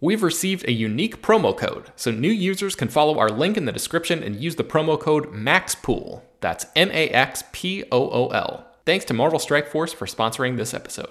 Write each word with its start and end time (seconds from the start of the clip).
We've 0.00 0.22
received 0.22 0.64
a 0.68 0.72
unique 0.72 1.22
promo 1.22 1.56
code, 1.56 1.90
so 1.96 2.12
new 2.12 2.30
users 2.30 2.76
can 2.76 2.86
follow 2.86 3.18
our 3.18 3.30
link 3.30 3.56
in 3.56 3.64
the 3.64 3.72
description 3.72 4.22
and 4.22 4.36
use 4.36 4.54
the 4.54 4.62
promo 4.62 4.98
code 4.98 5.32
MAXPOOL. 5.32 6.22
That's 6.40 6.66
M 6.76 6.88
A 6.92 7.08
X 7.08 7.42
P 7.50 7.82
O 7.90 8.08
O 8.08 8.28
L. 8.28 8.64
Thanks 8.86 9.04
to 9.06 9.14
Marvel 9.14 9.40
Strike 9.40 9.66
Force 9.66 9.92
for 9.92 10.06
sponsoring 10.06 10.56
this 10.56 10.72
episode. 10.72 11.10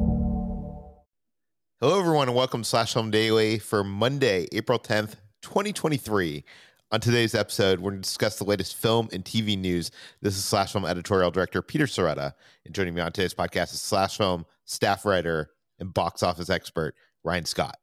Hello, 1.81 1.99
everyone, 1.99 2.27
and 2.27 2.37
welcome 2.37 2.61
to 2.61 2.69
Slash 2.69 2.93
Film 2.93 3.09
Daily 3.09 3.57
for 3.57 3.83
Monday, 3.83 4.47
April 4.51 4.77
10th, 4.77 5.15
2023. 5.41 6.43
On 6.91 6.99
today's 6.99 7.33
episode, 7.33 7.79
we're 7.79 7.89
going 7.89 8.03
to 8.03 8.07
discuss 8.07 8.37
the 8.37 8.43
latest 8.43 8.75
film 8.75 9.09
and 9.11 9.25
TV 9.25 9.57
news. 9.57 9.89
This 10.21 10.37
is 10.37 10.45
Slash 10.45 10.73
Film 10.73 10.85
editorial 10.85 11.31
director 11.31 11.63
Peter 11.63 11.87
Sciretta. 11.87 12.33
And 12.65 12.75
joining 12.75 12.93
me 12.93 13.01
on 13.01 13.11
today's 13.11 13.33
podcast 13.33 13.73
is 13.73 13.81
Slash 13.81 14.15
Film 14.15 14.45
staff 14.65 15.05
writer 15.05 15.49
and 15.79 15.91
box 15.91 16.21
office 16.21 16.51
expert 16.51 16.93
Ryan 17.23 17.45
Scott. 17.45 17.79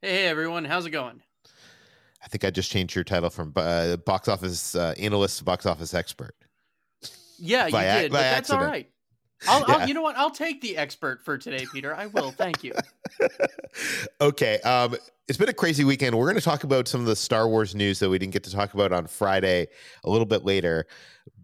Hey, 0.00 0.28
everyone. 0.28 0.64
How's 0.64 0.86
it 0.86 0.90
going? 0.90 1.20
I 2.22 2.28
think 2.28 2.44
I 2.44 2.50
just 2.50 2.70
changed 2.70 2.94
your 2.94 3.02
title 3.02 3.30
from 3.30 3.52
uh, 3.56 3.96
box 3.96 4.28
office 4.28 4.76
uh, 4.76 4.94
analyst 4.96 5.38
to 5.38 5.44
box 5.44 5.66
office 5.66 5.92
expert. 5.92 6.36
Yeah, 7.36 7.66
you 7.66 7.72
did, 7.72 8.12
but 8.12 8.18
that's 8.20 8.48
all 8.50 8.60
accident. 8.60 8.70
right. 8.70 8.90
I'll, 9.46 9.60
Yeah. 9.60 9.76
I'll, 9.76 9.88
you 9.88 9.94
know 9.94 10.02
what? 10.02 10.16
I'll 10.16 10.30
take 10.30 10.60
the 10.60 10.76
expert 10.76 11.24
for 11.24 11.38
today, 11.38 11.66
Peter. 11.72 11.94
I 11.94 12.06
will. 12.06 12.30
Thank 12.30 12.64
you. 12.64 12.74
okay. 14.20 14.58
Um, 14.60 14.96
it's 15.28 15.38
been 15.38 15.48
a 15.48 15.54
crazy 15.54 15.84
weekend. 15.84 16.16
We're 16.16 16.26
going 16.26 16.36
to 16.36 16.42
talk 16.42 16.64
about 16.64 16.88
some 16.88 17.00
of 17.00 17.06
the 17.06 17.16
Star 17.16 17.48
Wars 17.48 17.74
news 17.74 17.98
that 17.98 18.08
we 18.08 18.18
didn't 18.18 18.32
get 18.32 18.44
to 18.44 18.50
talk 18.50 18.74
about 18.74 18.92
on 18.92 19.06
Friday 19.06 19.68
a 20.04 20.10
little 20.10 20.26
bit 20.26 20.44
later. 20.44 20.86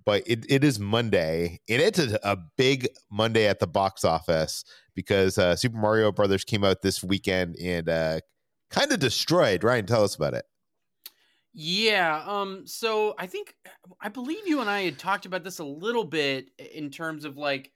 But 0.04 0.22
it, 0.26 0.44
it 0.50 0.64
is 0.64 0.78
Monday, 0.78 1.60
and 1.68 1.80
it's 1.80 1.98
a, 1.98 2.18
a 2.22 2.36
big 2.58 2.88
Monday 3.10 3.46
at 3.46 3.58
the 3.58 3.66
box 3.66 4.04
office 4.04 4.64
because 4.94 5.38
uh, 5.38 5.56
Super 5.56 5.78
Mario 5.78 6.12
Brothers 6.12 6.44
came 6.44 6.62
out 6.62 6.82
this 6.82 7.02
weekend 7.02 7.56
and 7.56 7.88
uh, 7.88 8.20
kind 8.70 8.92
of 8.92 8.98
destroyed. 8.98 9.64
Ryan, 9.64 9.86
tell 9.86 10.04
us 10.04 10.14
about 10.14 10.34
it. 10.34 10.44
Yeah. 11.54 12.22
Um. 12.26 12.66
So 12.66 13.14
I 13.18 13.26
think 13.26 13.54
I 14.00 14.08
believe 14.08 14.46
you 14.46 14.60
and 14.60 14.68
I 14.68 14.82
had 14.82 14.98
talked 14.98 15.24
about 15.24 15.44
this 15.44 15.60
a 15.60 15.64
little 15.64 16.04
bit 16.04 16.50
in 16.58 16.90
terms 16.90 17.24
of 17.24 17.36
like 17.36 17.70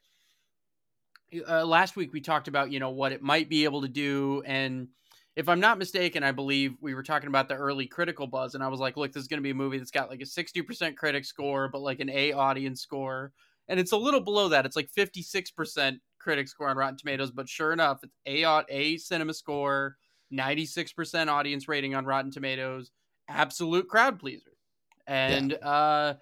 uh, 1.49 1.65
last 1.65 1.97
week 1.97 2.13
we 2.13 2.21
talked 2.21 2.49
about 2.49 2.71
you 2.71 2.81
know 2.81 2.91
what 2.91 3.13
it 3.13 3.23
might 3.23 3.49
be 3.49 3.65
able 3.65 3.83
to 3.83 3.89
do 3.89 4.43
and 4.47 4.89
if 5.37 5.49
i'm 5.49 5.61
not 5.61 5.79
mistaken 5.79 6.23
i 6.23 6.33
believe 6.33 6.75
we 6.81 6.95
were 6.95 7.03
talking 7.03 7.29
about 7.29 7.49
the 7.49 7.55
early 7.55 7.87
critical 7.87 8.27
buzz 8.27 8.55
and 8.55 8.65
i 8.65 8.69
was 8.69 8.81
like 8.81 8.97
look 8.97 9.13
this 9.13 9.23
is 9.23 9.29
going 9.29 9.39
to 9.39 9.43
be 9.43 9.51
a 9.51 9.55
movie 9.55 9.79
that's 9.79 9.91
got 9.91 10.09
like 10.09 10.21
a 10.21 10.25
60% 10.25 10.97
critic 10.97 11.25
score 11.25 11.69
but 11.69 11.81
like 11.81 12.01
an 12.01 12.11
a 12.11 12.33
audience 12.33 12.81
score 12.81 13.33
and 13.69 13.79
it's 13.79 13.93
a 13.93 13.97
little 13.97 14.21
below 14.21 14.49
that. 14.49 14.67
It's 14.67 14.77
like 14.77 14.91
56% 14.97 16.01
critic 16.19 16.49
score 16.49 16.69
on 16.69 16.77
rotten 16.77 16.97
tomatoes 16.97 17.31
but 17.31 17.49
sure 17.49 17.73
enough 17.73 18.01
it's 18.03 18.17
a 18.27 18.45
a 18.69 18.97
cinema 18.97 19.33
score 19.33 19.97
96% 20.33 21.29
audience 21.29 21.69
rating 21.69 21.95
on 21.95 22.05
rotten 22.05 22.31
tomatoes 22.31 22.91
absolute 23.29 23.89
crowd 23.89 24.19
pleaser. 24.19 24.51
And 25.07 25.55
uh 25.63 26.15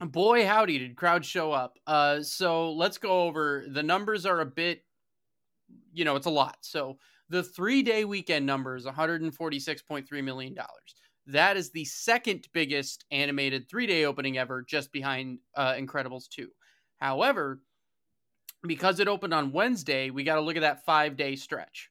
boy 0.00 0.46
howdy 0.46 0.78
did 0.78 0.96
crowds 0.96 1.26
show 1.26 1.52
up. 1.52 1.78
Uh 1.86 2.22
so 2.22 2.72
let's 2.72 2.98
go 2.98 3.22
over 3.22 3.64
the 3.68 3.82
numbers 3.82 4.26
are 4.26 4.40
a 4.40 4.46
bit 4.46 4.84
you 5.92 6.04
know 6.04 6.16
it's 6.16 6.26
a 6.26 6.30
lot. 6.30 6.58
So 6.62 6.98
the 7.28 7.42
three 7.42 7.82
day 7.82 8.04
weekend 8.04 8.46
number 8.46 8.76
is 8.76 8.86
146.3 8.86 10.24
million 10.24 10.54
dollars. 10.54 10.94
That 11.26 11.56
is 11.56 11.70
the 11.70 11.84
second 11.84 12.48
biggest 12.52 13.04
animated 13.10 13.68
three 13.68 13.86
day 13.86 14.04
opening 14.04 14.38
ever 14.38 14.62
just 14.62 14.92
behind 14.92 15.40
uh 15.54 15.74
incredibles 15.74 16.28
2 16.28 16.48
however 16.98 17.60
because 18.66 18.98
it 18.98 19.08
opened 19.08 19.34
on 19.34 19.52
wednesday 19.52 20.10
we 20.10 20.24
got 20.24 20.34
to 20.36 20.40
look 20.40 20.56
at 20.56 20.60
that 20.62 20.84
five 20.84 21.16
day 21.16 21.36
stretch. 21.36 21.90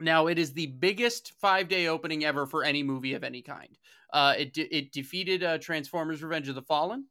Now 0.00 0.28
it 0.28 0.38
is 0.38 0.52
the 0.52 0.66
biggest 0.66 1.32
five 1.40 1.68
day 1.68 1.88
opening 1.88 2.24
ever 2.24 2.46
for 2.46 2.62
any 2.62 2.82
movie 2.82 3.14
of 3.14 3.24
any 3.24 3.42
kind. 3.42 3.76
Uh, 4.12 4.34
it 4.38 4.54
de- 4.54 4.76
it 4.76 4.92
defeated 4.92 5.42
uh, 5.42 5.58
Transformers: 5.58 6.22
Revenge 6.22 6.48
of 6.48 6.54
the 6.54 6.62
Fallen. 6.62 7.06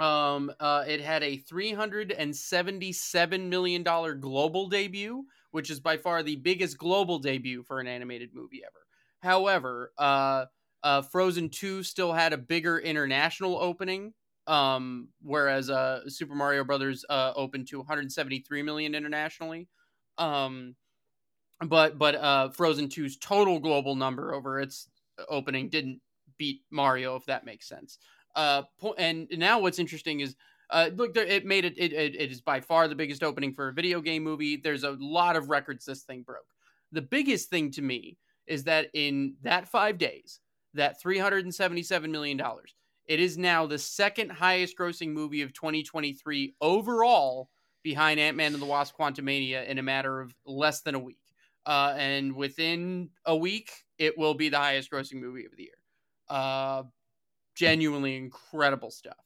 Um, 0.00 0.50
uh, 0.60 0.84
it 0.88 1.00
had 1.00 1.22
a 1.22 1.36
three 1.36 1.72
hundred 1.72 2.10
and 2.10 2.34
seventy-seven 2.34 3.48
million 3.50 3.82
dollar 3.82 4.14
global 4.14 4.68
debut, 4.68 5.26
which 5.52 5.70
is 5.70 5.78
by 5.80 5.96
far 5.98 6.22
the 6.22 6.36
biggest 6.36 6.78
global 6.78 7.18
debut 7.18 7.62
for 7.62 7.80
an 7.80 7.86
animated 7.86 8.30
movie 8.34 8.62
ever. 8.64 8.86
However, 9.20 9.92
uh, 9.98 10.46
uh, 10.82 11.02
Frozen 11.02 11.50
Two 11.50 11.82
still 11.82 12.12
had 12.14 12.32
a 12.32 12.38
bigger 12.38 12.78
international 12.78 13.58
opening, 13.58 14.14
um, 14.46 15.08
whereas 15.22 15.68
uh, 15.68 16.08
Super 16.08 16.34
Mario 16.34 16.64
Brothers 16.64 17.04
uh, 17.10 17.34
opened 17.36 17.68
to 17.68 17.78
one 17.78 17.86
hundred 17.86 18.10
seventy-three 18.10 18.62
million 18.62 18.94
internationally. 18.94 19.68
Um, 20.16 20.76
but 21.66 21.98
but 21.98 22.14
uh, 22.14 22.48
Frozen 22.50 22.88
2's 22.88 23.18
total 23.18 23.58
global 23.58 23.94
number 23.94 24.34
over 24.34 24.60
its 24.60 24.88
opening 25.28 25.68
didn't 25.68 26.00
beat 26.38 26.62
Mario, 26.70 27.16
if 27.16 27.26
that 27.26 27.44
makes 27.44 27.68
sense. 27.68 27.98
Uh, 28.34 28.62
and 28.98 29.28
now 29.32 29.60
what's 29.60 29.78
interesting 29.78 30.20
is, 30.20 30.36
uh, 30.70 30.90
look, 30.94 31.14
there, 31.14 31.24
it 31.24 31.44
made 31.44 31.64
it, 31.64 31.74
it. 31.76 31.92
It 31.92 32.14
it 32.14 32.30
is 32.30 32.40
by 32.40 32.60
far 32.60 32.86
the 32.86 32.94
biggest 32.94 33.22
opening 33.22 33.52
for 33.52 33.68
a 33.68 33.72
video 33.72 34.00
game 34.00 34.22
movie. 34.22 34.56
There's 34.56 34.84
a 34.84 34.96
lot 35.00 35.36
of 35.36 35.50
records 35.50 35.84
this 35.84 36.02
thing 36.02 36.22
broke. 36.22 36.46
The 36.92 37.02
biggest 37.02 37.50
thing 37.50 37.70
to 37.72 37.82
me 37.82 38.18
is 38.46 38.64
that 38.64 38.88
in 38.94 39.34
that 39.42 39.68
five 39.68 39.98
days, 39.98 40.40
that 40.74 41.00
377 41.00 42.10
million 42.12 42.36
dollars, 42.36 42.74
it 43.06 43.18
is 43.18 43.36
now 43.36 43.66
the 43.66 43.78
second 43.78 44.30
highest 44.30 44.78
grossing 44.78 45.08
movie 45.08 45.42
of 45.42 45.52
2023 45.52 46.54
overall, 46.60 47.50
behind 47.82 48.20
Ant 48.20 48.36
Man 48.36 48.52
and 48.52 48.62
the 48.62 48.66
Wasp: 48.66 48.94
Quantumania, 48.96 49.66
in 49.66 49.78
a 49.78 49.82
matter 49.82 50.20
of 50.20 50.34
less 50.46 50.82
than 50.82 50.94
a 50.94 50.98
week. 50.98 51.18
Uh, 51.66 51.94
and 51.96 52.34
within 52.34 53.10
a 53.26 53.36
week, 53.36 53.70
it 53.98 54.16
will 54.16 54.34
be 54.34 54.48
the 54.48 54.58
highest 54.58 54.90
grossing 54.90 55.20
movie 55.20 55.44
of 55.46 55.56
the 55.56 55.64
year. 55.64 55.72
Uh, 56.28 56.84
genuinely 57.60 58.16
incredible 58.16 58.90
stuff. 58.90 59.16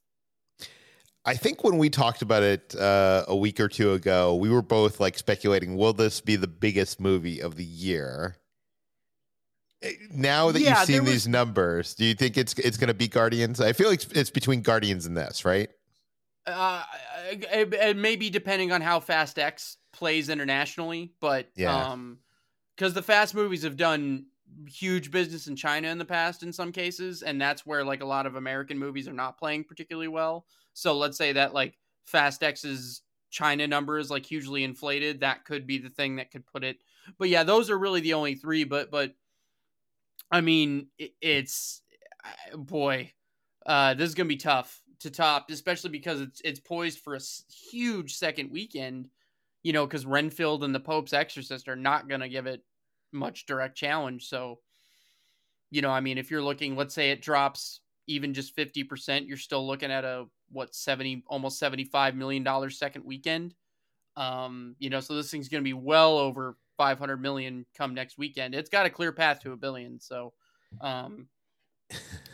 I 1.25 1.35
think 1.35 1.65
when 1.65 1.79
we 1.79 1.89
talked 1.89 2.21
about 2.21 2.43
it 2.43 2.75
uh, 2.75 3.25
a 3.29 3.37
week 3.37 3.59
or 3.61 3.69
two 3.69 3.93
ago, 3.95 4.35
we 4.35 4.51
were 4.51 4.61
both 4.63 5.01
like 5.01 5.17
speculating, 5.17 5.77
will 5.77 5.93
this 5.95 6.21
be 6.21 6.37
the 6.37 6.47
biggest 6.49 7.01
movie 7.01 7.41
of 7.41 7.57
the 7.57 7.65
year? 7.65 8.37
Eh, 9.83 9.93
Now 10.11 10.51
that 10.51 10.61
Yeah, 10.61 10.79
you've 10.81 10.87
seen 10.87 11.03
was- 11.05 11.13
these 11.13 11.29
numbers, 11.29 11.95
do 11.95 12.05
you 12.05 12.15
think 12.15 12.37
it's 12.37 12.53
it's 12.55 12.77
going 12.77 12.89
to 12.89 12.95
be 12.95 13.09
Guardians? 13.09 13.61
I 13.61 13.73
feel 13.73 13.89
like 13.89 14.01
it's- 14.03 14.19
it's 14.21 14.31
between 14.31 14.61
Guardians 14.61 15.07
and 15.07 15.17
this, 15.17 15.45
right? 15.45 15.71
Uh, 16.47 16.83
it, 17.31 17.73
it 17.73 17.97
may 17.97 18.17
be 18.17 18.29
depending 18.29 18.71
on 18.71 18.83
how 18.83 19.01
Fast 19.01 19.39
X 19.39 19.79
plays 19.95 20.29
internationally, 20.29 21.15
but 21.21 21.49
Yeah. 21.57 21.75
um, 21.93 22.19
because 22.77 22.93
the 22.93 23.03
Fast 23.03 23.35
movies 23.35 23.63
have 23.63 23.77
done 23.79 24.27
huge 24.69 25.11
business 25.11 25.47
in 25.47 25.57
China 25.57 25.89
in 25.89 25.99
the 25.99 26.05
past 26.05 26.43
in 26.43 26.53
some 26.53 26.73
cases, 26.73 27.23
and 27.23 27.41
that's 27.41 27.67
where 27.67 27.85
like 27.85 28.03
a 28.03 28.07
lot 28.07 28.27
of 28.27 28.37
American 28.37 28.79
movies 28.79 29.09
are 29.09 29.13
not 29.13 29.39
playing 29.39 29.65
particularly 29.65 30.09
well. 30.09 30.47
So 30.73 30.97
let's 30.97 31.17
say 31.17 31.33
that 31.33 31.55
like 31.55 31.79
Fast 32.05 32.43
X's 32.43 33.03
China 33.31 33.67
number 33.67 33.99
is 33.99 34.11
like 34.11 34.25
hugely 34.25 34.63
inflated, 34.63 35.21
that 35.21 35.45
could 35.45 35.67
be 35.67 35.79
the 35.79 35.91
thing 35.91 36.17
that 36.17 36.31
could 36.31 36.47
put 36.47 36.63
it. 36.63 36.79
But 37.19 37.29
yeah, 37.29 37.43
those 37.43 37.69
are 37.69 37.79
really 37.79 38.01
the 38.01 38.15
only 38.15 38.37
three. 38.37 38.65
But 38.65 38.91
but 38.91 39.15
I 40.31 40.41
mean, 40.41 40.87
it, 40.99 41.13
it's 41.21 41.83
boy, 42.55 43.13
uh, 43.67 43.95
this 43.95 44.09
is 44.09 44.15
gonna 44.15 44.29
be 44.29 44.37
tough 44.37 44.81
to 45.01 45.11
top, 45.11 45.51
especially 45.51 45.91
because 45.91 46.21
it's 46.21 46.41
it's 46.45 46.61
poised 46.61 47.01
for 47.01 47.17
a 47.17 47.21
huge 47.71 48.15
second 48.15 48.51
weekend. 48.51 49.09
You 49.65 49.73
know, 49.73 49.87
because 49.87 50.07
Renfield 50.07 50.63
and 50.63 50.75
the 50.75 50.81
Pope's 50.81 51.13
Exorcist 51.13 51.69
are 51.69 51.77
not 51.77 52.09
gonna 52.09 52.29
give 52.29 52.47
it 52.47 52.63
much 53.15 53.47
direct 53.47 53.77
challenge. 53.77 54.29
So, 54.29 54.59
you 55.71 55.83
know, 55.83 55.91
I 55.91 56.01
mean, 56.01 56.19
if 56.19 56.31
you're 56.31 56.43
looking, 56.43 56.77
let's 56.77 56.95
say 56.95 57.11
it 57.11 57.23
drops 57.23 57.81
even 58.07 58.35
just 58.35 58.57
50%, 58.57 59.27
you're 59.27 59.37
still 59.37 59.67
looking 59.67 59.91
at 59.91 60.05
a 60.05 60.27
what 60.51 60.75
70 60.75 61.25
almost 61.27 61.59
75 61.59 62.15
million 62.15 62.43
dollars 62.43 62.79
second 62.79 63.05
weekend. 63.05 63.55
Um, 64.17 64.77
you 64.79 64.91
know, 64.91 65.01
so 65.01 65.15
this 65.15 65.31
thing's 65.31 65.49
going 65.49 65.63
to 65.63 65.65
be 65.65 65.73
well 65.73 66.19
over 66.19 66.57
500 66.77 67.17
million 67.17 67.65
come 67.77 67.95
next 67.95 68.19
weekend. 68.19 68.55
It's 68.55 68.71
got 68.71 68.87
a 68.87 68.91
clear 68.91 69.13
path 69.13 69.41
to 69.41 69.53
a 69.53 69.57
billion. 69.57 69.99
So, 69.99 70.33
um, 70.81 71.29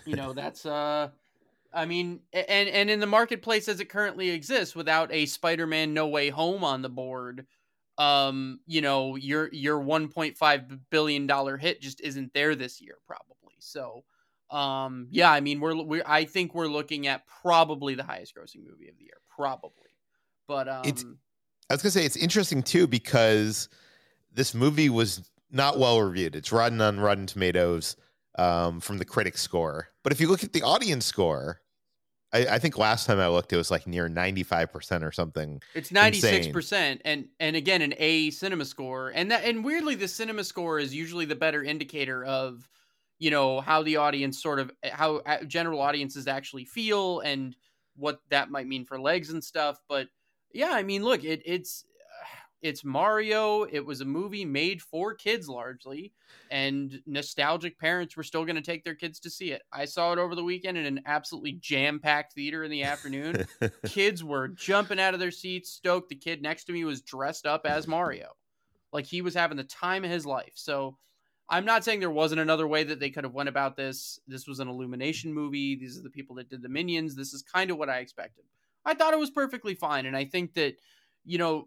you 0.06 0.16
know, 0.16 0.32
that's 0.32 0.66
uh 0.66 1.10
I 1.72 1.86
mean, 1.86 2.20
and 2.32 2.68
and 2.68 2.90
in 2.90 3.00
the 3.00 3.06
marketplace 3.06 3.68
as 3.68 3.80
it 3.80 3.88
currently 3.88 4.30
exists 4.30 4.74
without 4.74 5.12
a 5.12 5.26
Spider-Man 5.26 5.94
No 5.94 6.08
Way 6.08 6.30
Home 6.30 6.64
on 6.64 6.82
the 6.82 6.88
board, 6.88 7.46
um, 7.98 8.60
you 8.66 8.80
know, 8.80 9.16
your 9.16 9.48
your 9.52 9.78
1.5 9.78 10.80
billion 10.90 11.26
dollar 11.26 11.56
hit 11.56 11.80
just 11.80 12.00
isn't 12.00 12.32
there 12.32 12.54
this 12.54 12.80
year 12.80 12.96
probably. 13.06 13.54
So, 13.58 14.04
um, 14.50 15.06
yeah, 15.10 15.30
I 15.30 15.40
mean, 15.40 15.60
we're 15.60 15.74
we 15.74 16.02
I 16.04 16.24
think 16.24 16.54
we're 16.54 16.68
looking 16.68 17.06
at 17.06 17.26
probably 17.26 17.94
the 17.94 18.04
highest 18.04 18.34
grossing 18.34 18.64
movie 18.64 18.88
of 18.88 18.96
the 18.96 19.04
year, 19.04 19.20
probably. 19.28 19.72
But 20.46 20.68
um, 20.68 20.82
it's, 20.84 21.04
I 21.68 21.74
was 21.74 21.82
gonna 21.82 21.90
say 21.90 22.04
it's 22.04 22.16
interesting 22.16 22.62
too 22.62 22.86
because 22.86 23.68
this 24.32 24.54
movie 24.54 24.88
was 24.88 25.30
not 25.50 25.78
well 25.78 26.00
reviewed. 26.00 26.36
It's 26.36 26.52
rotten 26.52 26.80
on 26.80 27.00
Rotten 27.00 27.26
Tomatoes 27.26 27.96
um, 28.38 28.80
from 28.80 28.98
the 28.98 29.04
critic 29.04 29.36
score, 29.36 29.88
but 30.02 30.12
if 30.12 30.20
you 30.20 30.28
look 30.28 30.42
at 30.42 30.52
the 30.52 30.62
audience 30.62 31.04
score, 31.04 31.60
I, 32.32 32.46
I, 32.46 32.58
think 32.58 32.78
last 32.78 33.06
time 33.06 33.18
I 33.18 33.28
looked, 33.28 33.52
it 33.52 33.56
was 33.56 33.70
like 33.70 33.86
near 33.86 34.08
ninety 34.08 34.42
five 34.42 34.72
percent 34.72 35.02
or 35.02 35.12
something. 35.12 35.60
It's 35.74 35.90
ninety 35.90 36.20
six 36.20 36.46
percent, 36.46 37.02
and 37.04 37.28
and 37.40 37.56
again 37.56 37.82
an 37.82 37.94
A 37.98 38.30
cinema 38.30 38.64
score, 38.64 39.10
and 39.14 39.30
that 39.30 39.44
and 39.44 39.64
weirdly 39.64 39.96
the 39.96 40.08
cinema 40.08 40.44
score 40.44 40.78
is 40.78 40.94
usually 40.94 41.24
the 41.24 41.34
better 41.34 41.64
indicator 41.64 42.24
of, 42.24 42.68
you 43.18 43.30
know, 43.30 43.60
how 43.60 43.82
the 43.82 43.96
audience 43.96 44.40
sort 44.40 44.60
of 44.60 44.70
how 44.84 45.16
uh, 45.26 45.42
general 45.44 45.80
audiences 45.80 46.28
actually 46.28 46.64
feel 46.64 47.20
and 47.20 47.56
what 47.96 48.20
that 48.30 48.50
might 48.50 48.66
mean 48.66 48.84
for 48.84 49.00
legs 49.00 49.30
and 49.30 49.42
stuff. 49.42 49.80
But 49.88 50.08
yeah, 50.52 50.70
I 50.72 50.82
mean, 50.84 51.02
look, 51.04 51.24
it 51.24 51.42
it's 51.44 51.84
it's 52.62 52.84
Mario. 52.84 53.62
It 53.62 53.84
was 53.84 54.00
a 54.00 54.04
movie 54.04 54.44
made 54.44 54.82
for 54.82 55.14
kids 55.14 55.48
largely, 55.48 56.12
and 56.50 57.00
nostalgic 57.06 57.78
parents 57.78 58.16
were 58.16 58.22
still 58.22 58.44
going 58.44 58.56
to 58.56 58.62
take 58.62 58.84
their 58.84 58.94
kids 58.94 59.20
to 59.20 59.30
see 59.30 59.52
it. 59.52 59.62
I 59.72 59.86
saw 59.86 60.12
it 60.12 60.18
over 60.18 60.34
the 60.34 60.44
weekend 60.44 60.76
in 60.76 60.86
an 60.86 61.00
absolutely 61.06 61.52
jam 61.52 61.98
packed 61.98 62.34
theater 62.34 62.62
in 62.64 62.70
the 62.70 62.82
afternoon. 62.82 63.46
kids 63.86 64.22
were 64.22 64.48
jumping 64.48 65.00
out 65.00 65.14
of 65.14 65.20
their 65.20 65.30
seats, 65.30 65.72
stoked. 65.72 66.10
The 66.10 66.16
kid 66.16 66.42
next 66.42 66.64
to 66.64 66.72
me 66.72 66.84
was 66.84 67.00
dressed 67.00 67.46
up 67.46 67.66
as 67.66 67.88
Mario, 67.88 68.28
like 68.92 69.06
he 69.06 69.22
was 69.22 69.34
having 69.34 69.56
the 69.56 69.64
time 69.64 70.04
of 70.04 70.10
his 70.10 70.26
life. 70.26 70.52
So. 70.54 70.96
I'm 71.52 71.64
not 71.64 71.82
saying 71.82 71.98
there 71.98 72.12
wasn't 72.12 72.40
another 72.40 72.68
way 72.68 72.84
that 72.84 73.00
they 73.00 73.10
could 73.10 73.24
have 73.24 73.34
went 73.34 73.48
about 73.48 73.74
this. 73.74 74.20
This 74.28 74.46
was 74.46 74.60
an 74.60 74.68
Illumination 74.68 75.34
movie. 75.34 75.74
These 75.74 75.98
are 75.98 76.02
the 76.02 76.08
people 76.08 76.36
that 76.36 76.48
did 76.48 76.62
the 76.62 76.68
Minions. 76.68 77.16
This 77.16 77.32
is 77.32 77.42
kind 77.42 77.72
of 77.72 77.76
what 77.76 77.90
I 77.90 77.98
expected. 77.98 78.44
I 78.84 78.94
thought 78.94 79.14
it 79.14 79.18
was 79.18 79.30
perfectly 79.30 79.74
fine, 79.74 80.06
and 80.06 80.16
I 80.16 80.26
think 80.26 80.54
that 80.54 80.76
you 81.24 81.38
know 81.38 81.66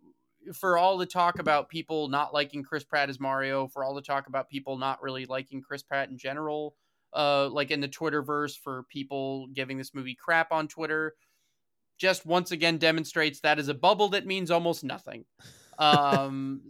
for 0.54 0.78
all 0.78 0.98
the 0.98 1.06
talk 1.06 1.40
about 1.40 1.70
people 1.70 2.08
not 2.08 2.34
liking 2.34 2.64
Chris 2.64 2.84
Pratt 2.84 3.10
as 3.10 3.20
Mario, 3.20 3.68
for 3.68 3.84
all 3.84 3.94
the 3.94 4.02
talk 4.02 4.28
about 4.28 4.50
people 4.50 4.78
not 4.78 5.02
really 5.02 5.26
liking 5.26 5.62
Chris 5.62 5.84
Pratt 5.84 6.10
in 6.10 6.18
general, 6.18 6.76
uh, 7.14 7.50
like 7.50 7.72
in 7.72 7.80
the 7.80 7.88
Twitterverse, 7.88 8.58
for 8.58 8.84
people 8.84 9.48
giving 9.48 9.78
this 9.78 9.94
movie 9.94 10.16
crap 10.16 10.52
on 10.52 10.68
Twitter, 10.68 11.16
just 11.98 12.26
once 12.26 12.52
again 12.52 12.78
demonstrates 12.78 13.40
that 13.42 13.60
is 13.60 13.68
a 13.68 13.74
bubble 13.74 14.10
that 14.10 14.26
means 14.26 14.52
almost 14.52 14.84
nothing. 14.84 15.26
Um, 15.80 16.62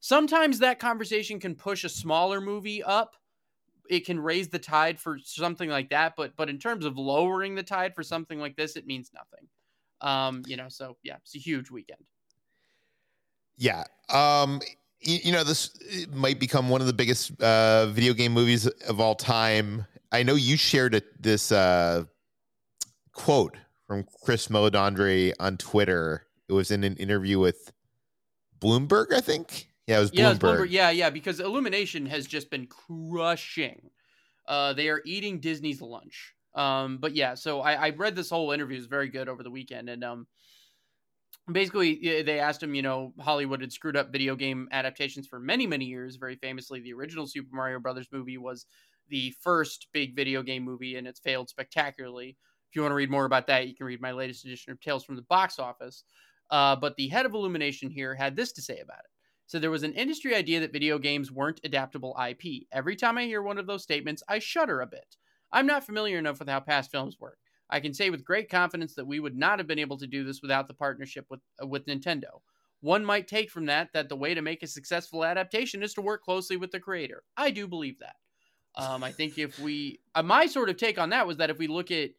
sometimes 0.00 0.58
that 0.58 0.78
conversation 0.78 1.40
can 1.40 1.54
push 1.54 1.82
a 1.82 1.88
smaller 1.88 2.42
movie 2.42 2.82
up. 2.82 3.16
It 3.88 4.04
can 4.04 4.20
raise 4.20 4.48
the 4.48 4.58
tide 4.58 5.00
for 5.00 5.18
something 5.24 5.70
like 5.70 5.88
that, 5.88 6.12
but 6.14 6.36
but 6.36 6.50
in 6.50 6.58
terms 6.58 6.84
of 6.84 6.98
lowering 6.98 7.54
the 7.54 7.62
tide 7.62 7.94
for 7.94 8.02
something 8.02 8.38
like 8.38 8.56
this, 8.56 8.76
it 8.76 8.86
means 8.86 9.12
nothing. 9.14 9.48
Um, 10.02 10.42
you 10.46 10.58
know, 10.58 10.68
so 10.68 10.98
yeah, 11.02 11.16
it's 11.22 11.34
a 11.34 11.38
huge 11.38 11.70
weekend. 11.70 12.04
Yeah. 13.60 13.84
Um, 14.08 14.60
you, 15.00 15.18
you, 15.24 15.32
know, 15.32 15.44
this 15.44 15.78
might 16.12 16.40
become 16.40 16.68
one 16.70 16.80
of 16.80 16.86
the 16.86 16.92
biggest 16.92 17.40
uh, 17.40 17.86
video 17.86 18.14
game 18.14 18.32
movies 18.32 18.66
of 18.66 19.00
all 19.00 19.14
time. 19.14 19.86
I 20.10 20.22
know 20.22 20.34
you 20.34 20.56
shared 20.56 20.94
a, 20.94 21.02
this 21.20 21.52
uh, 21.52 22.04
quote 23.12 23.56
from 23.86 24.06
Chris 24.24 24.48
Meledandri 24.48 25.32
on 25.38 25.58
Twitter. 25.58 26.26
It 26.48 26.54
was 26.54 26.70
in 26.70 26.82
an 26.84 26.96
interview 26.96 27.38
with 27.38 27.70
Bloomberg, 28.60 29.12
I 29.12 29.20
think. 29.20 29.68
Yeah, 29.86 29.98
it 29.98 30.00
was 30.00 30.10
Bloomberg. 30.10 30.16
Yeah, 30.16 30.34
Bloomberg. 30.34 30.70
yeah, 30.70 30.90
yeah, 30.90 31.10
because 31.10 31.38
Illumination 31.38 32.06
has 32.06 32.26
just 32.26 32.50
been 32.50 32.66
crushing. 32.66 33.90
Uh, 34.48 34.72
they 34.72 34.88
are 34.88 35.02
eating 35.04 35.38
Disney's 35.38 35.82
lunch. 35.82 36.34
Um, 36.54 36.96
but 36.98 37.14
yeah, 37.14 37.34
so 37.34 37.60
I, 37.60 37.74
I 37.74 37.90
read 37.90 38.16
this 38.16 38.30
whole 38.30 38.52
interview. 38.52 38.76
It 38.76 38.80
was 38.80 38.86
very 38.86 39.08
good 39.08 39.28
over 39.28 39.42
the 39.42 39.50
weekend, 39.50 39.88
and 39.88 40.02
um, 40.02 40.26
basically 41.52 42.22
they 42.22 42.38
asked 42.38 42.62
him 42.62 42.74
you 42.74 42.82
know 42.82 43.12
hollywood 43.20 43.60
had 43.60 43.72
screwed 43.72 43.96
up 43.96 44.12
video 44.12 44.36
game 44.36 44.68
adaptations 44.72 45.26
for 45.26 45.38
many 45.40 45.66
many 45.66 45.84
years. 45.84 46.16
Very 46.16 46.36
famously 46.36 46.80
the 46.80 46.92
original 46.92 47.26
super 47.26 47.54
mario 47.54 47.78
brothers 47.78 48.08
movie 48.12 48.38
was 48.38 48.66
the 49.08 49.34
first 49.40 49.88
big 49.92 50.14
video 50.14 50.42
game 50.42 50.62
movie 50.62 50.96
and 50.96 51.06
it's 51.06 51.20
failed 51.20 51.48
spectacularly. 51.48 52.36
If 52.68 52.76
you 52.76 52.82
want 52.82 52.92
to 52.92 52.96
read 52.96 53.10
more 53.10 53.24
about 53.24 53.46
that 53.48 53.68
you 53.68 53.74
can 53.74 53.86
read 53.86 54.00
my 54.00 54.12
latest 54.12 54.44
edition 54.44 54.72
of 54.72 54.80
tales 54.80 55.04
from 55.04 55.16
the 55.16 55.22
box 55.22 55.58
office. 55.58 56.04
Uh, 56.50 56.76
but 56.76 56.96
the 56.96 57.08
head 57.08 57.26
of 57.26 57.34
illumination 57.34 57.90
here 57.90 58.14
had 58.14 58.36
this 58.36 58.52
to 58.52 58.62
say 58.62 58.80
about 58.80 58.98
it. 58.98 59.10
So 59.46 59.58
there 59.58 59.70
was 59.70 59.82
an 59.82 59.94
industry 59.94 60.34
idea 60.34 60.60
that 60.60 60.72
video 60.72 60.98
games 60.98 61.32
weren't 61.32 61.60
adaptable 61.64 62.16
ip 62.28 62.42
every 62.70 62.94
time 62.94 63.18
i 63.18 63.24
hear 63.24 63.42
one 63.42 63.58
of 63.58 63.66
those 63.66 63.82
statements 63.82 64.22
i 64.28 64.38
shudder 64.38 64.80
a 64.80 64.86
bit. 64.86 65.16
I'm 65.52 65.66
not 65.66 65.84
familiar 65.84 66.18
enough 66.18 66.38
with 66.38 66.48
how 66.48 66.60
past 66.60 66.92
films 66.92 67.18
work 67.18 67.39
I 67.70 67.80
can 67.80 67.94
say 67.94 68.10
with 68.10 68.24
great 68.24 68.50
confidence 68.50 68.94
that 68.94 69.06
we 69.06 69.20
would 69.20 69.36
not 69.36 69.58
have 69.58 69.68
been 69.68 69.78
able 69.78 69.98
to 69.98 70.06
do 70.06 70.24
this 70.24 70.42
without 70.42 70.68
the 70.68 70.74
partnership 70.74 71.26
with 71.30 71.40
uh, 71.62 71.66
with 71.66 71.86
Nintendo. 71.86 72.40
One 72.80 73.04
might 73.04 73.28
take 73.28 73.50
from 73.50 73.66
that 73.66 73.90
that 73.92 74.08
the 74.08 74.16
way 74.16 74.34
to 74.34 74.42
make 74.42 74.62
a 74.62 74.66
successful 74.66 75.24
adaptation 75.24 75.82
is 75.82 75.94
to 75.94 76.00
work 76.00 76.22
closely 76.22 76.56
with 76.56 76.70
the 76.70 76.80
creator. 76.80 77.22
I 77.36 77.50
do 77.50 77.68
believe 77.68 77.98
that. 77.98 78.16
Um, 78.76 79.02
I 79.02 79.10
think 79.10 79.38
if 79.38 79.58
we, 79.58 80.00
uh, 80.14 80.22
my 80.22 80.46
sort 80.46 80.70
of 80.70 80.76
take 80.76 80.98
on 80.98 81.10
that 81.10 81.26
was 81.26 81.36
that 81.38 81.50
if 81.50 81.58
we 81.58 81.66
look 81.66 81.90
at, 81.90 82.10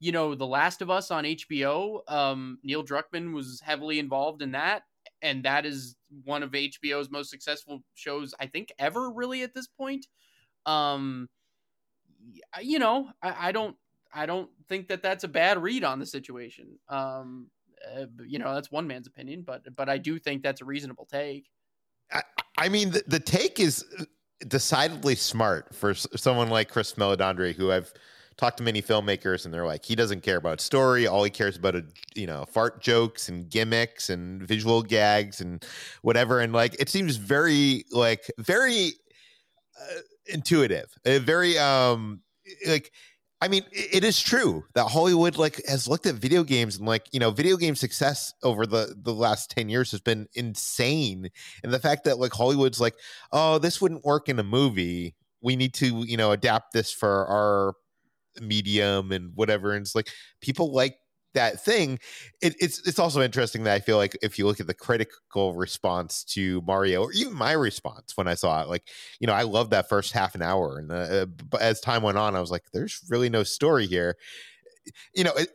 you 0.00 0.12
know, 0.12 0.34
The 0.34 0.46
Last 0.46 0.82
of 0.82 0.90
Us 0.90 1.10
on 1.10 1.24
HBO, 1.24 2.00
um, 2.08 2.58
Neil 2.62 2.84
Druckmann 2.84 3.32
was 3.32 3.60
heavily 3.64 3.98
involved 3.98 4.42
in 4.42 4.52
that, 4.52 4.82
and 5.22 5.44
that 5.44 5.64
is 5.64 5.96
one 6.24 6.42
of 6.42 6.50
HBO's 6.50 7.10
most 7.10 7.30
successful 7.30 7.82
shows, 7.94 8.34
I 8.38 8.46
think, 8.46 8.72
ever 8.78 9.10
really 9.10 9.42
at 9.42 9.54
this 9.54 9.66
point. 9.66 10.06
Um, 10.66 11.28
you 12.60 12.78
know, 12.78 13.10
I, 13.22 13.48
I 13.48 13.52
don't 13.52 13.76
I 14.14 14.26
don't 14.26 14.48
think 14.68 14.88
that 14.88 15.02
that's 15.02 15.24
a 15.24 15.28
bad 15.28 15.62
read 15.62 15.84
on 15.84 15.98
the 15.98 16.06
situation. 16.06 16.78
Um, 16.88 17.48
uh, 17.96 18.06
you 18.24 18.38
know, 18.38 18.54
that's 18.54 18.70
one 18.70 18.86
man's 18.86 19.06
opinion, 19.06 19.42
but 19.42 19.62
but 19.76 19.88
I 19.88 19.98
do 19.98 20.18
think 20.18 20.42
that's 20.42 20.60
a 20.60 20.64
reasonable 20.64 21.06
take. 21.06 21.50
I, 22.12 22.22
I 22.56 22.68
mean, 22.68 22.90
the, 22.90 23.02
the 23.06 23.20
take 23.20 23.58
is 23.60 23.84
decidedly 24.46 25.16
smart 25.16 25.74
for 25.74 25.94
someone 25.94 26.48
like 26.48 26.70
Chris 26.70 26.94
Meledandri, 26.94 27.54
who 27.54 27.72
I've 27.72 27.92
talked 28.36 28.58
to 28.58 28.62
many 28.62 28.82
filmmakers, 28.82 29.44
and 29.44 29.54
they're 29.54 29.66
like, 29.66 29.84
he 29.84 29.94
doesn't 29.94 30.22
care 30.22 30.36
about 30.36 30.60
story. 30.60 31.06
All 31.06 31.22
he 31.24 31.30
cares 31.30 31.56
about, 31.56 31.76
are, 31.76 31.86
you 32.14 32.26
know, 32.26 32.44
fart 32.44 32.80
jokes 32.80 33.28
and 33.28 33.48
gimmicks 33.48 34.10
and 34.10 34.42
visual 34.42 34.82
gags 34.82 35.40
and 35.40 35.64
whatever. 36.02 36.40
And 36.40 36.52
like, 36.52 36.74
it 36.80 36.88
seems 36.88 37.16
very 37.16 37.84
like 37.90 38.30
very 38.38 38.92
uh, 39.80 40.00
intuitive, 40.26 40.92
uh, 41.06 41.18
very 41.18 41.58
um 41.58 42.20
like 42.66 42.92
I 43.44 43.48
mean, 43.48 43.66
it 43.72 44.04
is 44.04 44.22
true 44.22 44.64
that 44.72 44.86
Hollywood 44.86 45.36
like 45.36 45.60
has 45.68 45.86
looked 45.86 46.06
at 46.06 46.14
video 46.14 46.44
games 46.44 46.78
and 46.78 46.86
like 46.88 47.08
you 47.12 47.20
know, 47.20 47.30
video 47.30 47.58
game 47.58 47.76
success 47.76 48.32
over 48.42 48.64
the 48.64 48.96
the 49.02 49.12
last 49.12 49.50
ten 49.50 49.68
years 49.68 49.90
has 49.90 50.00
been 50.00 50.26
insane, 50.32 51.28
and 51.62 51.70
the 51.70 51.78
fact 51.78 52.04
that 52.04 52.18
like 52.18 52.32
Hollywood's 52.32 52.80
like, 52.80 52.94
oh, 53.32 53.58
this 53.58 53.82
wouldn't 53.82 54.02
work 54.02 54.30
in 54.30 54.38
a 54.38 54.42
movie. 54.42 55.14
We 55.42 55.56
need 55.56 55.74
to 55.74 56.04
you 56.06 56.16
know 56.16 56.32
adapt 56.32 56.72
this 56.72 56.90
for 56.90 57.26
our 57.26 57.74
medium 58.40 59.12
and 59.12 59.32
whatever. 59.34 59.72
And 59.72 59.82
it's 59.82 59.94
like 59.94 60.08
people 60.40 60.72
like 60.72 60.96
that 61.34 61.64
thing, 61.64 61.98
it, 62.40 62.54
it's 62.60 62.86
it's 62.86 62.98
also 62.98 63.20
interesting 63.20 63.64
that 63.64 63.74
I 63.74 63.80
feel 63.80 63.96
like 63.96 64.16
if 64.22 64.38
you 64.38 64.46
look 64.46 64.60
at 64.60 64.66
the 64.66 64.74
critical 64.74 65.54
response 65.54 66.24
to 66.24 66.62
Mario, 66.62 67.02
or 67.02 67.12
even 67.12 67.34
my 67.34 67.52
response 67.52 68.16
when 68.16 68.26
I 68.26 68.34
saw 68.34 68.62
it, 68.62 68.68
like 68.68 68.88
you 69.20 69.26
know, 69.26 69.34
I 69.34 69.42
loved 69.42 69.70
that 69.72 69.88
first 69.88 70.12
half 70.12 70.34
an 70.34 70.42
hour, 70.42 70.78
and 70.78 70.90
uh, 70.90 71.26
but 71.26 71.60
as 71.60 71.80
time 71.80 72.02
went 72.02 72.18
on, 72.18 72.34
I 72.34 72.40
was 72.40 72.50
like, 72.50 72.64
there's 72.72 73.00
really 73.08 73.28
no 73.30 73.42
story 73.42 73.86
here. 73.86 74.16
You 75.14 75.24
know, 75.24 75.32
it, 75.34 75.48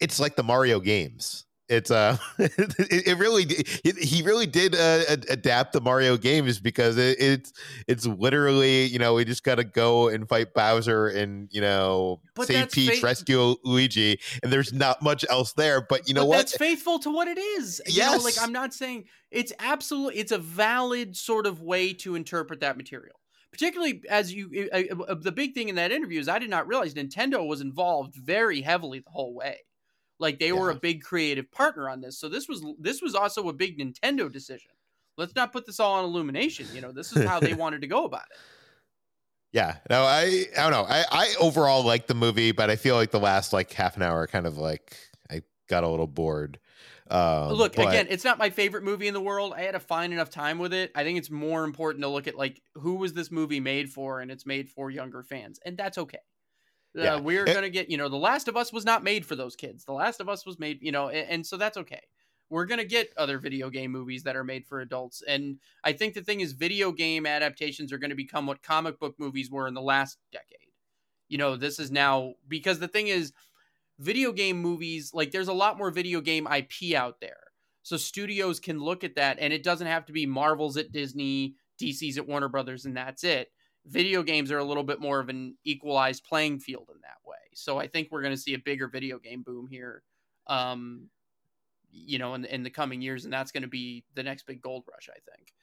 it's 0.00 0.20
like 0.20 0.36
the 0.36 0.42
Mario 0.42 0.80
games 0.80 1.44
it's 1.68 1.90
uh 1.90 2.16
it, 2.38 3.06
it 3.06 3.18
really 3.18 3.44
it, 3.84 3.96
he 3.96 4.22
really 4.22 4.46
did 4.46 4.74
uh, 4.74 5.04
adapt 5.30 5.72
the 5.72 5.80
mario 5.80 6.16
games 6.16 6.60
because 6.60 6.98
it, 6.98 7.18
it's 7.18 7.52
it's 7.88 8.06
literally 8.06 8.84
you 8.84 8.98
know 8.98 9.14
we 9.14 9.24
just 9.24 9.44
gotta 9.44 9.64
go 9.64 10.08
and 10.08 10.28
fight 10.28 10.52
bowser 10.54 11.08
and 11.08 11.48
you 11.52 11.60
know 11.60 12.20
but 12.34 12.46
save 12.46 12.70
peach 12.70 13.02
rescue 13.02 13.56
luigi 13.64 14.18
and 14.42 14.52
there's 14.52 14.72
not 14.72 15.00
much 15.02 15.24
else 15.30 15.52
there 15.54 15.80
but 15.80 16.06
you 16.06 16.14
know 16.14 16.22
but 16.22 16.28
what? 16.28 16.36
that's 16.38 16.56
faithful 16.56 16.98
to 16.98 17.10
what 17.10 17.28
it 17.28 17.38
is 17.38 17.80
yes. 17.86 17.96
You 18.12 18.18
know, 18.18 18.24
like 18.24 18.34
i'm 18.40 18.52
not 18.52 18.74
saying 18.74 19.04
it's 19.30 19.52
absolutely 19.58 20.20
it's 20.20 20.32
a 20.32 20.38
valid 20.38 21.16
sort 21.16 21.46
of 21.46 21.60
way 21.60 21.92
to 21.94 22.14
interpret 22.14 22.60
that 22.60 22.76
material. 22.76 23.16
Particularly 23.50 24.02
as 24.10 24.32
you 24.32 24.68
uh, 24.72 24.82
uh, 25.08 25.14
the 25.14 25.30
big 25.30 25.54
thing 25.54 25.68
in 25.68 25.76
that 25.76 25.92
interview 25.92 26.18
is 26.18 26.28
i 26.28 26.40
did 26.40 26.50
not 26.50 26.66
realize 26.66 26.92
nintendo 26.92 27.46
was 27.46 27.60
involved 27.60 28.16
very 28.16 28.60
heavily 28.60 28.98
the 28.98 29.10
whole 29.10 29.32
way 29.32 29.58
like 30.18 30.38
they 30.38 30.48
yeah. 30.48 30.52
were 30.52 30.70
a 30.70 30.74
big 30.74 31.02
creative 31.02 31.50
partner 31.50 31.88
on 31.88 32.00
this. 32.00 32.18
So 32.18 32.28
this 32.28 32.48
was 32.48 32.64
this 32.78 33.02
was 33.02 33.14
also 33.14 33.48
a 33.48 33.52
big 33.52 33.78
Nintendo 33.78 34.30
decision. 34.30 34.70
Let's 35.16 35.34
not 35.34 35.52
put 35.52 35.66
this 35.66 35.80
all 35.80 35.94
on 35.94 36.04
Illumination. 36.04 36.66
You 36.72 36.80
know, 36.80 36.92
this 36.92 37.14
is 37.14 37.24
how 37.24 37.40
they 37.40 37.54
wanted 37.54 37.80
to 37.82 37.86
go 37.86 38.04
about 38.04 38.24
it. 38.30 38.36
Yeah. 39.52 39.76
No, 39.88 40.02
I 40.02 40.46
I 40.56 40.62
don't 40.62 40.72
know. 40.72 40.86
I 40.88 41.04
I 41.10 41.34
overall 41.40 41.84
like 41.84 42.06
the 42.06 42.14
movie, 42.14 42.52
but 42.52 42.70
I 42.70 42.76
feel 42.76 42.96
like 42.96 43.10
the 43.10 43.20
last 43.20 43.52
like 43.52 43.72
half 43.72 43.96
an 43.96 44.02
hour 44.02 44.26
kind 44.26 44.46
of 44.46 44.58
like 44.58 44.96
I 45.30 45.42
got 45.68 45.84
a 45.84 45.88
little 45.88 46.06
bored. 46.06 46.58
Um, 47.10 47.52
look 47.52 47.76
but... 47.76 47.88
again, 47.88 48.06
it's 48.08 48.24
not 48.24 48.38
my 48.38 48.50
favorite 48.50 48.82
movie 48.82 49.08
in 49.08 49.14
the 49.14 49.20
world. 49.20 49.52
I 49.54 49.60
had 49.60 49.74
a 49.74 49.80
fine 49.80 50.12
enough 50.12 50.30
time 50.30 50.58
with 50.58 50.72
it. 50.72 50.90
I 50.94 51.04
think 51.04 51.18
it's 51.18 51.30
more 51.30 51.64
important 51.64 52.02
to 52.02 52.08
look 52.08 52.26
at 52.26 52.34
like 52.34 52.62
who 52.74 52.94
was 52.94 53.12
this 53.12 53.30
movie 53.30 53.60
made 53.60 53.90
for, 53.90 54.20
and 54.20 54.30
it's 54.30 54.46
made 54.46 54.68
for 54.68 54.90
younger 54.90 55.22
fans, 55.22 55.60
and 55.64 55.76
that's 55.76 55.98
okay. 55.98 56.18
Uh, 56.96 57.20
we're 57.20 57.44
going 57.44 57.62
to 57.62 57.70
get, 57.70 57.90
you 57.90 57.96
know, 57.96 58.08
The 58.08 58.16
Last 58.16 58.48
of 58.48 58.56
Us 58.56 58.72
was 58.72 58.84
not 58.84 59.02
made 59.02 59.26
for 59.26 59.34
those 59.34 59.56
kids. 59.56 59.84
The 59.84 59.92
Last 59.92 60.20
of 60.20 60.28
Us 60.28 60.46
was 60.46 60.58
made, 60.58 60.78
you 60.80 60.92
know, 60.92 61.08
and, 61.08 61.28
and 61.28 61.46
so 61.46 61.56
that's 61.56 61.76
okay. 61.76 62.02
We're 62.50 62.66
going 62.66 62.78
to 62.78 62.84
get 62.84 63.12
other 63.16 63.38
video 63.38 63.68
game 63.68 63.90
movies 63.90 64.22
that 64.24 64.36
are 64.36 64.44
made 64.44 64.66
for 64.66 64.80
adults. 64.80 65.22
And 65.26 65.58
I 65.82 65.92
think 65.92 66.14
the 66.14 66.22
thing 66.22 66.40
is, 66.40 66.52
video 66.52 66.92
game 66.92 67.26
adaptations 67.26 67.92
are 67.92 67.98
going 67.98 68.10
to 68.10 68.16
become 68.16 68.46
what 68.46 68.62
comic 68.62 69.00
book 69.00 69.14
movies 69.18 69.50
were 69.50 69.66
in 69.66 69.74
the 69.74 69.82
last 69.82 70.18
decade. 70.30 70.58
You 71.28 71.38
know, 71.38 71.56
this 71.56 71.78
is 71.78 71.90
now 71.90 72.34
because 72.46 72.78
the 72.78 72.88
thing 72.88 73.08
is, 73.08 73.32
video 73.98 74.30
game 74.30 74.60
movies, 74.60 75.12
like, 75.14 75.30
there's 75.30 75.48
a 75.48 75.52
lot 75.52 75.78
more 75.78 75.90
video 75.90 76.20
game 76.20 76.46
IP 76.46 76.94
out 76.94 77.20
there. 77.20 77.38
So 77.82 77.96
studios 77.96 78.60
can 78.60 78.78
look 78.78 79.04
at 79.04 79.16
that, 79.16 79.38
and 79.40 79.52
it 79.52 79.62
doesn't 79.62 79.86
have 79.86 80.06
to 80.06 80.12
be 80.12 80.26
Marvel's 80.26 80.76
at 80.76 80.92
Disney, 80.92 81.54
DC's 81.80 82.18
at 82.18 82.28
Warner 82.28 82.48
Brothers, 82.48 82.84
and 82.84 82.96
that's 82.96 83.24
it 83.24 83.50
video 83.86 84.22
games 84.22 84.50
are 84.50 84.58
a 84.58 84.64
little 84.64 84.82
bit 84.82 85.00
more 85.00 85.20
of 85.20 85.28
an 85.28 85.56
equalized 85.64 86.24
playing 86.24 86.60
field 86.60 86.88
in 86.94 87.00
that 87.02 87.18
way. 87.26 87.36
So 87.54 87.78
I 87.78 87.86
think 87.86 88.08
we're 88.10 88.22
going 88.22 88.34
to 88.34 88.40
see 88.40 88.54
a 88.54 88.58
bigger 88.58 88.88
video 88.88 89.18
game 89.18 89.42
boom 89.42 89.66
here, 89.66 90.02
um, 90.46 91.08
you 91.90 92.18
know, 92.18 92.34
in, 92.34 92.44
in 92.46 92.62
the 92.62 92.70
coming 92.70 93.00
years, 93.00 93.24
and 93.24 93.32
that's 93.32 93.52
going 93.52 93.62
to 93.62 93.68
be 93.68 94.04
the 94.14 94.22
next 94.22 94.46
big 94.46 94.62
gold 94.62 94.84
rush. 94.90 95.08
I 95.10 95.18
think. 95.30 95.54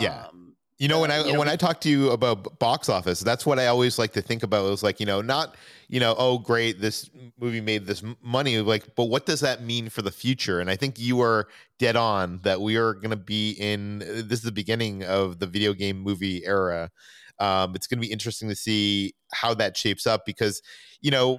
Yeah. 0.00 0.26
Um, 0.26 0.54
you 0.78 0.86
know, 0.86 1.00
when 1.00 1.10
I 1.10 1.24
you 1.24 1.32
know, 1.32 1.40
when 1.40 1.48
I 1.48 1.56
talk 1.56 1.80
to 1.80 1.88
you 1.88 2.10
about 2.10 2.60
box 2.60 2.88
office, 2.88 3.18
that's 3.18 3.44
what 3.44 3.58
I 3.58 3.66
always 3.66 3.98
like 3.98 4.12
to 4.12 4.22
think 4.22 4.44
about. 4.44 4.70
Is 4.72 4.84
like, 4.84 5.00
you 5.00 5.06
know, 5.06 5.20
not 5.20 5.56
you 5.88 5.98
know, 5.98 6.14
oh 6.16 6.38
great, 6.38 6.80
this 6.80 7.10
movie 7.36 7.60
made 7.60 7.84
this 7.84 8.04
money. 8.22 8.58
Like, 8.58 8.94
but 8.94 9.06
what 9.06 9.26
does 9.26 9.40
that 9.40 9.62
mean 9.62 9.88
for 9.88 10.02
the 10.02 10.12
future? 10.12 10.60
And 10.60 10.70
I 10.70 10.76
think 10.76 11.00
you 11.00 11.20
are 11.20 11.48
dead 11.78 11.96
on 11.96 12.38
that 12.44 12.60
we 12.60 12.76
are 12.76 12.94
going 12.94 13.10
to 13.10 13.16
be 13.16 13.56
in. 13.58 13.98
This 13.98 14.38
is 14.38 14.42
the 14.42 14.52
beginning 14.52 15.02
of 15.02 15.40
the 15.40 15.46
video 15.48 15.72
game 15.72 15.98
movie 15.98 16.46
era, 16.46 16.92
um, 17.40 17.74
it's 17.74 17.86
going 17.86 18.00
to 18.00 18.06
be 18.06 18.12
interesting 18.12 18.48
to 18.48 18.56
see 18.56 19.14
how 19.32 19.54
that 19.54 19.76
shapes 19.76 20.06
up 20.06 20.24
because, 20.26 20.62
you 21.00 21.10
know, 21.10 21.38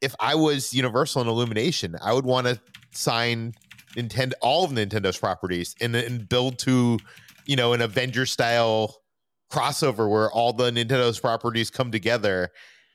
if 0.00 0.14
I 0.18 0.34
was 0.34 0.74
Universal 0.74 1.22
and 1.22 1.30
Illumination, 1.30 1.96
I 2.02 2.12
would 2.12 2.26
want 2.26 2.48
to 2.48 2.60
sign 2.92 3.54
Nintendo 3.94 4.32
all 4.40 4.64
of 4.64 4.72
Nintendo's 4.72 5.18
properties 5.18 5.74
and, 5.80 5.94
and 5.94 6.28
build 6.28 6.58
to, 6.60 6.98
you 7.46 7.56
know, 7.56 7.72
an 7.72 7.80
Avenger 7.80 8.26
style 8.26 8.96
crossover 9.50 10.10
where 10.10 10.30
all 10.30 10.52
the 10.52 10.70
Nintendo's 10.70 11.20
properties 11.20 11.70
come 11.70 11.90
together. 11.90 12.50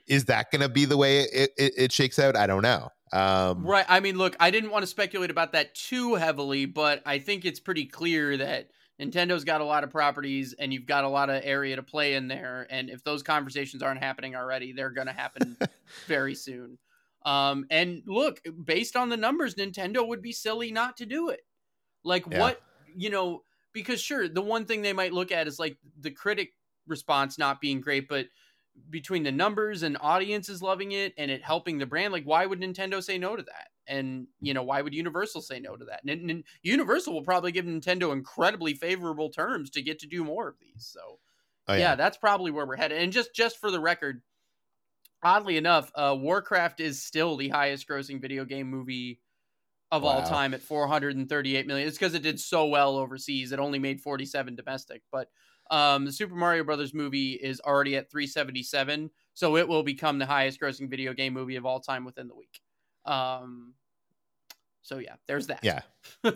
Is 0.08 0.26
that 0.26 0.52
going 0.52 0.62
to 0.62 0.70
be 0.70 0.86
the 0.86 0.98
way 0.98 1.22
it, 1.22 1.52
it, 1.58 1.74
it, 1.78 1.92
shakes 1.92 2.18
out? 2.18 2.36
I 2.36 2.48
don't 2.48 2.62
know. 2.62 2.90
Um, 3.14 3.66
right. 3.66 3.86
I 3.88 4.00
mean, 4.00 4.18
look, 4.18 4.36
I 4.40 4.52
didn't 4.52 4.72
want 4.72 4.84
to 4.84 4.88
speculate 4.88 5.30
about 5.30 5.52
that 5.54 5.76
too 5.76 6.16
heavily, 6.16 6.66
but 6.66 7.02
I 7.06 7.20
think 7.20 7.46
it's 7.46 7.60
pretty 7.60 7.86
clear 7.86 8.38
that 8.38 8.70
Nintendo's 9.00 9.44
got 9.44 9.62
a 9.62 9.66
lot 9.66 9.84
of 9.84 9.92
properties 9.92 10.54
and 10.58 10.74
you've 10.74 10.88
got 10.88 11.04
a 11.04 11.10
lot 11.10 11.30
of 11.30 11.42
area 11.44 11.76
to 11.76 11.84
play 11.84 12.16
in 12.16 12.28
there. 12.28 12.66
And 12.70 12.90
if 12.90 13.04
those 13.04 13.22
conversations 13.22 13.84
aren't 13.84 14.02
happening 14.02 14.36
already, 14.36 14.74
they're 14.74 14.90
going 14.90 15.08
to 15.08 15.14
happen 15.14 15.56
very 16.08 16.34
soon. 16.34 16.78
Um, 17.26 17.66
and 17.70 18.02
look, 18.06 18.42
based 18.64 18.96
on 18.96 19.10
the 19.10 19.18
numbers, 19.18 19.56
Nintendo 19.56 20.08
would 20.08 20.22
be 20.22 20.32
silly 20.32 20.72
not 20.72 20.98
to 20.98 21.06
do 21.06 21.30
it. 21.30 21.42
Like, 22.04 22.26
yeah. 22.32 22.40
what, 22.40 22.62
you 22.96 23.10
know, 23.10 23.44
because 23.74 24.02
sure, 24.02 24.28
the 24.28 24.42
one 24.42 24.66
thing 24.66 24.82
they 24.82 24.94
might 24.94 25.14
look 25.14 25.32
at 25.32 25.48
is 25.48 25.60
like 25.60 25.78
the 26.00 26.12
critic 26.12 26.54
response 26.88 27.38
not 27.38 27.62
being 27.62 27.82
great, 27.82 28.08
but 28.08 28.28
between 28.90 29.24
the 29.24 29.32
numbers 29.32 29.84
and 29.84 29.98
audiences 30.02 30.62
loving 30.62 30.94
it 30.94 31.14
and 31.18 31.30
it 31.30 31.44
helping 31.44 31.78
the 31.78 31.86
brand, 31.86 32.14
like, 32.14 32.24
why 32.24 32.46
would 32.46 32.62
Nintendo 32.62 33.04
say 33.04 33.18
no 33.18 33.36
to 33.36 33.44
that? 33.44 33.68
And 33.88 34.28
you 34.42 34.54
know 34.54 34.64
why 34.64 34.82
would 34.82 34.94
universal 34.94 35.42
say 35.42 35.60
no 35.60 35.76
to 35.76 35.86
that 35.86 36.02
and, 36.06 36.30
and, 36.30 36.44
universal 36.62 37.14
will 37.14 37.24
probably 37.24 37.52
give 37.52 37.66
nintendo 37.66 38.12
incredibly 38.12 38.74
favorable 38.74 39.30
terms 39.30 39.70
to 39.70 39.82
get 39.82 40.00
to 40.00 40.08
do 40.08 40.24
more 40.24 40.48
of 40.48 40.56
these 40.60 40.86
so 40.92 41.20
oh, 41.68 41.74
yeah. 41.74 41.80
yeah. 41.80 41.96
that's 41.96 42.18
probably 42.18 42.52
where 42.52 42.66
we're 42.66 42.76
headed 42.76 43.02
and 43.02 43.12
just 43.12 43.34
just 43.34 43.60
for 43.60 43.72
the 43.72 43.80
record 43.80 44.22
oddly 45.24 45.58
enough 45.58 45.92
uh, 45.96 46.16
warcraft 46.18 46.80
is 46.80 47.02
still 47.02 47.38
the 47.38 47.50
highest 47.50 47.88
grossing 47.88 48.22
video 48.22 48.46
game 48.46 48.68
movie 48.68 49.20
of 49.92 50.04
wow. 50.04 50.10
all 50.10 50.24
time 50.24 50.54
at 50.54 50.62
438 50.62 51.66
million 51.66 51.88
it's 51.88 51.98
because 51.98 52.14
it 52.14 52.24
did 52.24 52.40
so 52.40 52.68
well 52.68 52.98
overseas 52.98 53.52
it 53.52 53.60
only 53.60 53.80
made 53.80 54.02
47 54.02 54.56
domestic 54.56 55.02
but 55.12 55.30
um, 55.70 56.06
the 56.06 56.14
super 56.14 56.36
mario 56.36 56.64
brothers 56.64 56.94
movie 56.94 57.34
is 57.34 57.60
already 57.62 57.96
at 57.96 58.10
377 58.10 59.10
so 59.34 59.58
it 59.58 59.68
will 59.68 59.84
become 59.84 60.18
the 60.18 60.26
highest 60.26 60.62
grossing 60.62 60.90
video 60.90 61.14
game 61.14 61.34
movie 61.34 61.56
of 61.56 61.66
all 61.66 61.80
time 61.80 62.06
within 62.06 62.28
the 62.28 62.36
week 62.36 62.62
um, 63.08 63.74
so 64.88 65.00
yeah, 65.00 65.16
there's 65.28 65.48
that. 65.48 65.60
Yeah, 65.64 65.82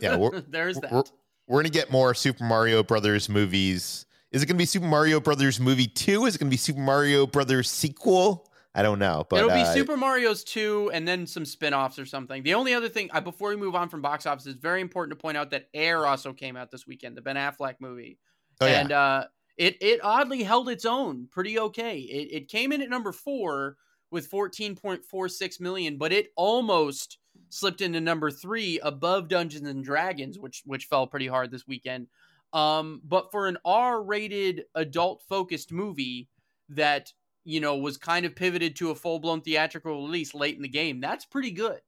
yeah. 0.02 0.30
there's 0.50 0.78
that. 0.80 0.92
We're, 0.92 1.04
we're 1.48 1.62
gonna 1.62 1.70
get 1.70 1.90
more 1.90 2.14
Super 2.14 2.44
Mario 2.44 2.84
Brothers 2.84 3.30
movies. 3.30 4.06
Is 4.32 4.44
it 4.44 4.46
gonna 4.46 4.58
be 4.58 4.66
Super 4.66 4.88
Mario 4.88 5.22
Brothers 5.22 5.58
movie 5.58 5.88
two? 5.88 6.26
Is 6.26 6.36
it 6.36 6.40
gonna 6.40 6.52
be 6.52 6.58
Super 6.58 6.82
Mario 6.82 7.26
Brothers 7.26 7.70
sequel? 7.70 8.50
I 8.76 8.84
don't 8.84 9.00
know, 9.00 9.26
but 9.30 9.40
it'll 9.40 9.50
be 9.52 9.62
uh, 9.62 9.74
Super 9.74 9.96
Mario's 9.96 10.44
two, 10.44 10.92
and 10.94 11.08
then 11.08 11.26
some 11.28 11.46
spin-offs 11.46 11.98
or 11.98 12.06
something. 12.06 12.44
The 12.44 12.54
only 12.54 12.74
other 12.74 12.88
thing, 12.88 13.10
uh, 13.14 13.20
before 13.20 13.50
we 13.50 13.58
move 13.58 13.76
on 13.76 13.90
from 13.90 14.02
box 14.02 14.26
office, 14.26 14.46
it's 14.46 14.60
very 14.60 14.82
important 14.82 15.18
to 15.18 15.22
point 15.22 15.38
out 15.38 15.52
that 15.52 15.68
Air 15.74 16.06
also 16.06 16.34
came 16.34 16.56
out 16.58 16.72
this 16.72 16.86
weekend, 16.86 17.16
the 17.16 17.22
Ben 17.22 17.38
Affleck 17.38 17.76
movie, 17.80 18.18
oh, 18.60 18.66
and 18.66 18.90
yeah. 18.90 19.00
uh, 19.00 19.26
it 19.58 19.78
it 19.80 20.04
oddly 20.04 20.44
held 20.44 20.68
its 20.68 20.86
own 20.86 21.30
pretty 21.32 21.58
okay. 21.58 22.00
It 22.00 22.36
it 22.36 22.48
came 22.50 22.74
in 22.74 22.82
at 22.82 22.90
number 22.90 23.14
four 23.14 23.78
with 24.10 24.30
14.46 24.30 25.62
million, 25.62 25.98
but 25.98 26.12
it 26.12 26.34
almost 26.36 27.18
slipped 27.52 27.82
into 27.82 28.02
number 28.02 28.32
three 28.32 28.80
above 28.80 29.28
Dungeons 29.28 29.68
and 29.68 29.84
Dragons, 29.84 30.40
which 30.40 30.64
which 30.66 30.86
fell 30.86 31.06
pretty 31.06 31.28
hard 31.28 31.52
this 31.52 31.68
weekend. 31.68 32.08
Um, 32.54 33.02
but 33.04 33.32
for 33.32 33.48
an 33.48 33.58
R-rated 33.64 34.64
adult-focused 34.76 35.72
movie 35.72 36.28
that 36.70 37.14
you 37.44 37.60
know 37.60 37.78
was 37.78 37.98
kind 37.98 38.26
of 38.26 38.36
pivoted 38.36 38.76
to 38.78 38.92
a 38.92 38.96
full-blown 38.96 39.42
theatrical 39.42 40.06
release 40.06 40.34
late 40.34 40.56
in 40.56 40.62
the 40.62 40.68
game, 40.68 41.00
that's 41.00 41.26
pretty 41.26 41.52
good. 41.52 41.82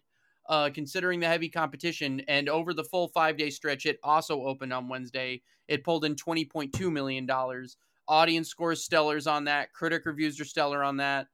Uh, 0.50 0.70
considering 0.74 1.22
the 1.22 1.28
heavy 1.28 1.50
competition, 1.50 2.22
and 2.28 2.50
over 2.50 2.74
the 2.74 2.84
full 2.84 3.08
five-day 3.08 3.50
stretch, 3.50 3.86
it 3.86 3.98
also 4.04 4.44
opened 4.44 4.74
on 4.74 4.90
Wednesday. 4.90 5.42
It 5.70 5.86
pulled 5.86 6.06
in 6.06 6.16
twenty 6.16 6.46
point 6.46 6.74
two 6.74 6.92
million 6.92 7.26
dollars. 7.26 7.78
Audience 8.08 8.50
scores 8.50 8.86
stellars 8.86 9.32
on 9.32 9.46
that. 9.46 9.72
Critic 9.72 10.06
reviews 10.06 10.40
are 10.42 10.46
stellar 10.46 10.84
on 10.84 10.98
that. 10.98 11.28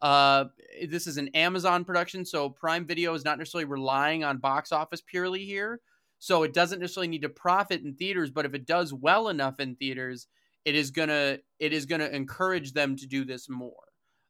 Uh, 0.00 0.44
this 0.86 1.06
is 1.06 1.16
an 1.16 1.28
Amazon 1.28 1.84
production, 1.84 2.24
so 2.24 2.48
Prime 2.48 2.86
Video 2.86 3.14
is 3.14 3.24
not 3.24 3.38
necessarily 3.38 3.64
relying 3.64 4.24
on 4.24 4.38
box 4.38 4.70
office 4.72 5.02
purely 5.04 5.44
here. 5.44 5.80
So 6.18 6.42
it 6.42 6.52
doesn't 6.52 6.80
necessarily 6.80 7.08
need 7.08 7.22
to 7.22 7.28
profit 7.28 7.82
in 7.82 7.94
theaters, 7.94 8.30
but 8.30 8.44
if 8.44 8.54
it 8.54 8.66
does 8.66 8.92
well 8.92 9.28
enough 9.28 9.60
in 9.60 9.76
theaters, 9.76 10.26
it 10.64 10.74
is 10.74 10.90
gonna 10.90 11.38
it 11.58 11.72
is 11.72 11.86
gonna 11.86 12.06
encourage 12.08 12.72
them 12.72 12.96
to 12.96 13.06
do 13.06 13.24
this 13.24 13.48
more. 13.48 13.72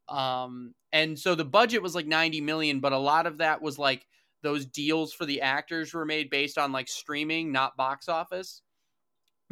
Um, 0.08 0.74
and 0.92 1.18
so 1.18 1.34
the 1.34 1.44
budget 1.44 1.82
was 1.82 1.94
like 1.94 2.06
90 2.06 2.40
million, 2.40 2.80
but 2.80 2.92
a 2.92 2.98
lot 2.98 3.26
of 3.26 3.38
that 3.38 3.60
was 3.60 3.78
like 3.78 4.06
those 4.42 4.66
deals 4.66 5.12
for 5.12 5.26
the 5.26 5.42
actors 5.42 5.92
were 5.92 6.04
made 6.04 6.30
based 6.30 6.58
on 6.58 6.72
like 6.72 6.88
streaming, 6.88 7.52
not 7.52 7.76
box 7.76 8.08
office. 8.08 8.62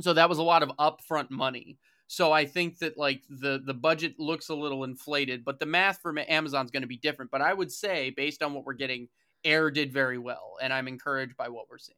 So 0.00 0.12
that 0.12 0.28
was 0.28 0.38
a 0.38 0.42
lot 0.42 0.62
of 0.62 0.70
upfront 0.78 1.30
money. 1.30 1.78
So 2.08 2.32
I 2.32 2.44
think 2.44 2.78
that 2.78 2.96
like 2.96 3.22
the 3.28 3.60
the 3.64 3.74
budget 3.74 4.18
looks 4.18 4.48
a 4.48 4.54
little 4.54 4.84
inflated, 4.84 5.44
but 5.44 5.58
the 5.58 5.66
math 5.66 6.00
for 6.00 6.14
Amazon's 6.28 6.70
going 6.70 6.82
to 6.82 6.86
be 6.86 6.96
different. 6.96 7.30
But 7.30 7.42
I 7.42 7.52
would 7.52 7.72
say, 7.72 8.10
based 8.10 8.42
on 8.42 8.54
what 8.54 8.64
we're 8.64 8.74
getting, 8.74 9.08
Air 9.44 9.70
did 9.70 9.92
very 9.92 10.18
well, 10.18 10.56
and 10.62 10.72
I'm 10.72 10.88
encouraged 10.88 11.36
by 11.36 11.48
what 11.48 11.68
we're 11.68 11.78
seeing. 11.78 11.96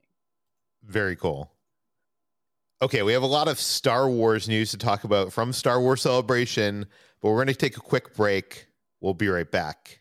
Very 0.85 1.17
cool. 1.17 1.53
Okay, 2.81 3.03
we 3.03 3.13
have 3.13 3.23
a 3.23 3.27
lot 3.27 3.49
of 3.49 3.59
Star 3.59 4.09
Wars 4.09 4.49
news 4.49 4.71
to 4.71 4.79
talk 4.79 5.05
about 5.05 5.33
from 5.33 5.53
Star 5.53 5.81
Wars 5.81 6.01
Celebration, 6.01 6.87
but 7.21 7.31
we're 7.31 7.37
going 7.37 7.49
to 7.49 7.55
take 7.55 7.77
a 7.77 7.81
quick 7.81 8.15
break. 8.15 8.69
We'll 9.01 9.15
be 9.15 9.29
right 9.29 9.51
back. 9.51 10.01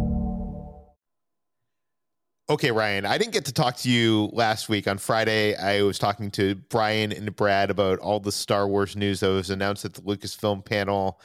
Okay, 2.51 2.69
Ryan, 2.69 3.05
I 3.05 3.17
didn't 3.17 3.31
get 3.31 3.45
to 3.45 3.53
talk 3.53 3.77
to 3.77 3.89
you 3.89 4.29
last 4.33 4.67
week. 4.67 4.85
On 4.85 4.97
Friday, 4.97 5.55
I 5.55 5.83
was 5.83 5.97
talking 5.97 6.29
to 6.31 6.55
Brian 6.55 7.13
and 7.13 7.33
Brad 7.33 7.71
about 7.71 7.99
all 7.99 8.19
the 8.19 8.33
Star 8.33 8.67
Wars 8.67 8.93
news 8.93 9.21
that 9.21 9.29
was 9.29 9.49
announced 9.49 9.85
at 9.85 9.93
the 9.93 10.01
Lucasfilm 10.01 10.65
panel. 10.65 11.21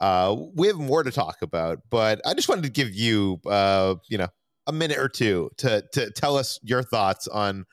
Uh, 0.00 0.36
we 0.54 0.68
have 0.68 0.76
more 0.76 1.02
to 1.02 1.10
talk 1.10 1.42
about, 1.42 1.80
but 1.90 2.20
I 2.24 2.34
just 2.34 2.48
wanted 2.48 2.62
to 2.62 2.70
give 2.70 2.94
you, 2.94 3.40
uh, 3.46 3.96
you 4.08 4.16
know, 4.16 4.28
a 4.68 4.72
minute 4.72 4.98
or 4.98 5.08
two 5.08 5.50
to 5.56 5.82
to 5.92 6.12
tell 6.12 6.36
us 6.36 6.60
your 6.62 6.84
thoughts 6.84 7.26
on 7.26 7.66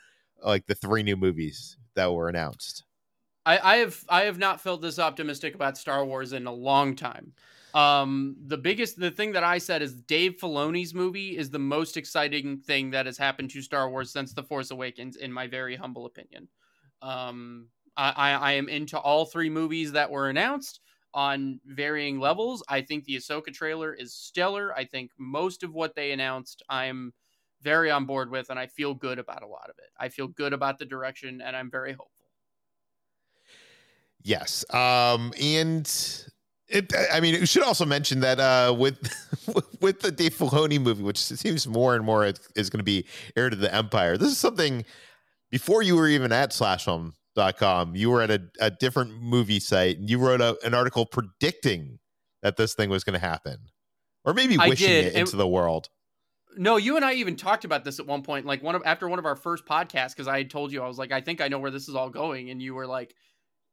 like 0.43 0.65
the 0.65 0.73
three 0.73 1.03
new 1.03 1.15
movies 1.15 1.77
that 1.93 2.11
were 2.11 2.29
announced. 2.29 2.83
I, 3.45 3.59
I 3.59 3.75
have 3.75 4.03
I 4.09 4.23
have 4.23 4.39
not 4.39 4.59
felt 4.59 4.81
this 4.81 4.97
optimistic 4.97 5.53
about 5.53 5.77
Star 5.77 6.03
Wars 6.03 6.33
in 6.33 6.47
a 6.47 6.51
long 6.51 6.95
time. 6.95 7.33
Um, 7.77 8.35
the 8.47 8.57
biggest, 8.57 8.99
the 8.99 9.11
thing 9.11 9.33
that 9.33 9.43
I 9.43 9.59
said 9.59 9.83
is 9.83 9.93
Dave 9.93 10.37
Filoni's 10.37 10.95
movie 10.95 11.37
is 11.37 11.51
the 11.51 11.59
most 11.59 11.95
exciting 11.95 12.57
thing 12.57 12.89
that 12.89 13.05
has 13.05 13.19
happened 13.19 13.51
to 13.51 13.61
Star 13.61 13.91
Wars 13.91 14.11
since 14.11 14.33
The 14.33 14.41
Force 14.41 14.71
Awakens, 14.71 15.17
in 15.17 15.31
my 15.31 15.45
very 15.45 15.75
humble 15.75 16.07
opinion. 16.07 16.47
Um, 17.03 17.69
I, 17.95 18.31
I 18.33 18.51
am 18.53 18.67
into 18.67 18.97
all 18.97 19.25
three 19.25 19.51
movies 19.51 19.91
that 19.91 20.09
were 20.09 20.29
announced 20.29 20.79
on 21.13 21.59
varying 21.65 22.19
levels. 22.19 22.63
I 22.67 22.81
think 22.81 23.05
the 23.05 23.17
Ahsoka 23.17 23.53
trailer 23.53 23.93
is 23.93 24.11
stellar. 24.11 24.75
I 24.75 24.83
think 24.83 25.11
most 25.19 25.61
of 25.61 25.75
what 25.75 25.93
they 25.93 26.13
announced, 26.13 26.63
I'm 26.69 27.13
very 27.61 27.91
on 27.91 28.05
board 28.05 28.31
with, 28.31 28.49
and 28.49 28.57
I 28.57 28.65
feel 28.65 28.95
good 28.95 29.19
about 29.19 29.43
a 29.43 29.47
lot 29.47 29.69
of 29.69 29.77
it. 29.77 29.91
I 29.99 30.09
feel 30.09 30.27
good 30.27 30.53
about 30.53 30.79
the 30.79 30.85
direction, 30.85 31.41
and 31.41 31.55
I'm 31.55 31.69
very 31.69 31.91
hopeful. 31.91 32.31
Yes. 34.23 34.65
Um, 34.73 35.31
and 35.39 35.87
it, 36.69 36.93
I 37.11 37.19
mean, 37.19 37.39
we 37.39 37.45
should 37.45 37.63
also 37.63 37.85
mention 37.85 38.19
that 38.21 38.39
uh, 38.39 38.73
with 38.77 38.97
with 39.81 40.01
the 40.01 40.11
Dave 40.11 40.35
Filoni 40.35 40.81
movie, 40.81 41.03
which 41.03 41.17
seems 41.17 41.67
more 41.67 41.95
and 41.95 42.03
more 42.05 42.25
is 42.25 42.69
going 42.69 42.79
to 42.79 42.83
be 42.83 43.05
heir 43.35 43.49
to 43.49 43.55
the 43.55 43.73
empire. 43.73 44.17
This 44.17 44.31
is 44.31 44.37
something 44.37 44.83
before 45.49 45.81
you 45.81 45.95
were 45.95 46.07
even 46.07 46.31
at 46.31 46.51
slashfilm.com. 46.51 47.95
You 47.95 48.09
were 48.09 48.21
at 48.21 48.31
a, 48.31 48.41
a 48.59 48.71
different 48.71 49.21
movie 49.21 49.59
site, 49.59 49.97
and 49.97 50.09
you 50.09 50.19
wrote 50.19 50.41
a, 50.41 50.57
an 50.65 50.73
article 50.73 51.05
predicting 51.05 51.99
that 52.41 52.57
this 52.57 52.73
thing 52.73 52.89
was 52.89 53.03
going 53.03 53.19
to 53.19 53.25
happen, 53.25 53.57
or 54.25 54.33
maybe 54.33 54.57
wishing 54.57 54.89
it 54.89 55.13
into 55.13 55.37
the 55.37 55.47
world. 55.47 55.89
No, 56.57 56.75
you 56.75 56.95
and 56.95 57.05
I 57.05 57.13
even 57.13 57.35
talked 57.35 57.65
about 57.65 57.85
this 57.85 57.99
at 57.99 58.07
one 58.07 58.23
point, 58.23 58.45
like 58.45 58.61
one 58.61 58.75
of 58.75 58.81
after 58.85 59.07
one 59.07 59.19
of 59.19 59.25
our 59.25 59.35
first 59.35 59.65
podcasts, 59.65 60.09
because 60.09 60.27
I 60.27 60.39
had 60.39 60.49
told 60.49 60.73
you 60.73 60.81
I 60.81 60.87
was 60.87 60.97
like, 60.97 61.13
I 61.13 61.21
think 61.21 61.39
I 61.39 61.47
know 61.47 61.59
where 61.59 61.71
this 61.71 61.87
is 61.87 61.95
all 61.95 62.09
going, 62.09 62.49
and 62.49 62.61
you 62.61 62.75
were 62.75 62.87
like 62.87 63.15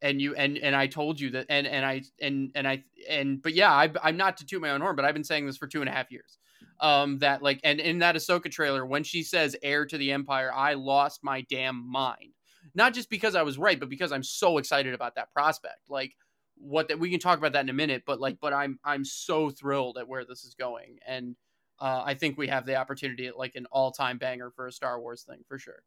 and 0.05 0.21
you 0.21 0.35
and 0.35 0.59
and 0.59 0.77
I 0.77 0.87
told 0.87 1.19
you 1.19 1.31
that 1.31 1.47
and 1.49 1.67
and 1.67 1.85
I 1.85 2.03
and 2.21 2.53
and 2.55 2.69
I 2.69 2.85
and 3.09 3.43
but 3.43 3.55
yeah 3.55 3.73
I, 3.73 3.91
I'm 4.03 4.19
not 4.19 4.37
to 4.37 4.47
toot 4.47 4.61
my 4.61 4.71
own 4.71 4.83
horn 4.83 4.95
but 4.95 5.05
I've 5.05 5.15
been 5.15 5.25
saying 5.25 5.47
this 5.47 5.57
for 5.57 5.67
two 5.67 5.81
and 5.81 5.89
a 5.89 5.93
half 5.93 6.13
years. 6.13 6.39
Um 6.81 7.19
that 7.19 7.43
like 7.43 7.59
and 7.65 7.81
in 7.81 7.99
that 8.01 8.15
Ahsoka 8.15 8.51
trailer 8.51 8.85
when 8.85 9.03
she 9.03 9.23
says 9.23 9.57
heir 9.63 9.87
to 9.87 9.97
the 9.97 10.13
empire 10.13 10.53
I 10.55 10.75
lost 10.75 11.25
my 11.25 11.41
damn 11.49 11.91
mind. 11.91 12.35
Not 12.75 12.93
just 12.93 13.09
because 13.09 13.35
I 13.35 13.43
was 13.43 13.57
right 13.57 13.81
but 13.81 13.89
because 13.89 14.13
I'm 14.13 14.23
so 14.23 14.59
excited 14.59 14.93
about 14.93 15.15
that 15.15 15.33
prospect. 15.33 15.89
Like 15.89 16.13
what 16.57 16.89
that 16.89 17.01
we 17.01 17.11
can 17.11 17.19
talk 17.19 17.39
about 17.39 17.55
that 17.55 17.65
in 17.65 17.71
a 17.71 17.75
minute 17.75 18.03
but 18.07 18.21
like 18.21 18.39
but 18.41 18.53
I'm 18.53 18.79
I'm 18.85 19.07
so 19.07 19.49
thrilled 19.49 19.97
at 19.97 20.07
where 20.07 20.27
this 20.27 20.45
is 20.45 20.55
going. 20.55 20.99
And 21.07 21.35
uh, 21.81 22.03
I 22.05 22.15
think 22.15 22.37
we 22.37 22.47
have 22.49 22.67
the 22.67 22.77
opportunity 22.77 23.27
at 23.27 23.39
like 23.39 23.57
an 23.57 23.67
all 23.73 23.91
time 23.91 24.19
banger 24.19 24.51
for 24.51 24.67
a 24.67 24.73
Star 24.73 25.01
Wars 25.01 25.23
thing 25.23 25.41
for 25.49 25.59
sure 25.59 25.83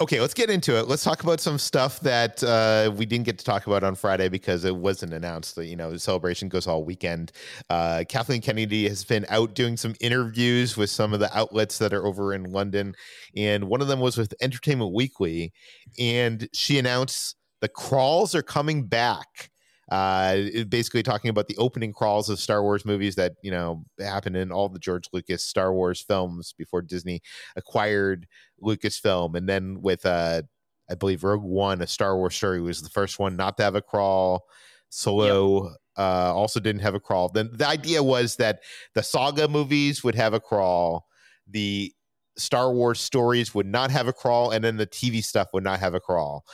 okay, 0.00 0.20
let's 0.20 0.34
get 0.34 0.48
into 0.48 0.78
it. 0.78 0.88
Let's 0.88 1.04
talk 1.04 1.22
about 1.22 1.40
some 1.40 1.58
stuff 1.58 2.00
that 2.00 2.42
uh, 2.42 2.90
we 2.96 3.04
didn't 3.04 3.26
get 3.26 3.38
to 3.38 3.44
talk 3.44 3.66
about 3.66 3.84
on 3.84 3.94
Friday 3.94 4.28
because 4.28 4.64
it 4.64 4.74
wasn't 4.74 5.12
announced. 5.12 5.56
That 5.56 5.66
you 5.66 5.76
know, 5.76 5.90
the 5.90 5.98
celebration 5.98 6.48
goes 6.48 6.66
all 6.66 6.84
weekend. 6.84 7.32
Uh, 7.68 8.04
Kathleen 8.08 8.40
Kennedy 8.40 8.88
has 8.88 9.04
been 9.04 9.26
out 9.28 9.54
doing 9.54 9.76
some 9.76 9.94
interviews 10.00 10.76
with 10.76 10.90
some 10.90 11.12
of 11.12 11.20
the 11.20 11.36
outlets 11.36 11.78
that 11.78 11.92
are 11.92 12.06
over 12.06 12.32
in 12.32 12.44
London, 12.44 12.94
and 13.36 13.64
one 13.64 13.82
of 13.82 13.88
them 13.88 14.00
was 14.00 14.16
with 14.16 14.32
Entertainment 14.40 14.92
Weekly, 14.94 15.52
and 15.98 16.48
she 16.54 16.78
announced 16.78 17.36
the 17.60 17.68
crawls 17.68 18.34
are 18.34 18.42
coming 18.42 18.86
back 18.86 19.50
uh, 19.90 20.36
basically 20.68 21.02
talking 21.02 21.30
about 21.30 21.48
the 21.48 21.56
opening 21.56 21.92
crawls 21.92 22.30
of 22.30 22.38
Star 22.38 22.62
Wars 22.62 22.84
movies 22.84 23.16
that 23.16 23.32
you 23.42 23.50
know 23.50 23.84
happened 23.98 24.36
in 24.36 24.52
all 24.52 24.68
the 24.68 24.78
George 24.78 25.08
Lucas 25.12 25.44
Star 25.44 25.72
Wars 25.72 26.00
films 26.00 26.54
before 26.56 26.80
Disney 26.80 27.20
acquired 27.56 28.26
Lucasfilm, 28.62 29.34
and 29.34 29.48
then 29.48 29.80
with 29.80 30.04
uh, 30.06 30.42
I 30.90 30.94
believe 30.94 31.24
Rogue 31.24 31.42
One, 31.42 31.80
a 31.80 31.86
Star 31.86 32.16
Wars 32.16 32.34
story 32.34 32.60
was 32.60 32.82
the 32.82 32.90
first 32.90 33.18
one 33.18 33.36
not 33.36 33.56
to 33.56 33.62
have 33.62 33.74
a 33.74 33.82
crawl. 33.82 34.46
Solo 34.88 35.68
yep. 35.68 35.76
uh, 35.96 36.34
also 36.34 36.58
didn't 36.58 36.82
have 36.82 36.94
a 36.94 37.00
crawl. 37.00 37.28
Then 37.28 37.50
the 37.52 37.66
idea 37.66 38.02
was 38.02 38.36
that 38.36 38.60
the 38.94 39.02
saga 39.02 39.46
movies 39.46 40.02
would 40.02 40.16
have 40.16 40.34
a 40.34 40.40
crawl, 40.40 41.06
the 41.48 41.92
Star 42.36 42.72
Wars 42.72 43.00
stories 43.00 43.54
would 43.54 43.66
not 43.66 43.90
have 43.90 44.08
a 44.08 44.12
crawl, 44.12 44.50
and 44.50 44.64
then 44.64 44.76
the 44.76 44.86
TV 44.86 45.22
stuff 45.22 45.48
would 45.52 45.62
not 45.62 45.78
have 45.78 45.94
a 45.94 46.00
crawl. 46.00 46.44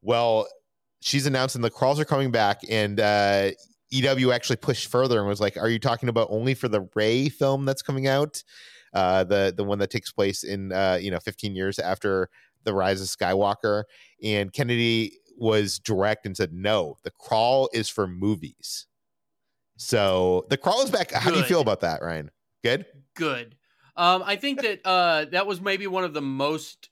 Well, 0.00 0.46
she's 1.00 1.26
announcing 1.26 1.60
the 1.60 1.70
crawls 1.70 2.00
are 2.00 2.04
coming 2.04 2.30
back, 2.30 2.60
and 2.70 2.98
uh, 3.00 3.50
EW 3.90 4.32
actually 4.32 4.56
pushed 4.56 4.90
further 4.90 5.18
and 5.18 5.28
was 5.28 5.40
like, 5.40 5.56
"Are 5.56 5.68
you 5.68 5.78
talking 5.78 6.08
about 6.08 6.28
only 6.30 6.54
for 6.54 6.68
the 6.68 6.88
Rey 6.94 7.28
film 7.28 7.64
that's 7.64 7.82
coming 7.82 8.06
out, 8.06 8.42
uh, 8.94 9.24
the 9.24 9.52
the 9.54 9.64
one 9.64 9.78
that 9.80 9.90
takes 9.90 10.12
place 10.12 10.44
in 10.44 10.72
uh, 10.72 10.98
you 11.00 11.10
know 11.10 11.18
15 11.18 11.54
years 11.54 11.78
after 11.78 12.30
the 12.64 12.72
Rise 12.72 13.00
of 13.00 13.08
Skywalker?" 13.08 13.84
And 14.22 14.52
Kennedy 14.52 15.18
was 15.36 15.78
direct 15.78 16.26
and 16.26 16.36
said, 16.36 16.52
"No, 16.52 16.96
the 17.02 17.10
crawl 17.10 17.68
is 17.72 17.88
for 17.88 18.06
movies." 18.06 18.86
So 19.76 20.46
the 20.48 20.56
crawl 20.56 20.82
is 20.82 20.90
back. 20.90 21.10
How 21.12 21.30
Good. 21.30 21.34
do 21.34 21.40
you 21.40 21.46
feel 21.46 21.60
about 21.60 21.80
that, 21.80 22.02
Ryan? 22.02 22.30
Good. 22.62 22.86
Good. 23.14 23.56
Um, 23.96 24.22
I 24.24 24.36
think 24.36 24.62
that 24.62 24.80
uh, 24.84 25.26
that 25.26 25.46
was 25.46 25.60
maybe 25.60 25.86
one 25.86 26.04
of 26.04 26.14
the 26.14 26.22
most. 26.22 26.90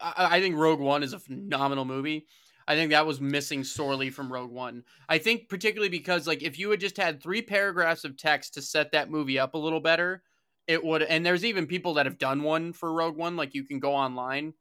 I, 0.00 0.36
I 0.36 0.40
think 0.40 0.56
Rogue 0.56 0.80
One 0.80 1.02
is 1.02 1.12
a 1.12 1.18
phenomenal 1.18 1.84
movie. 1.84 2.26
I 2.66 2.76
think 2.76 2.92
that 2.92 3.06
was 3.06 3.20
missing 3.20 3.62
sorely 3.62 4.10
from 4.10 4.32
Rogue 4.32 4.50
One. 4.50 4.84
I 5.08 5.18
think 5.18 5.48
particularly 5.48 5.90
because 5.90 6.26
like 6.26 6.42
if 6.42 6.58
you 6.58 6.70
had 6.70 6.80
just 6.80 6.96
had 6.96 7.22
three 7.22 7.42
paragraphs 7.42 8.04
of 8.04 8.16
text 8.16 8.54
to 8.54 8.62
set 8.62 8.92
that 8.92 9.10
movie 9.10 9.38
up 9.38 9.54
a 9.54 9.58
little 9.58 9.80
better, 9.80 10.22
it 10.66 10.82
would 10.82 11.02
and 11.02 11.24
there's 11.24 11.44
even 11.44 11.66
people 11.66 11.94
that 11.94 12.06
have 12.06 12.18
done 12.18 12.42
one 12.42 12.72
for 12.72 12.92
Rogue 12.92 13.16
One 13.16 13.36
like 13.36 13.54
you 13.54 13.64
can 13.64 13.80
go 13.80 13.94
online 13.94 14.54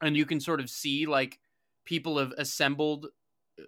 and 0.00 0.16
you 0.16 0.26
can 0.26 0.40
sort 0.40 0.60
of 0.60 0.68
see 0.68 1.06
like 1.06 1.38
people 1.84 2.18
have 2.18 2.32
assembled 2.32 3.06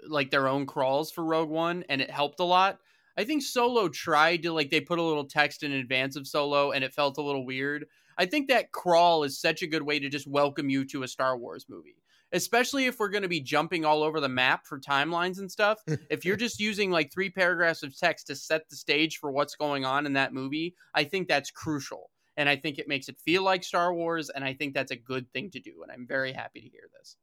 like 0.08 0.30
their 0.30 0.48
own 0.48 0.66
crawls 0.66 1.10
for 1.10 1.24
Rogue 1.24 1.48
One 1.48 1.84
and 1.88 2.00
it 2.00 2.10
helped 2.10 2.40
a 2.40 2.44
lot. 2.44 2.78
I 3.16 3.24
think 3.24 3.42
Solo 3.42 3.88
tried 3.88 4.42
to 4.42 4.52
like 4.52 4.70
they 4.70 4.80
put 4.80 4.98
a 4.98 5.02
little 5.02 5.26
text 5.26 5.62
in 5.62 5.72
advance 5.72 6.16
of 6.16 6.26
Solo 6.26 6.72
and 6.72 6.84
it 6.84 6.92
felt 6.92 7.18
a 7.18 7.22
little 7.22 7.46
weird. 7.46 7.86
I 8.18 8.26
think 8.26 8.48
that 8.48 8.72
crawl 8.72 9.24
is 9.24 9.40
such 9.40 9.62
a 9.62 9.66
good 9.66 9.82
way 9.82 9.98
to 9.98 10.08
just 10.08 10.26
welcome 10.26 10.68
you 10.68 10.84
to 10.86 11.02
a 11.02 11.08
Star 11.08 11.36
Wars 11.36 11.66
movie 11.68 11.96
especially 12.34 12.86
if 12.86 12.98
we're 12.98 13.08
going 13.08 13.22
to 13.22 13.28
be 13.28 13.40
jumping 13.40 13.84
all 13.84 14.02
over 14.02 14.20
the 14.20 14.28
map 14.28 14.66
for 14.66 14.78
timelines 14.78 15.38
and 15.38 15.50
stuff. 15.50 15.78
if 16.10 16.24
you're 16.24 16.36
just 16.36 16.60
using 16.60 16.90
like 16.90 17.10
three 17.12 17.30
paragraphs 17.30 17.82
of 17.82 17.96
text 17.96 18.26
to 18.26 18.36
set 18.36 18.68
the 18.68 18.76
stage 18.76 19.18
for 19.18 19.30
what's 19.30 19.54
going 19.54 19.84
on 19.84 20.04
in 20.04 20.12
that 20.12 20.34
movie, 20.34 20.74
I 20.94 21.04
think 21.04 21.28
that's 21.28 21.50
crucial. 21.50 22.10
And 22.36 22.48
I 22.48 22.56
think 22.56 22.78
it 22.78 22.88
makes 22.88 23.08
it 23.08 23.16
feel 23.24 23.44
like 23.44 23.62
Star 23.62 23.94
Wars. 23.94 24.28
And 24.28 24.44
I 24.44 24.52
think 24.52 24.74
that's 24.74 24.90
a 24.90 24.96
good 24.96 25.32
thing 25.32 25.50
to 25.52 25.60
do. 25.60 25.82
And 25.82 25.92
I'm 25.92 26.06
very 26.06 26.32
happy 26.32 26.60
to 26.60 26.68
hear 26.68 26.88
this. 26.98 27.16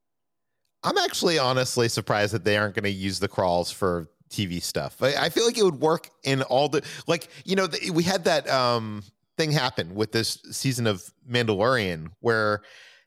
I'm 0.82 0.98
actually 0.98 1.38
honestly 1.38 1.88
surprised 1.88 2.32
that 2.34 2.44
they 2.44 2.56
aren't 2.56 2.74
going 2.74 2.84
to 2.84 2.90
use 2.90 3.20
the 3.20 3.28
crawls 3.28 3.70
for 3.70 4.08
TV 4.30 4.60
stuff. 4.62 4.96
I, 5.02 5.14
I, 5.14 5.28
feel 5.28 5.44
like 5.44 5.58
it 5.58 5.62
would 5.62 5.80
work 5.80 6.08
in 6.24 6.40
all 6.42 6.68
the 6.68 6.82
like 7.06 7.28
you 7.44 7.54
know 7.54 7.66
the, 7.66 7.90
we 7.90 8.02
had 8.02 8.24
that 8.24 8.48
um 8.48 9.04
thing 9.36 9.52
happen 9.52 9.94
with 9.94 10.12
this 10.12 10.38
season 10.50 10.86
of 10.86 11.04
Mandalorian 11.30 12.08
where 12.20 12.62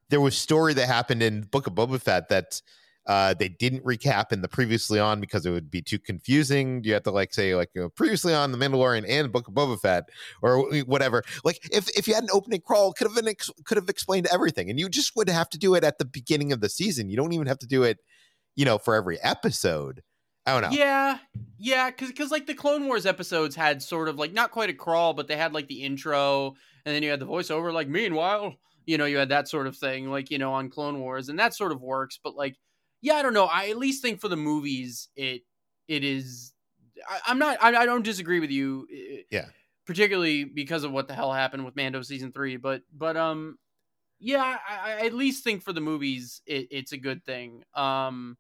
there 0.10 0.22
was 0.22 0.38
story 0.38 0.74
that 0.74 0.88
happened 0.88 1.24
in 1.24 1.42
Book 1.42 1.68
of 1.68 1.74
Boba 1.74 2.02
Fett 2.02 2.30
that 2.30 2.62
Uh, 3.08 3.36
they 3.36 3.48
didn't 3.48 3.84
recap 3.86 4.32
in 4.32 4.42
the 4.42 4.48
previously 4.48 5.00
on 5.00 5.22
because 5.22 5.46
it 5.46 5.52
would 5.52 5.70
be 5.70 5.80
too 5.80 6.00
confusing. 6.00 6.84
You 6.84 6.94
have 6.94 7.04
to 7.04 7.12
like 7.12 7.36
say 7.36 7.54
like 7.54 7.70
you 7.76 7.82
know, 7.84 7.90
previously 7.90 8.34
on 8.34 8.52
the 8.52 8.58
Mandalorian 8.58 9.06
and 9.08 9.32
Book 9.32 9.48
of 9.48 9.54
Boba 9.54 9.80
Fett 9.80 10.06
or 10.42 10.64
whatever. 10.86 11.22
Like 11.44 11.60
if 11.72 11.88
if 11.96 12.08
you 12.08 12.16
had 12.16 12.24
an 12.24 12.32
opening 12.34 12.62
crawl, 12.62 12.94
could 12.94 13.06
have 13.06 13.16
been 13.16 13.28
ex- 13.28 13.52
could 13.64 13.78
have 13.78 13.90
explained 13.90 14.28
everything, 14.34 14.72
and 14.72 14.80
you 14.80 14.90
just 14.90 15.16
would 15.16 15.30
have 15.30 15.52
to 15.52 15.60
do 15.60 15.76
it 15.76 15.84
at 15.84 16.00
the 16.00 16.06
beginning 16.06 16.52
of 16.52 16.62
the 16.62 16.68
season. 16.68 17.08
You 17.12 17.16
don't 17.16 17.32
even 17.32 17.46
have 17.46 17.60
to 17.60 17.68
do 17.68 17.84
it, 17.84 18.00
you 18.56 18.66
know, 18.66 18.80
for 18.80 18.96
every 18.96 19.22
episode. 19.22 20.02
I 20.48 20.60
don't 20.60 20.72
know. 20.72 20.76
Yeah, 20.76 21.20
yeah, 21.60 21.92
because 21.92 22.08
because 22.08 22.32
like 22.32 22.48
the 22.48 22.56
Clone 22.56 22.88
Wars 22.88 23.06
episodes 23.06 23.56
had 23.56 23.84
sort 23.84 24.10
of 24.10 24.18
like 24.18 24.34
not 24.34 24.50
quite 24.50 24.72
a 24.72 24.74
crawl, 24.74 25.14
but 25.14 25.28
they 25.28 25.38
had 25.38 25.54
like 25.54 25.68
the 25.68 25.84
intro, 25.84 26.56
and 26.86 26.96
then 26.96 27.04
you 27.04 27.12
had 27.12 27.20
the 27.20 27.28
voiceover. 27.28 27.72
Like 27.72 27.88
meanwhile, 27.88 28.56
you 28.86 28.98
know, 28.98 29.06
you 29.06 29.18
had 29.18 29.30
that 29.30 29.48
sort 29.48 29.68
of 29.68 29.76
thing, 29.76 30.10
like 30.10 30.32
you 30.32 30.38
know, 30.38 30.54
on 30.54 30.70
Clone 30.70 31.00
Wars, 31.00 31.30
and 31.30 31.40
that 31.40 31.54
sort 31.54 31.72
of 31.72 31.82
works. 31.82 32.20
But 32.24 32.36
like, 32.36 32.58
yeah, 33.02 33.16
I 33.16 33.22
don't 33.22 33.34
know. 33.34 33.46
I 33.46 33.70
at 33.70 33.78
least 33.78 34.02
think 34.02 34.22
for 34.22 34.28
the 34.28 34.38
movies, 34.38 35.10
it 35.16 35.42
it 35.88 36.04
is. 36.04 36.54
I, 37.10 37.32
am 37.32 37.40
not. 37.40 37.58
I, 37.62 37.76
I 37.76 37.86
don't 37.86 38.04
disagree 38.04 38.40
with 38.40 38.52
you. 38.52 38.88
Yeah. 39.30 39.46
Particularly 39.86 40.46
because 40.46 40.84
of 40.84 40.92
what 40.92 41.08
the 41.08 41.14
hell 41.14 41.32
happened 41.32 41.64
with 41.64 41.76
Mando 41.76 42.02
season 42.02 42.32
three, 42.32 42.58
but 42.58 42.82
but 42.92 43.16
um, 43.18 43.58
yeah, 44.20 44.58
I, 44.68 44.94
I 44.94 45.06
at 45.06 45.14
least 45.14 45.44
think 45.44 45.62
for 45.62 45.74
the 45.74 45.82
movies, 45.82 46.42
it, 46.48 46.68
it's 46.72 46.92
a 46.92 46.98
good 46.98 47.24
thing. 47.24 47.64
Um 47.76 48.38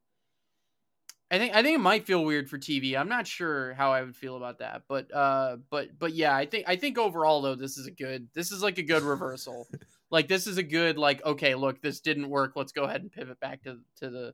I 1.31 1.39
think 1.39 1.55
I 1.55 1.63
think 1.63 1.75
it 1.75 1.81
might 1.81 2.05
feel 2.05 2.23
weird 2.23 2.49
for 2.49 2.57
TV. 2.57 2.95
I'm 2.95 3.09
not 3.09 3.25
sure 3.25 3.73
how 3.73 3.91
I 3.91 4.01
would 4.03 4.15
feel 4.15 4.37
about 4.37 4.59
that, 4.59 4.83
but 4.87 5.13
uh, 5.13 5.57
but 5.71 5.97
but 5.97 6.13
yeah, 6.13 6.35
I 6.35 6.45
think 6.45 6.65
I 6.67 6.75
think 6.75 6.99
overall 6.99 7.41
though 7.41 7.55
this 7.55 7.77
is 7.77 7.87
a 7.87 7.91
good. 7.91 8.27
This 8.33 8.51
is 8.51 8.61
like 8.61 8.77
a 8.77 8.83
good 8.83 9.01
reversal. 9.01 9.67
like 10.11 10.27
this 10.27 10.47
is 10.47 10.57
a 10.57 10.63
good 10.63 10.97
like 10.97 11.23
okay, 11.25 11.55
look, 11.55 11.81
this 11.81 11.99
didn't 12.01 12.29
work. 12.29 12.53
Let's 12.55 12.71
go 12.71 12.83
ahead 12.83 13.01
and 13.01 13.11
pivot 13.11 13.39
back 13.39 13.63
to 13.63 13.79
to 13.97 14.09
the, 14.09 14.33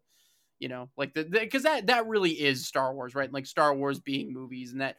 you 0.60 0.70
know, 0.70 0.90
like 0.98 1.14
the 1.14 1.24
because 1.26 1.64
that 1.64 1.88
that 1.88 2.08
really 2.08 2.32
is 2.32 2.68
Star 2.68 2.94
Wars, 2.94 3.16
right? 3.16 3.32
Like 3.32 3.46
Star 3.48 3.74
Wars 3.76 4.00
being 4.00 4.34
movies 4.34 4.72
and 4.74 4.82
that 4.82 4.98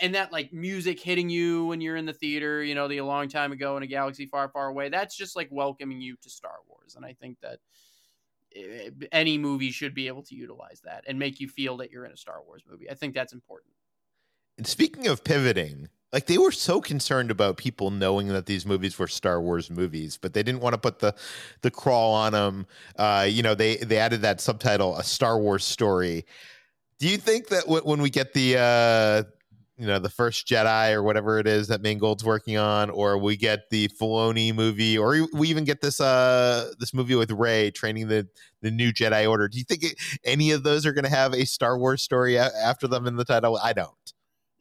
and 0.00 0.14
that 0.14 0.32
like 0.32 0.52
music 0.52 1.00
hitting 1.00 1.30
you 1.30 1.66
when 1.66 1.80
you're 1.80 1.96
in 1.96 2.06
the 2.06 2.12
theater, 2.14 2.62
you 2.62 2.74
know, 2.74 2.88
the 2.88 2.98
a 2.98 3.04
long 3.04 3.28
time 3.28 3.52
ago 3.52 3.76
in 3.76 3.82
a 3.82 3.86
galaxy 3.88 4.26
far 4.26 4.48
far 4.50 4.68
away. 4.68 4.88
That's 4.88 5.16
just 5.16 5.36
like 5.36 5.48
welcoming 5.50 6.00
you 6.00 6.16
to 6.22 6.30
Star 6.30 6.58
Wars, 6.68 6.94
and 6.96 7.04
I 7.04 7.14
think 7.14 7.38
that 7.42 7.60
Eh, 8.54 8.90
any 9.12 9.38
movie 9.38 9.70
should 9.70 9.94
be 9.94 10.08
able 10.08 10.22
to 10.22 10.34
utilize 10.34 10.80
that 10.82 11.04
and 11.08 11.18
make 11.18 11.40
you 11.40 11.48
feel 11.48 11.76
that 11.78 11.90
you're 11.90 12.04
in 12.04 12.12
a 12.12 12.16
Star 12.16 12.42
Wars 12.44 12.62
movie. 12.68 12.90
I 12.90 12.94
think 12.94 13.14
that's 13.14 13.32
important. 13.32 13.72
And 14.58 14.66
speaking 14.66 15.06
of 15.06 15.24
pivoting, 15.24 15.88
like 16.12 16.26
they 16.26 16.38
were 16.38 16.52
so 16.52 16.80
concerned 16.80 17.30
about 17.30 17.56
people 17.56 17.90
knowing 17.90 18.28
that 18.28 18.46
these 18.46 18.66
movies 18.66 18.98
were 18.98 19.08
Star 19.08 19.40
Wars 19.40 19.70
movies, 19.70 20.18
but 20.20 20.34
they 20.34 20.42
didn't 20.42 20.60
want 20.60 20.74
to 20.74 20.78
put 20.78 20.98
the 20.98 21.14
the 21.62 21.70
crawl 21.70 22.12
on 22.14 22.32
them. 22.32 22.66
Uh, 22.96 23.26
you 23.28 23.42
know, 23.42 23.54
they 23.54 23.76
they 23.78 23.96
added 23.98 24.20
that 24.22 24.40
subtitle, 24.40 24.96
a 24.96 25.04
Star 25.04 25.38
Wars 25.38 25.64
story. 25.64 26.26
Do 26.98 27.08
you 27.08 27.18
think 27.18 27.48
that 27.48 27.64
w- 27.64 27.82
when 27.82 28.02
we 28.02 28.10
get 28.10 28.34
the 28.34 28.58
uh, 28.58 29.22
you 29.78 29.86
know 29.86 29.98
the 29.98 30.10
first 30.10 30.46
Jedi 30.46 30.92
or 30.94 31.02
whatever 31.02 31.38
it 31.38 31.46
is 31.46 31.68
that 31.68 31.82
Mangold's 31.82 32.24
working 32.24 32.58
on, 32.58 32.90
or 32.90 33.18
we 33.18 33.36
get 33.36 33.70
the 33.70 33.88
Filoni 33.88 34.54
movie, 34.54 34.98
or 34.98 35.26
we 35.32 35.48
even 35.48 35.64
get 35.64 35.80
this 35.80 36.00
uh 36.00 36.72
this 36.78 36.94
movie 36.94 37.14
with 37.14 37.30
Rey 37.32 37.70
training 37.70 38.08
the 38.08 38.28
the 38.60 38.70
new 38.70 38.92
Jedi 38.92 39.28
Order. 39.28 39.48
Do 39.48 39.58
you 39.58 39.64
think 39.64 39.84
any 40.24 40.50
of 40.52 40.62
those 40.62 40.86
are 40.86 40.92
going 40.92 41.04
to 41.04 41.10
have 41.10 41.32
a 41.34 41.46
Star 41.46 41.78
Wars 41.78 42.02
story 42.02 42.36
a- 42.36 42.52
after 42.62 42.86
them 42.86 43.06
in 43.06 43.16
the 43.16 43.24
title? 43.24 43.58
I 43.62 43.72
don't. 43.72 43.92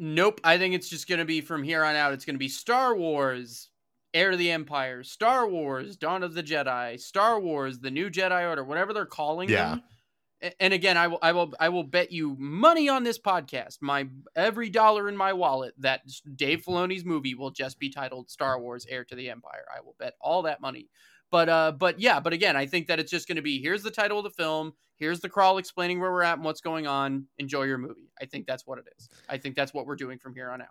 Nope. 0.04 0.42
I 0.44 0.58
think 0.58 0.74
it's 0.74 0.90
just 0.90 1.08
going 1.08 1.20
to 1.20 1.26
be 1.26 1.42
from 1.42 1.62
here 1.62 1.84
on 1.84 1.96
out. 1.96 2.12
It's 2.12 2.26
going 2.26 2.36
to 2.36 2.40
be 2.40 2.50
Star 2.50 2.96
Wars, 2.96 3.70
Heir 4.14 4.32
to 4.32 4.38
the 4.38 4.52
Empire, 4.52 5.04
Star 5.04 5.48
Wars, 5.48 5.96
Dawn 5.96 6.24
of 6.24 6.34
the 6.34 6.42
Jedi, 6.42 7.00
Star 7.00 7.40
Wars, 7.40 7.80
the 7.80 7.92
New 7.92 8.10
Jedi 8.10 8.50
Order, 8.50 8.64
whatever 8.64 8.94
they're 8.94 9.06
calling 9.06 9.48
yeah. 9.48 9.70
them 9.70 9.84
and 10.60 10.74
again 10.74 10.98
i 10.98 11.08
will 11.08 11.20
i 11.22 11.32
will 11.32 11.54
i 11.60 11.70
will 11.70 11.84
bet 11.84 12.12
you 12.12 12.36
money 12.40 12.90
on 12.90 13.04
this 13.04 13.20
podcast 13.20 13.78
my 13.82 14.08
every 14.36 14.70
dollar 14.70 15.08
in 15.08 15.16
my 15.16 15.34
wallet 15.34 15.74
that 15.78 16.02
dave 16.36 16.64
filoni's 16.64 17.06
movie 17.06 17.36
will 17.36 17.52
just 17.52 17.80
be 17.80 17.90
titled 17.90 18.30
star 18.30 18.60
wars 18.60 18.86
heir 18.90 19.04
to 19.04 19.16
the 19.16 19.30
empire 19.30 19.66
i 19.76 19.80
will 19.82 19.96
bet 20.00 20.14
all 20.20 20.42
that 20.42 20.62
money 20.62 20.90
but 21.32 21.50
uh 21.50 21.72
but 21.72 22.00
yeah 22.00 22.20
but 22.20 22.34
again 22.34 22.56
i 22.56 22.66
think 22.66 22.88
that 22.88 23.00
it's 23.00 23.10
just 23.10 23.28
going 23.28 23.36
to 23.36 23.42
be 23.42 23.62
here's 23.62 23.84
the 23.84 23.92
title 23.92 24.20
of 24.20 24.24
the 24.24 24.30
film 24.30 24.74
here's 24.98 25.20
the 25.20 25.30
crawl 25.30 25.58
explaining 25.58 26.00
where 26.00 26.12
we're 26.12 26.22
at 26.22 26.36
and 26.36 26.44
what's 26.44 26.62
going 26.62 26.86
on 26.86 27.26
enjoy 27.40 27.64
your 27.64 27.78
movie 27.78 28.12
i 28.22 28.26
think 28.26 28.46
that's 28.46 28.68
what 28.68 28.78
it 28.78 28.86
is 28.98 29.10
i 29.30 29.38
think 29.38 29.56
that's 29.56 29.74
what 29.74 29.86
we're 29.86 29.96
doing 29.96 30.20
from 30.20 30.34
here 30.36 30.52
on 30.52 30.62
out 30.62 30.68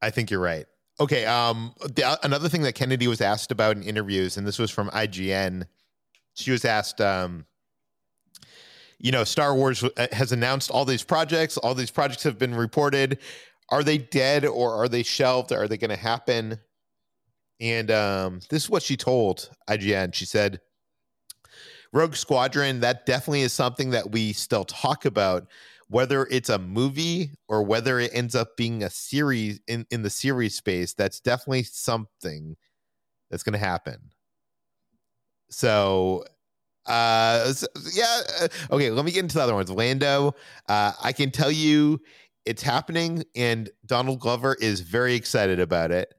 i 0.00 0.10
think 0.10 0.30
you're 0.30 0.40
right 0.40 0.66
okay 1.00 1.24
um 1.26 1.74
the, 1.80 2.18
another 2.24 2.48
thing 2.48 2.62
that 2.62 2.74
kennedy 2.74 3.08
was 3.08 3.20
asked 3.20 3.50
about 3.50 3.76
in 3.76 3.82
interviews 3.82 4.36
and 4.36 4.46
this 4.46 4.58
was 4.58 4.70
from 4.70 4.88
ign 4.90 5.64
she 6.34 6.50
was 6.50 6.64
asked 6.64 7.00
um 7.00 7.46
you 9.02 9.10
know, 9.10 9.24
Star 9.24 9.54
Wars 9.54 9.82
uh, 9.84 10.06
has 10.12 10.32
announced 10.32 10.70
all 10.70 10.84
these 10.84 11.02
projects. 11.02 11.58
All 11.58 11.74
these 11.74 11.90
projects 11.90 12.22
have 12.22 12.38
been 12.38 12.54
reported. 12.54 13.18
Are 13.68 13.82
they 13.82 13.98
dead 13.98 14.44
or 14.44 14.74
are 14.74 14.88
they 14.88 15.02
shelved? 15.02 15.52
Are 15.52 15.66
they 15.66 15.76
going 15.76 15.90
to 15.90 15.96
happen? 15.96 16.60
And 17.62 17.92
um, 17.92 18.40
this 18.50 18.64
is 18.64 18.70
what 18.70 18.82
she 18.82 18.96
told 18.96 19.48
IGN. 19.70 20.12
She 20.12 20.26
said, 20.26 20.60
Rogue 21.92 22.16
Squadron, 22.16 22.80
that 22.80 23.06
definitely 23.06 23.42
is 23.42 23.52
something 23.52 23.90
that 23.90 24.10
we 24.10 24.32
still 24.32 24.64
talk 24.64 25.04
about. 25.04 25.46
Whether 25.88 26.26
it's 26.30 26.48
a 26.48 26.58
movie 26.58 27.30
or 27.48 27.62
whether 27.62 28.00
it 28.00 28.10
ends 28.14 28.34
up 28.34 28.56
being 28.56 28.82
a 28.82 28.90
series 28.90 29.60
in, 29.68 29.86
in 29.90 30.02
the 30.02 30.10
series 30.10 30.54
space, 30.56 30.94
that's 30.94 31.20
definitely 31.20 31.62
something 31.64 32.56
that's 33.30 33.42
going 33.42 33.52
to 33.52 33.58
happen. 33.58 33.98
So 35.50 36.24
uh, 36.86 37.52
so, 37.52 37.66
yeah. 37.94 38.22
Uh, 38.40 38.48
okay, 38.72 38.90
let 38.90 39.04
me 39.04 39.12
get 39.12 39.20
into 39.20 39.36
the 39.36 39.42
other 39.42 39.54
ones. 39.54 39.70
Lando, 39.70 40.34
uh, 40.68 40.92
I 41.00 41.12
can 41.12 41.30
tell 41.30 41.50
you 41.50 42.00
it's 42.44 42.62
happening, 42.62 43.22
and 43.36 43.70
Donald 43.86 44.18
Glover 44.18 44.56
is 44.60 44.80
very 44.80 45.14
excited 45.14 45.60
about 45.60 45.92
it. 45.92 46.12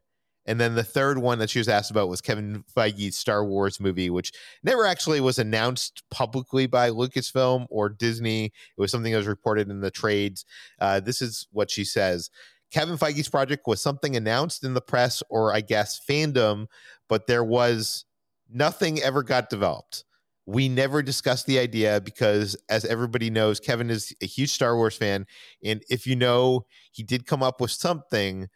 And 0.46 0.60
then 0.60 0.76
the 0.76 0.84
third 0.84 1.18
one 1.18 1.40
that 1.40 1.50
she 1.50 1.60
was 1.60 1.70
asked 1.70 1.90
about 1.90 2.10
was 2.10 2.20
Kevin 2.20 2.66
Feige's 2.76 3.18
Star 3.18 3.46
Wars 3.46 3.80
movie, 3.80 4.10
which 4.10 4.32
never 4.64 4.86
actually 4.86 5.22
was 5.22 5.40
announced 5.40 6.04
publicly 6.12 6.68
by 6.68 6.90
Lucasfilm 6.90 7.66
or 7.70 7.88
Disney. 7.90 8.46
It 8.46 8.82
was 8.82 8.92
something 8.92 9.12
that 9.12 9.18
was 9.18 9.28
reported 9.28 9.70
in 9.70 9.80
the 9.80 9.92
trades. 9.92 10.46
Uh, 10.80 11.00
this 11.00 11.22
is 11.22 11.48
what 11.52 11.72
she 11.72 11.86
says 11.86 12.30
Kevin 12.74 12.98
Feige's 12.98 13.30
project 13.30 13.68
was 13.68 13.82
something 13.82 14.16
announced 14.16 14.64
in 14.64 14.74
the 14.74 14.82
press 14.82 15.22
or 15.30 15.54
I 15.54 15.62
guess 15.62 16.02
fandom, 16.10 16.66
but 17.08 17.28
there 17.28 17.44
was 17.44 18.06
nothing 18.52 19.00
ever 19.02 19.22
got 19.22 19.50
developed. 19.50 20.06
We 20.46 20.68
never 20.68 21.04
discussed 21.04 21.46
the 21.46 21.60
idea 21.60 22.02
because, 22.02 22.58
as 22.70 22.84
everybody 22.84 23.30
knows, 23.30 23.60
Kevin 23.60 23.90
is 23.92 24.14
a 24.22 24.26
huge 24.26 24.50
Star 24.50 24.76
Wars 24.76 24.98
fan, 24.98 25.26
and 25.64 25.84
if 25.90 26.06
you 26.08 26.16
know 26.16 26.66
he 26.92 27.04
did 27.04 27.28
come 27.28 27.44
up 27.44 27.62
with 27.62 27.72
something, 27.72 28.50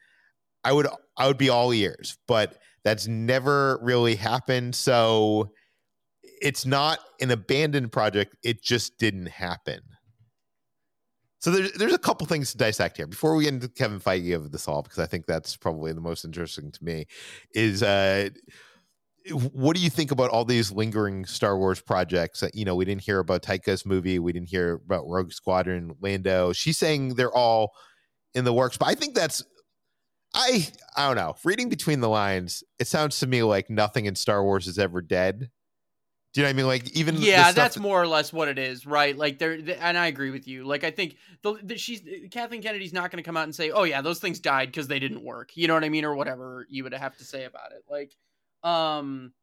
I 0.63 0.73
would 0.73 0.87
I 1.17 1.27
would 1.27 1.37
be 1.37 1.49
all 1.49 1.73
ears. 1.73 2.17
But 2.27 2.57
that's 2.83 3.07
never 3.07 3.79
really 3.81 4.15
happened. 4.15 4.75
So 4.75 5.51
it's 6.41 6.65
not 6.65 6.99
an 7.19 7.31
abandoned 7.31 7.91
project. 7.91 8.35
It 8.43 8.63
just 8.63 8.97
didn't 8.97 9.27
happen. 9.27 9.81
So 11.39 11.51
there's 11.51 11.71
there's 11.73 11.93
a 11.93 11.99
couple 11.99 12.25
things 12.27 12.51
to 12.51 12.57
dissect 12.57 12.97
here 12.97 13.07
before 13.07 13.35
we 13.35 13.43
get 13.43 13.53
into 13.53 13.69
Kevin 13.69 13.99
Feige 13.99 14.35
of 14.35 14.51
this 14.51 14.67
all, 14.67 14.81
because 14.81 14.99
I 14.99 15.05
think 15.05 15.25
that's 15.25 15.55
probably 15.55 15.93
the 15.93 16.01
most 16.01 16.25
interesting 16.25 16.71
to 16.71 16.83
me. 16.83 17.05
Is 17.53 17.83
uh, 17.83 18.29
what 19.31 19.75
do 19.75 19.81
you 19.81 19.89
think 19.89 20.11
about 20.11 20.31
all 20.31 20.45
these 20.45 20.71
lingering 20.71 21.25
Star 21.25 21.57
Wars 21.57 21.79
projects? 21.79 22.43
You 22.53 22.65
know, 22.65 22.75
we 22.75 22.85
didn't 22.85 23.01
hear 23.01 23.19
about 23.19 23.43
Taika's 23.43 23.85
movie, 23.85 24.17
we 24.19 24.33
didn't 24.33 24.49
hear 24.49 24.81
about 24.85 25.07
Rogue 25.07 25.31
Squadron, 25.31 25.95
Lando. 26.01 26.53
She's 26.53 26.77
saying 26.77 27.15
they're 27.15 27.31
all 27.35 27.71
in 28.33 28.43
the 28.43 28.53
works, 28.53 28.77
but 28.77 28.87
I 28.87 28.95
think 28.95 29.13
that's 29.13 29.43
I 30.37 30.67
I 30.95 31.07
don't 31.07 31.15
know. 31.17 31.35
Reading 31.43 31.69
between 31.69 31.99
the 31.99 32.09
lines, 32.09 32.63
it 32.79 32.87
sounds 32.87 33.19
to 33.19 33.27
me 33.27 33.43
like 33.43 33.69
nothing 33.69 34.05
in 34.05 34.15
Star 34.15 34.43
Wars 34.43 34.67
is 34.67 34.77
ever 34.77 35.01
dead. 35.01 35.49
Do 36.33 36.41
you 36.41 36.43
know 36.43 36.49
what 36.49 36.53
I 36.53 36.57
mean? 36.57 36.67
Like 36.67 36.91
even 36.95 37.15
yeah, 37.17 37.51
that's 37.51 37.75
that- 37.75 37.81
more 37.81 38.01
or 38.01 38.07
less 38.07 38.31
what 38.31 38.47
it 38.47 38.59
is, 38.59 38.85
right? 38.85 39.17
Like 39.17 39.39
there, 39.39 39.53
and 39.53 39.97
I 39.97 40.07
agree 40.07 40.29
with 40.29 40.47
you. 40.47 40.65
Like 40.65 40.83
I 40.83 40.91
think 40.91 41.15
the, 41.41 41.55
the 41.63 41.77
she's 41.77 42.01
Kathleen 42.29 42.61
Kennedy's 42.61 42.93
not 42.93 43.09
going 43.09 43.17
to 43.17 43.25
come 43.25 43.35
out 43.35 43.45
and 43.45 43.55
say, 43.55 43.71
"Oh 43.71 43.83
yeah, 43.83 44.01
those 44.01 44.19
things 44.19 44.39
died 44.39 44.67
because 44.67 44.87
they 44.87 44.99
didn't 44.99 45.23
work." 45.23 45.51
You 45.55 45.67
know 45.67 45.73
what 45.73 45.83
I 45.83 45.89
mean, 45.89 46.05
or 46.05 46.15
whatever 46.15 46.67
you 46.69 46.83
would 46.83 46.93
have 46.93 47.17
to 47.17 47.23
say 47.23 47.45
about 47.45 47.71
it. 47.71 47.83
Like 47.89 48.15
um, 48.63 49.33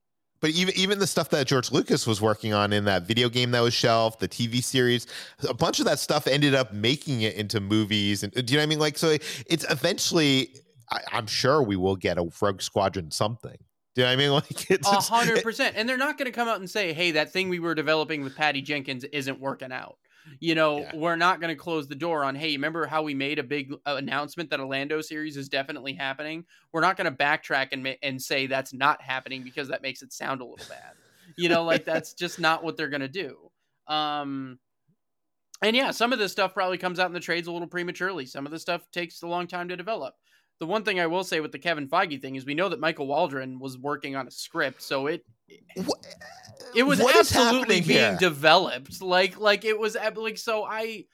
but 0.40 0.50
even 0.50 0.74
even 0.76 0.98
the 0.98 1.06
stuff 1.06 1.30
that 1.30 1.46
George 1.46 1.72
Lucas 1.72 2.06
was 2.06 2.20
working 2.20 2.52
on 2.52 2.72
in 2.72 2.84
that 2.84 3.04
video 3.04 3.28
game 3.28 3.50
that 3.52 3.60
was 3.60 3.72
shelved, 3.72 4.20
the 4.20 4.28
TV 4.28 4.62
series, 4.62 5.06
a 5.48 5.54
bunch 5.54 5.78
of 5.78 5.86
that 5.86 5.98
stuff 5.98 6.26
ended 6.26 6.54
up 6.54 6.72
making 6.72 7.22
it 7.22 7.34
into 7.34 7.60
movies. 7.60 8.22
And 8.22 8.32
do 8.32 8.40
you 8.40 8.58
know 8.58 8.60
what 8.60 8.62
I 8.64 8.66
mean? 8.66 8.78
Like, 8.78 8.98
so 8.98 9.16
it's 9.46 9.64
eventually, 9.70 10.54
I, 10.90 11.00
am 11.12 11.26
sure 11.26 11.62
we 11.62 11.76
will 11.76 11.96
get 11.96 12.18
a 12.18 12.28
Rogue 12.40 12.62
Squadron 12.62 13.10
something. 13.10 13.58
Do 13.94 14.02
you 14.02 14.06
know 14.06 14.10
what 14.10 14.12
I 14.12 14.16
mean? 14.16 14.30
Like, 14.32 14.70
it's 14.70 14.88
a 14.88 15.00
hundred 15.00 15.42
percent. 15.42 15.76
And 15.76 15.88
they're 15.88 15.96
not 15.96 16.18
going 16.18 16.26
to 16.26 16.32
come 16.32 16.48
out 16.48 16.58
and 16.58 16.68
say, 16.68 16.92
"Hey, 16.92 17.12
that 17.12 17.32
thing 17.32 17.48
we 17.48 17.58
were 17.58 17.74
developing 17.74 18.22
with 18.22 18.36
Patty 18.36 18.62
Jenkins 18.62 19.04
isn't 19.04 19.40
working 19.40 19.72
out." 19.72 19.98
you 20.40 20.54
know, 20.54 20.80
yeah. 20.80 20.92
we're 20.94 21.16
not 21.16 21.40
going 21.40 21.54
to 21.54 21.60
close 21.60 21.86
the 21.86 21.94
door 21.94 22.24
on, 22.24 22.34
hey, 22.34 22.52
remember 22.52 22.86
how 22.86 23.02
we 23.02 23.14
made 23.14 23.38
a 23.38 23.42
big 23.42 23.72
uh, 23.86 23.96
announcement 23.96 24.50
that 24.50 24.60
a 24.60 24.66
Lando 24.66 25.00
series 25.00 25.36
is 25.36 25.48
definitely 25.48 25.92
happening? 25.92 26.44
We're 26.72 26.80
not 26.80 26.96
going 26.96 27.10
to 27.10 27.16
backtrack 27.16 27.68
and, 27.72 27.82
ma- 27.82 27.90
and 28.02 28.20
say 28.20 28.46
that's 28.46 28.72
not 28.72 29.02
happening 29.02 29.42
because 29.42 29.68
that 29.68 29.82
makes 29.82 30.02
it 30.02 30.12
sound 30.12 30.40
a 30.40 30.44
little 30.44 30.66
bad. 30.68 30.92
You 31.36 31.48
know, 31.48 31.64
like 31.64 31.84
that's 31.84 32.14
just 32.18 32.38
not 32.40 32.64
what 32.64 32.76
they're 32.76 32.88
going 32.88 33.00
to 33.00 33.08
do. 33.08 33.36
Um, 33.86 34.58
and 35.62 35.76
yeah, 35.76 35.90
some 35.90 36.12
of 36.12 36.18
this 36.18 36.32
stuff 36.32 36.54
probably 36.54 36.78
comes 36.78 36.98
out 36.98 37.06
in 37.06 37.12
the 37.12 37.20
trades 37.20 37.48
a 37.48 37.52
little 37.52 37.68
prematurely. 37.68 38.26
Some 38.26 38.46
of 38.46 38.52
the 38.52 38.58
stuff 38.58 38.90
takes 38.92 39.22
a 39.22 39.26
long 39.26 39.46
time 39.46 39.68
to 39.68 39.76
develop. 39.76 40.14
The 40.60 40.66
one 40.66 40.84
thing 40.84 41.00
I 41.00 41.06
will 41.06 41.24
say 41.24 41.40
with 41.40 41.52
the 41.52 41.58
Kevin 41.58 41.88
Feige 41.88 42.20
thing 42.22 42.36
is 42.36 42.44
we 42.46 42.54
know 42.54 42.68
that 42.68 42.78
Michael 42.80 43.06
Waldron 43.06 43.58
was 43.58 43.76
working 43.76 44.14
on 44.16 44.26
a 44.28 44.30
script, 44.30 44.82
so 44.82 45.08
it 45.08 45.24
What, 45.74 45.98
it 46.74 46.82
was 46.84 47.00
absolutely 47.00 47.80
being 47.80 47.98
here? 47.98 48.16
developed. 48.20 49.02
Like 49.02 49.38
like 49.38 49.64
it 49.64 49.78
was 49.78 49.96
like 50.16 50.38
so 50.38 50.64
I 50.64 51.04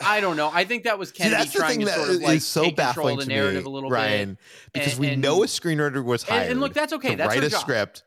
I 0.00 0.20
don't 0.20 0.36
know. 0.36 0.50
I 0.52 0.64
think 0.64 0.84
that 0.84 0.98
was 0.98 1.10
See, 1.10 1.16
Kennedy 1.18 1.48
the 1.48 1.58
trying 1.58 1.80
to 1.80 1.86
sort 1.86 2.08
of 2.10 2.16
like 2.22 2.40
so 2.40 2.64
take 2.64 2.76
control 2.76 3.06
baffling 3.06 3.18
of 3.20 3.26
the 3.26 3.32
narrative 3.32 3.64
me, 3.64 3.70
a 3.70 3.72
little 3.72 3.90
Ryan, 3.90 4.30
bit. 4.30 4.38
because 4.72 4.92
and- 4.94 5.00
we 5.00 5.08
and- 5.08 5.22
know 5.22 5.42
a 5.42 5.46
screenwriter 5.46 6.04
was 6.04 6.22
hired 6.24 6.50
and 6.50 6.60
look, 6.60 6.72
that's 6.74 6.92
okay. 6.94 7.14
That's 7.14 7.28
write 7.28 7.40
her 7.42 7.46
a 7.46 7.50
job. 7.50 7.60
script. 7.60 8.02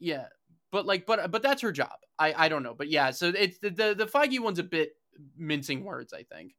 Yeah, 0.00 0.26
but 0.72 0.86
like, 0.86 1.04
but 1.06 1.30
but 1.30 1.42
that's 1.42 1.60
her 1.62 1.70
job. 1.72 1.92
I 2.18 2.32
I 2.36 2.48
don't 2.48 2.62
know, 2.62 2.74
but 2.74 2.88
yeah. 2.88 3.10
So 3.10 3.28
it's 3.36 3.58
the 3.58 3.70
the, 3.70 3.94
the 3.94 4.06
Feige 4.06 4.40
one's 4.40 4.58
a 4.58 4.64
bit 4.64 4.92
mincing 5.36 5.84
words. 5.84 6.12
I 6.12 6.22
think. 6.22 6.54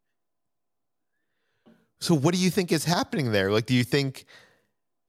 So 2.03 2.13
what 2.13 2.33
do 2.33 2.39
you 2.41 2.49
think 2.49 2.73
is 2.73 2.83
happening 2.83 3.31
there? 3.31 3.49
Like, 3.49 3.65
do 3.65 3.73
you 3.73 3.85
think, 3.85 4.25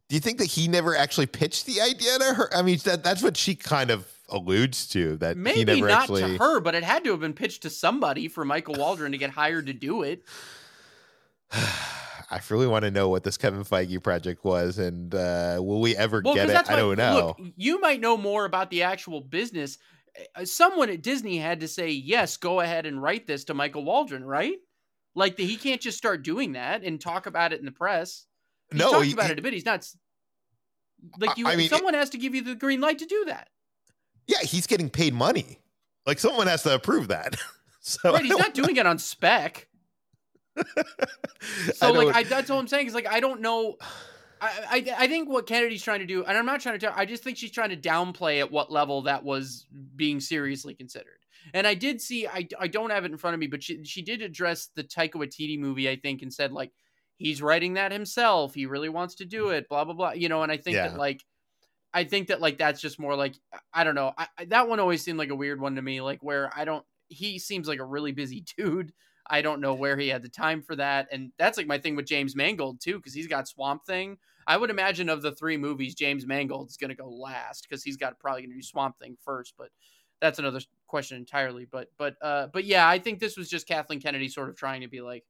do 0.08 0.14
you 0.14 0.20
think 0.20 0.38
that 0.38 0.44
he 0.44 0.68
never 0.68 0.94
actually 0.94 1.26
pitched 1.26 1.66
the 1.66 1.80
idea 1.80 2.16
to 2.20 2.34
her? 2.34 2.54
I 2.54 2.62
mean, 2.62 2.78
that 2.84 3.02
that's 3.02 3.20
what 3.20 3.36
she 3.36 3.56
kind 3.56 3.90
of 3.90 4.06
alludes 4.28 4.86
to 4.90 5.16
that 5.16 5.34
he 5.34 5.42
Maybe 5.42 5.64
never 5.64 5.88
not 5.88 6.02
actually. 6.02 6.22
to 6.22 6.38
her, 6.38 6.60
but 6.60 6.76
it 6.76 6.84
had 6.84 7.02
to 7.02 7.10
have 7.10 7.18
been 7.18 7.32
pitched 7.32 7.62
to 7.62 7.70
somebody 7.70 8.28
for 8.28 8.44
Michael 8.44 8.76
Waldron 8.76 9.10
to 9.10 9.18
get 9.18 9.30
hired 9.30 9.66
to 9.66 9.72
do 9.72 10.04
it. 10.04 10.22
I 11.52 12.40
really 12.48 12.68
want 12.68 12.84
to 12.84 12.92
know 12.92 13.08
what 13.08 13.24
this 13.24 13.36
Kevin 13.36 13.64
Feige 13.64 14.00
project 14.00 14.44
was, 14.44 14.78
and 14.78 15.12
uh, 15.16 15.58
will 15.60 15.80
we 15.80 15.96
ever 15.96 16.22
Well, 16.24 16.34
get 16.34 16.48
it? 16.48 16.70
I 16.70 16.76
don't 16.76 16.96
know. 16.96 17.34
Look, 17.38 17.52
you 17.56 17.80
might 17.80 18.00
know 18.00 18.16
more 18.16 18.44
about 18.44 18.70
the 18.70 18.84
actual 18.84 19.20
business. 19.20 19.78
Uh, 20.36 20.44
Someone 20.44 20.90
at 20.90 21.02
Disney 21.02 21.38
had 21.38 21.58
to 21.58 21.66
say 21.66 21.90
yes, 21.90 22.36
go 22.36 22.60
ahead 22.60 22.86
and 22.86 23.02
write 23.02 23.26
this 23.26 23.42
to 23.46 23.54
Michael 23.54 23.84
Waldron, 23.84 24.24
right? 24.24 24.58
Like 25.14 25.36
the, 25.36 25.44
he 25.46 25.56
can't 25.56 25.80
just 25.80 25.96
start 25.98 26.22
doing 26.22 26.52
that 26.52 26.82
and 26.82 27.00
talk 27.00 27.26
about 27.26 27.52
it 27.52 27.60
in 27.60 27.64
the 27.66 27.72
press. 27.72 28.26
He's 28.70 28.78
no, 28.80 28.90
talked 28.92 29.06
he- 29.06 29.12
about 29.12 29.26
he- 29.26 29.32
it 29.32 29.38
a 29.38 29.42
bit. 29.42 29.52
He's 29.52 29.64
not. 29.64 29.88
Like 31.18 31.36
you, 31.36 31.46
I 31.46 31.56
mean, 31.56 31.68
someone 31.68 31.94
has 31.94 32.10
to 32.10 32.18
give 32.18 32.34
you 32.34 32.42
the 32.42 32.54
green 32.54 32.80
light 32.80 32.98
to 33.00 33.06
do 33.06 33.24
that. 33.26 33.48
yeah, 34.26 34.38
he's 34.42 34.66
getting 34.66 34.88
paid 34.90 35.12
money. 35.14 35.60
Like 36.06 36.18
someone 36.18 36.46
has 36.46 36.62
to 36.64 36.74
approve 36.74 37.08
that. 37.08 37.36
so 37.80 38.12
Right? 38.12 38.24
He's 38.24 38.34
don't- 38.34 38.54
doing 38.54 38.76
it 38.76 38.86
on 38.86 38.98
spec. 38.98 39.68
I 40.56 40.62
So 41.74 41.92
like 41.92 42.14
I, 42.14 42.22
that's 42.22 42.48
all 42.50 42.58
I'm 42.58 42.68
saying 42.68 42.86
is 42.86 42.94
like 42.94 43.06
I 43.06 43.20
don't 43.20 43.40
know. 43.40 43.76
I, 44.40 44.50
I 44.70 44.94
I 45.04 45.06
think 45.08 45.28
what 45.28 45.46
Kennedy's 45.46 45.82
trying 45.82 46.00
to 46.00 46.06
do, 46.06 46.24
and 46.24 46.36
I'm 46.36 46.46
not 46.46 46.60
trying 46.60 46.78
to 46.78 46.86
tell. 46.86 46.94
I 46.96 47.04
just 47.06 47.22
think 47.22 47.36
she's 47.36 47.50
trying 47.50 47.70
to 47.70 47.76
downplay 47.76 48.40
at 48.40 48.50
what 48.50 48.70
level 48.70 49.02
that 49.02 49.24
was 49.24 49.66
being 49.96 50.20
seriously 50.20 50.74
considered. 50.74 51.18
And 51.52 51.66
I 51.66 51.74
did 51.74 52.00
see. 52.00 52.26
I, 52.26 52.48
I 52.58 52.68
don't 52.68 52.90
have 52.90 53.04
it 53.04 53.10
in 53.12 53.18
front 53.18 53.34
of 53.34 53.40
me, 53.40 53.46
but 53.46 53.62
she 53.62 53.84
she 53.84 54.02
did 54.02 54.22
address 54.22 54.70
the 54.74 54.84
Taika 54.84 55.14
Waititi 55.14 55.58
movie. 55.58 55.88
I 55.90 55.96
think 55.96 56.22
and 56.22 56.32
said 56.32 56.52
like 56.52 56.72
he's 57.18 57.42
writing 57.42 57.74
that 57.74 57.92
himself. 57.92 58.54
He 58.54 58.66
really 58.66 58.88
wants 58.88 59.16
to 59.16 59.24
do 59.24 59.50
it. 59.50 59.68
Blah 59.68 59.84
blah 59.84 59.94
blah. 59.94 60.12
You 60.12 60.28
know. 60.28 60.42
And 60.42 60.50
I 60.52 60.56
think 60.56 60.76
Yeah. 60.76 60.88
that 60.88 60.98
like. 60.98 61.24
I 61.96 62.02
think 62.02 62.26
that 62.26 62.40
like 62.40 62.58
that's 62.58 62.80
just 62.80 62.98
more 62.98 63.14
like 63.14 63.34
I 63.72 63.84
don't 63.84 63.94
know. 63.94 64.12
I, 64.18 64.26
that 64.46 64.68
one 64.68 64.80
always 64.80 65.04
seemed 65.04 65.18
like 65.18 65.30
a 65.30 65.36
weird 65.36 65.60
one 65.60 65.76
to 65.76 65.82
me. 65.82 66.00
Like 66.00 66.22
where 66.24 66.50
I 66.56 66.64
don't. 66.64 66.84
He 67.08 67.38
seems 67.38 67.68
like 67.68 67.78
a 67.78 67.84
really 67.84 68.10
busy 68.10 68.44
dude. 68.58 68.92
I 69.26 69.42
don't 69.42 69.60
know 69.60 69.74
where 69.74 69.96
he 69.96 70.08
had 70.08 70.22
the 70.22 70.28
time 70.28 70.60
for 70.60 70.74
that. 70.76 71.08
And 71.12 71.32
that's 71.38 71.56
like 71.56 71.66
my 71.68 71.78
thing 71.78 71.94
with 71.96 72.06
James 72.06 72.34
Mangold 72.34 72.80
too, 72.80 72.96
because 72.96 73.14
he's 73.14 73.28
got 73.28 73.46
Swamp 73.48 73.86
Thing. 73.86 74.18
I 74.46 74.56
would 74.56 74.70
imagine 74.70 75.08
of 75.08 75.22
the 75.22 75.32
three 75.32 75.56
movies, 75.56 75.94
James 75.94 76.26
Mangold's 76.26 76.76
going 76.76 76.90
to 76.90 76.94
go 76.96 77.08
last 77.08 77.66
because 77.66 77.82
he's 77.82 77.96
got 77.96 78.18
probably 78.18 78.42
going 78.42 78.50
to 78.50 78.56
do 78.56 78.62
Swamp 78.62 78.98
Thing 78.98 79.16
first. 79.24 79.54
But 79.56 79.68
that's 80.20 80.38
another 80.38 80.60
question 80.86 81.18
entirely. 81.18 81.66
But 81.70 81.90
but 81.98 82.16
uh 82.22 82.48
but 82.52 82.64
yeah, 82.64 82.88
I 82.88 82.98
think 82.98 83.18
this 83.18 83.36
was 83.36 83.48
just 83.48 83.66
Kathleen 83.66 84.00
Kennedy 84.00 84.28
sort 84.28 84.48
of 84.48 84.56
trying 84.56 84.82
to 84.82 84.88
be 84.88 85.00
like, 85.00 85.24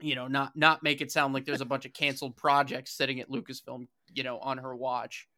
you 0.00 0.14
know, 0.14 0.26
not 0.26 0.56
not 0.56 0.82
make 0.82 1.00
it 1.00 1.10
sound 1.10 1.34
like 1.34 1.44
there's 1.44 1.60
a 1.60 1.66
bunch 1.66 1.86
of 1.86 1.92
canceled 1.92 2.36
projects 2.36 2.92
sitting 2.92 3.20
at 3.20 3.30
Lucasfilm, 3.30 3.86
you 4.12 4.22
know, 4.22 4.38
on 4.38 4.58
her 4.58 4.74
watch. 4.74 5.28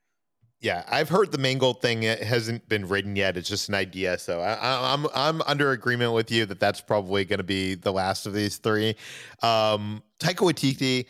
Yeah, 0.60 0.84
I've 0.88 1.10
heard 1.10 1.32
the 1.32 1.38
Mangold 1.38 1.82
thing 1.82 2.04
it 2.04 2.22
hasn't 2.22 2.66
been 2.66 2.88
written 2.88 3.14
yet. 3.14 3.36
It's 3.36 3.48
just 3.48 3.68
an 3.68 3.74
idea. 3.74 4.18
So 4.18 4.40
I, 4.40 4.54
I, 4.54 4.94
I'm 4.94 5.06
I'm 5.14 5.42
under 5.42 5.72
agreement 5.72 6.12
with 6.12 6.30
you 6.30 6.46
that 6.46 6.60
that's 6.60 6.80
probably 6.80 7.24
going 7.24 7.38
to 7.38 7.44
be 7.44 7.74
the 7.74 7.92
last 7.92 8.26
of 8.26 8.32
these 8.32 8.56
three. 8.56 8.96
Um, 9.42 10.02
Taika 10.18 10.50
Waititi, 10.50 11.06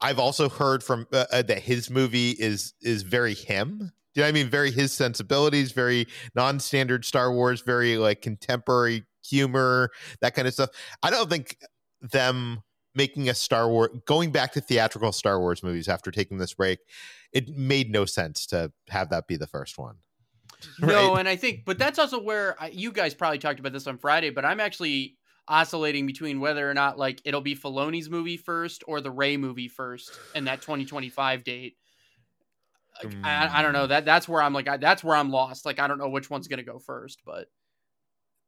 I've 0.00 0.18
also 0.18 0.48
heard 0.48 0.82
from 0.82 1.06
uh, 1.12 1.24
uh, 1.30 1.42
that 1.42 1.60
his 1.60 1.88
movie 1.88 2.30
is 2.30 2.74
is 2.82 3.02
very 3.02 3.34
him. 3.34 3.92
Do 4.14 4.20
you 4.20 4.22
know 4.22 4.26
what 4.26 4.28
I 4.28 4.42
mean? 4.42 4.50
Very 4.50 4.70
his 4.70 4.92
sensibilities, 4.92 5.72
very 5.72 6.06
non-standard 6.34 7.04
Star 7.04 7.32
Wars, 7.32 7.60
very 7.60 7.96
like 7.96 8.22
contemporary 8.22 9.04
humor, 9.24 9.90
that 10.20 10.34
kind 10.34 10.48
of 10.48 10.54
stuff. 10.54 10.70
I 11.02 11.10
don't 11.10 11.30
think 11.30 11.56
them 12.00 12.62
making 12.94 13.28
a 13.28 13.34
Star 13.34 13.68
Wars 13.68 13.90
going 14.06 14.32
back 14.32 14.52
to 14.54 14.60
theatrical 14.60 15.12
Star 15.12 15.38
Wars 15.38 15.62
movies 15.62 15.88
after 15.88 16.10
taking 16.10 16.38
this 16.38 16.54
break 16.54 16.80
it 17.32 17.48
made 17.56 17.90
no 17.90 18.04
sense 18.04 18.46
to 18.46 18.72
have 18.88 19.10
that 19.10 19.26
be 19.26 19.36
the 19.36 19.46
first 19.46 19.78
one. 19.78 19.96
No, 20.80 21.12
Right. 21.12 21.20
and 21.20 21.28
I 21.28 21.36
think, 21.36 21.64
but 21.64 21.78
that's 21.78 21.98
also 21.98 22.20
where 22.20 22.60
I, 22.60 22.68
you 22.68 22.92
guys 22.92 23.14
probably 23.14 23.38
talked 23.38 23.60
about 23.60 23.72
this 23.72 23.86
on 23.86 23.98
Friday. 23.98 24.30
But 24.30 24.44
I'm 24.44 24.60
actually 24.60 25.16
oscillating 25.48 26.06
between 26.06 26.40
whether 26.40 26.68
or 26.68 26.74
not 26.74 26.98
like 26.98 27.20
it'll 27.24 27.40
be 27.40 27.56
Filoni's 27.56 28.10
movie 28.10 28.36
first 28.36 28.84
or 28.86 29.00
the 29.00 29.10
Rey 29.10 29.36
movie 29.36 29.68
first, 29.68 30.10
and 30.34 30.46
that 30.46 30.60
2025 30.60 31.44
date. 31.44 31.76
I, 33.24 33.58
I 33.58 33.62
don't 33.62 33.72
know 33.72 33.86
that 33.86 34.04
that's 34.04 34.28
where 34.28 34.42
I'm 34.42 34.52
like 34.52 34.68
I, 34.68 34.76
that's 34.76 35.02
where 35.04 35.16
I'm 35.16 35.30
lost. 35.30 35.64
Like 35.66 35.78
I 35.78 35.86
don't 35.88 35.98
know 35.98 36.08
which 36.08 36.28
one's 36.30 36.48
gonna 36.48 36.62
go 36.62 36.78
first, 36.78 37.22
but 37.24 37.48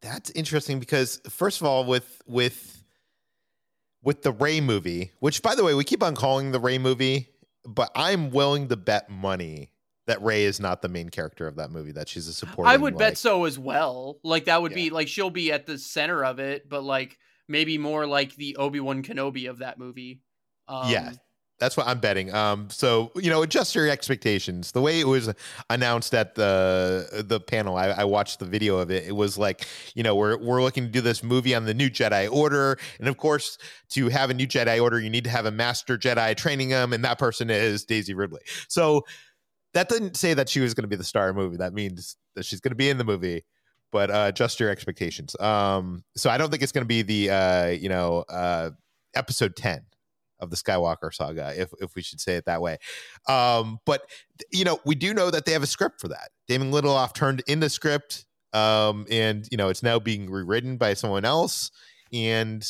That's 0.02 0.30
interesting 0.30 0.80
because 0.80 1.20
first 1.28 1.60
of 1.60 1.66
all, 1.66 1.84
with 1.84 2.20
with 2.26 2.82
with 4.02 4.22
the 4.22 4.32
Rey 4.32 4.60
movie, 4.60 5.12
which 5.20 5.42
by 5.42 5.54
the 5.54 5.64
way, 5.64 5.74
we 5.74 5.84
keep 5.84 6.02
on 6.02 6.14
calling 6.14 6.50
the 6.52 6.58
Rey 6.60 6.78
movie, 6.78 7.28
but 7.64 7.90
I'm 7.94 8.30
willing 8.30 8.68
to 8.68 8.76
bet 8.76 9.08
money 9.08 9.70
that 10.08 10.20
Rey 10.20 10.42
is 10.44 10.58
not 10.58 10.82
the 10.82 10.88
main 10.88 11.08
character 11.08 11.46
of 11.46 11.54
that 11.56 11.70
movie, 11.70 11.92
that 11.92 12.08
she's 12.08 12.26
a 12.26 12.34
supporting. 12.34 12.72
I 12.72 12.76
would 12.76 12.94
like- 12.94 12.98
bet 12.98 13.18
so 13.18 13.44
as 13.44 13.58
well. 13.58 14.18
Like 14.24 14.46
that 14.46 14.60
would 14.60 14.72
Yeah. 14.72 14.76
be 14.76 14.90
like 14.90 15.06
she'll 15.06 15.30
be 15.30 15.52
at 15.52 15.66
the 15.66 15.78
center 15.78 16.24
of 16.24 16.40
it, 16.40 16.68
but 16.68 16.82
like 16.82 17.16
maybe 17.48 17.78
more 17.78 18.06
like 18.06 18.34
the 18.34 18.56
Obi 18.56 18.80
Wan 18.80 19.02
Kenobi 19.04 19.48
of 19.48 19.58
that 19.58 19.78
movie. 19.78 20.20
Um, 20.66 20.90
Yeah. 20.90 21.12
That's 21.62 21.76
what 21.76 21.86
I'm 21.86 22.00
betting. 22.00 22.34
Um, 22.34 22.68
so 22.70 23.12
you 23.14 23.30
know, 23.30 23.42
adjust 23.42 23.76
your 23.76 23.88
expectations. 23.88 24.72
The 24.72 24.80
way 24.80 24.98
it 24.98 25.06
was 25.06 25.32
announced 25.70 26.12
at 26.12 26.34
the 26.34 27.24
the 27.24 27.38
panel, 27.38 27.76
I, 27.76 27.90
I 27.90 28.04
watched 28.04 28.40
the 28.40 28.46
video 28.46 28.78
of 28.78 28.90
it. 28.90 29.06
It 29.06 29.12
was 29.12 29.38
like, 29.38 29.64
you 29.94 30.02
know, 30.02 30.16
we're 30.16 30.36
we're 30.38 30.60
looking 30.60 30.82
to 30.86 30.90
do 30.90 31.00
this 31.00 31.22
movie 31.22 31.54
on 31.54 31.64
the 31.64 31.72
new 31.72 31.88
Jedi 31.88 32.28
Order, 32.28 32.80
and 32.98 33.06
of 33.06 33.16
course, 33.16 33.58
to 33.90 34.08
have 34.08 34.28
a 34.28 34.34
new 34.34 34.48
Jedi 34.48 34.82
Order, 34.82 34.98
you 34.98 35.08
need 35.08 35.22
to 35.22 35.30
have 35.30 35.46
a 35.46 35.52
master 35.52 35.96
Jedi 35.96 36.36
training 36.36 36.70
them, 36.70 36.92
and 36.92 37.04
that 37.04 37.20
person 37.20 37.48
is 37.48 37.84
Daisy 37.84 38.12
Ridley. 38.12 38.40
So 38.66 39.04
that 39.72 39.88
didn't 39.88 40.16
say 40.16 40.34
that 40.34 40.48
she 40.48 40.58
was 40.58 40.74
going 40.74 40.82
to 40.82 40.88
be 40.88 40.96
the 40.96 41.04
star 41.04 41.28
of 41.28 41.36
the 41.36 41.42
movie. 41.42 41.58
That 41.58 41.74
means 41.74 42.16
that 42.34 42.44
she's 42.44 42.60
going 42.60 42.72
to 42.72 42.76
be 42.76 42.90
in 42.90 42.98
the 42.98 43.04
movie. 43.04 43.44
But 43.92 44.10
uh, 44.10 44.24
adjust 44.28 44.58
your 44.58 44.68
expectations. 44.68 45.38
Um, 45.38 46.02
so 46.16 46.28
I 46.28 46.38
don't 46.38 46.50
think 46.50 46.64
it's 46.64 46.72
going 46.72 46.82
to 46.82 46.88
be 46.88 47.02
the 47.02 47.30
uh, 47.30 47.66
you 47.68 47.88
know 47.88 48.24
uh, 48.28 48.70
episode 49.14 49.54
ten 49.54 49.82
of 50.42 50.50
the 50.50 50.56
Skywalker 50.56 51.14
saga, 51.14 51.54
if 51.58 51.72
if 51.80 51.94
we 51.94 52.02
should 52.02 52.20
say 52.20 52.36
it 52.36 52.44
that 52.44 52.60
way. 52.60 52.76
Um, 53.28 53.78
but 53.86 54.02
you 54.50 54.64
know, 54.64 54.78
we 54.84 54.94
do 54.94 55.14
know 55.14 55.30
that 55.30 55.46
they 55.46 55.52
have 55.52 55.62
a 55.62 55.66
script 55.66 56.00
for 56.00 56.08
that. 56.08 56.30
Damon 56.48 56.70
Lindelof 56.70 57.14
turned 57.14 57.42
in 57.46 57.60
the 57.60 57.70
script, 57.70 58.26
um, 58.52 59.06
and 59.10 59.48
you 59.50 59.56
know, 59.56 59.68
it's 59.68 59.82
now 59.82 59.98
being 59.98 60.28
rewritten 60.28 60.76
by 60.76 60.92
someone 60.94 61.24
else. 61.24 61.70
And 62.12 62.62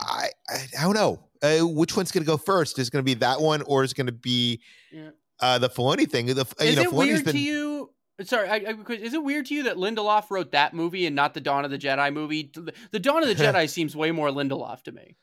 I 0.00 0.28
I, 0.48 0.56
I 0.78 0.82
don't 0.82 0.94
know 0.94 1.24
uh, 1.42 1.66
which 1.66 1.96
one's 1.96 2.12
going 2.12 2.24
to 2.24 2.26
go 2.30 2.36
first. 2.36 2.78
Is 2.78 2.88
it 2.88 2.90
going 2.90 3.04
to 3.04 3.06
be 3.06 3.14
that 3.14 3.40
one, 3.40 3.62
or 3.62 3.84
is 3.84 3.92
it 3.92 3.96
going 3.96 4.06
to 4.06 4.12
be 4.12 4.60
Yeah. 4.92 5.10
uh, 5.40 5.58
the 5.58 5.70
Filoni 5.70 6.10
thing? 6.10 6.26
The 6.26 6.46
Is 6.60 6.70
you 6.70 6.76
know, 6.76 6.82
it 6.82 6.88
Filoni's 6.88 6.92
weird 6.96 7.24
been 7.24 7.34
to 7.34 7.38
you? 7.40 7.90
Sorry, 8.22 8.48
I, 8.50 8.56
I, 8.56 8.92
is 8.92 9.14
it 9.14 9.22
weird 9.24 9.46
to 9.46 9.54
you 9.54 9.62
that 9.62 9.76
Lindelof 9.76 10.30
wrote 10.30 10.52
that 10.52 10.74
movie 10.74 11.06
and 11.06 11.16
not 11.16 11.32
the 11.32 11.40
Dawn 11.40 11.64
of 11.64 11.70
the 11.70 11.78
Jedi 11.78 12.12
movie? 12.12 12.52
The 12.90 12.98
Dawn 12.98 13.22
of 13.22 13.28
the 13.30 13.34
Jedi 13.44 13.66
seems 13.68 13.96
way 13.96 14.10
more 14.10 14.28
Lindelof 14.28 14.82
to 14.82 14.92
me. 14.92 15.16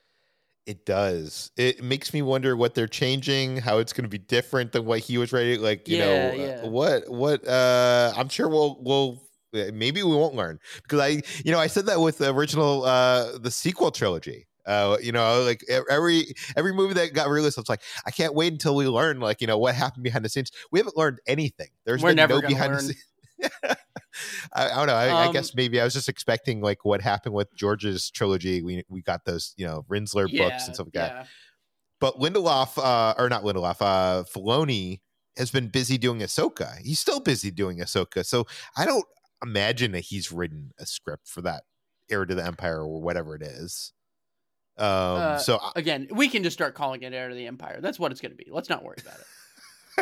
It 0.67 0.85
does. 0.85 1.51
It 1.57 1.81
makes 1.81 2.13
me 2.13 2.21
wonder 2.21 2.57
what 2.57 2.75
they're 2.75 2.89
changing, 2.89 3.57
how 3.57 3.79
it's 3.79 3.93
going 3.93 4.03
to 4.03 4.09
be 4.09 4.17
different 4.19 4.73
than 4.73 4.85
what 4.85 4.99
he 4.99 5.17
was 5.17 5.31
writing. 5.31 5.61
Like, 5.61 5.87
you 5.87 5.95
Yeah, 5.95 6.33
know, 6.35 6.35
uh, 6.63 6.67
yeah. 6.67 6.69
what, 6.69 7.09
what, 7.09 7.47
uh, 7.47 8.13
I'm 8.17 8.27
sure 8.29 8.49
we'll, 8.49 8.77
we'll, 8.83 9.29
uh, 9.55 9.71
maybe 9.73 10.03
we 10.03 10.13
won't 10.15 10.35
learn 10.35 10.59
because 10.83 10.99
I, 10.99 11.07
you 11.45 11.51
know, 11.53 11.59
I 11.59 11.67
said 11.67 11.85
that 11.85 12.01
with 12.01 12.17
the 12.17 12.33
original, 12.35 12.83
uh, 12.83 13.37
the 13.39 13.49
sequel 13.51 13.91
trilogy. 13.91 14.45
Uh, 14.65 14.97
you 15.01 15.13
know, 15.13 15.43
like 15.43 15.61
every 15.69 16.25
every 16.57 16.73
movie 16.73 16.93
that 16.93 17.13
got 17.13 17.29
released, 17.29 17.57
I 17.57 17.61
was 17.61 17.69
like, 17.69 17.83
I 18.05 18.11
can't 18.11 18.35
wait 18.35 18.51
until 18.51 18.75
we 18.75 18.85
learn, 18.85 19.21
like, 19.21 19.39
you 19.39 19.47
know, 19.47 19.57
what 19.57 19.73
happened 19.75 20.03
behind 20.03 20.25
the 20.25 20.29
scenes. 20.29 20.51
We 20.73 20.79
haven't 20.79 20.97
learned 20.97 21.21
anything. 21.25 21.69
There's 21.85 22.03
We're 22.03 22.13
been 22.13 22.19
no 22.27 22.41
behind 22.41 22.73
learn. 22.73 22.93
the 22.93 22.93
scenes. 22.93 23.05
I, 24.53 24.69
I 24.69 24.75
don't 24.75 24.87
know. 24.87 24.95
I, 24.95 25.07
I 25.07 25.25
Um, 25.27 25.33
guess 25.33 25.53
maybe 25.55 25.79
I 25.79 25.83
was 25.83 25.93
just 25.93 26.09
expecting 26.09 26.61
like 26.61 26.85
what 26.85 27.01
happened 27.01 27.35
with 27.35 27.53
George's 27.55 28.09
trilogy. 28.11 28.61
We 28.61 28.83
we 28.89 29.01
got 29.01 29.25
those, 29.25 29.53
you 29.57 29.65
know, 29.65 29.85
Rinzler 29.89 30.27
yeah, 30.29 30.43
books 30.49 30.65
and 30.67 30.75
stuff 30.75 30.87
like 30.87 30.93
that 30.93 31.11
yeah. 31.11 31.25
but 31.99 32.19
Lindelof, 32.19 32.77
uh, 32.77 33.13
or 33.17 33.29
not 33.29 33.43
Lindelof, 33.43 33.77
uh, 33.81 34.23
Filoni 34.23 35.01
has 35.37 35.51
been 35.51 35.67
busy 35.67 35.97
doing 35.97 36.19
Ahsoka. 36.19 36.77
He's 36.79 36.99
still 36.99 37.19
busy 37.19 37.51
doing 37.51 37.79
Ahsoka. 37.79 38.25
So 38.25 38.45
I 38.75 38.85
don't, 38.85 39.05
imagine 39.43 39.91
that 39.91 39.99
he's 39.99 40.31
written 40.31 40.71
a 40.79 40.85
script 40.87 41.27
for 41.27 41.43
that 41.43 41.61
Heir 42.09 42.25
to 42.25 42.33
the 42.33 42.43
Empire 42.43 42.81
or 42.81 42.99
whatever 43.03 43.35
it 43.35 43.43
is. 43.43 43.93
Um, 44.79 44.87
Uh, 44.87 45.37
so 45.37 45.59
I- 45.61 45.73
Again, 45.75 46.07
we 46.11 46.27
can 46.27 46.41
just 46.41 46.55
start 46.55 46.73
calling 46.73 47.03
it 47.03 47.13
Heir 47.13 47.29
to 47.29 47.35
the 47.35 47.45
Empire. 47.45 47.79
That's 47.79 47.99
what 47.99 48.11
it's 48.11 48.19
going 48.19 48.31
to 48.31 48.35
be. 48.35 48.47
Let's 48.49 48.67
not 48.67 48.83
worry 48.83 48.97
about 48.99 49.19
it. 49.19 49.25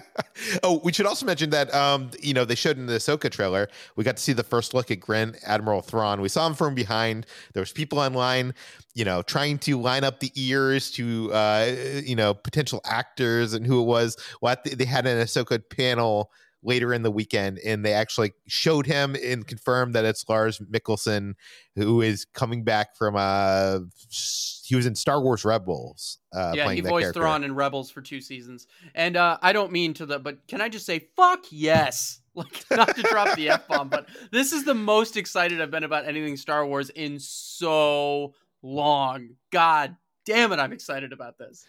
oh, 0.64 0.80
we 0.84 0.92
should 0.92 1.06
also 1.06 1.26
mention 1.26 1.50
that 1.52 1.74
um, 1.74 2.12
you 2.22 2.34
know, 2.34 2.46
they 2.46 2.56
showed 2.56 2.78
in 2.78 2.86
the 2.86 2.94
Ahsoka 2.94 3.30
trailer, 3.30 3.68
we 3.96 4.04
got 4.04 4.18
to 4.18 4.24
see 4.24 4.34
the 4.34 4.44
first 4.44 4.74
look 4.74 4.92
at 4.92 5.00
Grand 5.00 5.38
Admiral 5.46 5.82
Thrawn. 5.82 6.22
We 6.22 6.30
saw 6.30 6.48
him 6.48 6.54
from 6.54 6.76
behind. 6.76 7.26
There 7.54 7.62
was 7.62 7.72
people 7.72 8.00
online, 8.00 8.54
you 8.94 9.06
know, 9.06 9.22
trying 9.22 9.60
to 9.60 9.80
line 9.80 10.04
up 10.04 10.20
the 10.20 10.32
ears 10.36 10.92
to 10.92 11.32
uh, 11.34 11.76
you 12.04 12.16
know, 12.16 12.34
potential 12.34 12.82
actors 12.86 13.54
and 13.54 13.66
who 13.66 13.82
it 13.82 13.86
was. 13.86 14.18
What 14.40 14.64
they 14.64 14.86
had 14.86 15.06
an 15.08 15.18
Ahsoka 15.18 15.62
panel 15.70 16.32
later 16.66 16.94
in 16.94 17.04
the 17.04 17.12
weekend, 17.12 17.60
and 17.60 17.86
they 17.86 17.94
actually 17.94 18.34
showed 18.48 18.86
him 18.86 19.16
and 19.24 19.48
confirmed 19.48 19.94
that 19.94 20.04
it's 20.04 20.28
Lars 20.28 20.60
Mikkelsen, 20.60 21.36
who 21.76 22.02
is 22.02 22.26
coming 22.26 22.64
back 22.64 22.98
from 22.98 23.16
uh 23.16 23.80
he 24.10 24.76
was 24.76 24.86
in 24.88 24.96
Star 24.96 25.22
Wars 25.22 25.46
Rebels. 25.46 26.18
Uh, 26.34 26.54
yeah, 26.56 26.72
he 26.72 26.82
voiced 26.82 27.04
character. 27.04 27.20
Thrawn 27.22 27.44
in 27.44 27.54
Rebels 27.54 27.92
for 27.92 28.02
two 28.02 28.20
seasons, 28.20 28.68
and 28.96 29.16
uh, 29.16 29.38
I 29.42 29.54
don't 29.54 29.72
mean 29.72 29.94
to 29.96 30.06
the, 30.06 30.20
but 30.20 30.48
can 30.48 30.60
I 30.60 30.70
just 30.70 30.86
say 30.86 31.08
fuck 31.16 31.46
yes? 31.52 32.22
Like 32.36 32.66
not 32.70 32.94
to 32.94 33.02
drop 33.04 33.38
the 33.38 33.48
f 33.48 33.66
bomb, 33.66 33.88
but 33.88 34.10
this 34.30 34.52
is 34.52 34.66
the 34.66 34.74
most 34.74 35.16
excited 35.16 35.62
I've 35.62 35.72
been 35.72 35.86
about 35.86 36.06
anything 36.06 36.36
Star 36.36 36.66
Wars 36.66 36.90
in 36.90 37.18
so 37.18 38.34
long. 38.62 39.30
God 39.52 39.96
damn 40.26 40.52
it, 40.52 40.60
I'm 40.60 40.74
excited 40.74 41.14
about 41.14 41.38
this. 41.38 41.66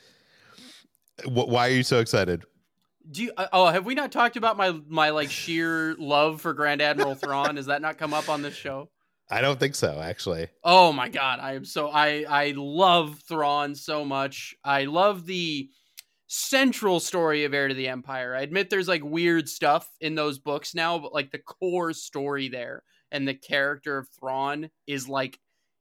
Why 1.25 1.69
are 1.69 1.71
you 1.71 1.85
so 1.85 2.01
excited? 2.01 2.43
Do 3.11 3.23
you? 3.25 3.33
uh, 3.37 3.47
Oh, 3.53 3.67
have 3.67 3.87
we 3.87 3.95
not 3.95 4.13
talked 4.13 4.37
about 4.37 4.57
my 4.57 4.73
my 4.89 5.11
like 5.11 5.31
sheer 5.31 5.95
love 5.99 6.41
for 6.41 6.53
Grand 6.55 6.83
Admiral 6.83 7.15
Thrawn? 7.17 7.57
Has 7.57 7.67
that 7.67 7.83
not 7.83 7.99
come 7.99 8.13
up 8.15 8.29
on 8.29 8.43
this 8.43 8.55
show? 8.55 8.91
I 9.31 9.41
don't 9.41 9.59
think 9.59 9.75
so, 9.75 10.01
actually. 10.01 10.49
Oh 10.63 10.93
my 10.93 11.09
god, 11.09 11.41
I 11.41 11.55
am 11.55 11.65
so 11.65 11.89
I 11.89 12.25
I 12.29 12.53
love 12.57 13.21
Thrawn 13.29 13.75
so 13.75 14.05
much. 14.05 14.55
I 14.65 14.85
love 14.85 15.27
the 15.27 15.69
central 16.29 16.99
story 17.01 17.45
of 17.45 17.55
Heir 17.55 17.69
to 17.69 17.75
the 17.75 17.89
Empire. 17.89 18.35
I 18.35 18.41
admit 18.43 18.69
there's 18.71 18.89
like 18.89 19.05
weird 19.05 19.49
stuff 19.49 19.89
in 20.01 20.15
those 20.15 20.39
books 20.39 20.75
now, 20.75 20.99
but 20.99 21.15
like 21.15 21.31
the 21.31 21.39
core 21.39 21.93
story 21.93 22.49
there 22.49 22.83
and 23.13 23.27
the 23.27 23.35
character 23.35 23.99
of 23.99 24.09
Thrawn 24.09 24.71
is 24.87 25.09
like 25.09 25.39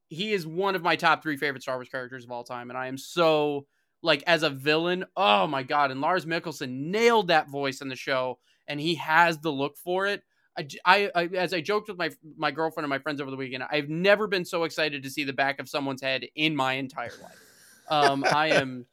he 0.10 0.34
is 0.34 0.46
one 0.46 0.76
of 0.76 0.84
my 0.84 0.96
top 0.96 1.24
3 1.24 1.36
favorite 1.38 1.64
Star 1.64 1.78
Wars 1.78 1.90
characters 1.90 2.24
of 2.24 2.32
all 2.32 2.44
time 2.44 2.70
and 2.70 2.78
I 2.78 2.88
am 2.88 2.98
so 2.98 3.66
like 4.06 4.24
as 4.28 4.44
a 4.44 4.50
villain, 4.50 5.04
oh 5.18 5.48
my 5.48 5.64
god, 5.64 5.92
and 5.92 6.00
Lars 6.00 6.26
Mikkelsen 6.26 6.70
nailed 6.92 7.28
that 7.28 7.50
voice 7.50 7.82
in 7.82 7.90
the 7.90 7.96
show 7.96 8.40
and 8.68 8.80
he 8.80 8.96
has 8.96 9.40
the 9.40 9.52
look 9.52 9.78
for 9.78 10.08
it. 10.08 10.24
I, 10.58 10.68
I- 10.86 11.12
I- 11.16 11.26
as 11.36 11.54
I 11.54 11.60
joked 11.62 11.90
with 11.90 11.98
my 11.98 12.12
my 12.38 12.52
girlfriend 12.52 12.86
and 12.86 12.90
my 12.90 13.00
friends 13.00 13.20
over 13.20 13.30
the 13.32 13.38
weekend, 13.38 13.64
I've 13.70 13.90
never 13.90 14.28
been 14.28 14.46
so 14.46 14.64
excited 14.64 15.04
to 15.04 15.10
see 15.10 15.24
the 15.26 15.34
back 15.34 15.60
of 15.60 15.68
someone's 15.68 16.02
head 16.02 16.26
in 16.36 16.56
my 16.56 16.74
entire 16.74 17.12
life. 17.22 17.40
Um, 17.90 18.24
I 18.32 18.48
am, 18.50 18.86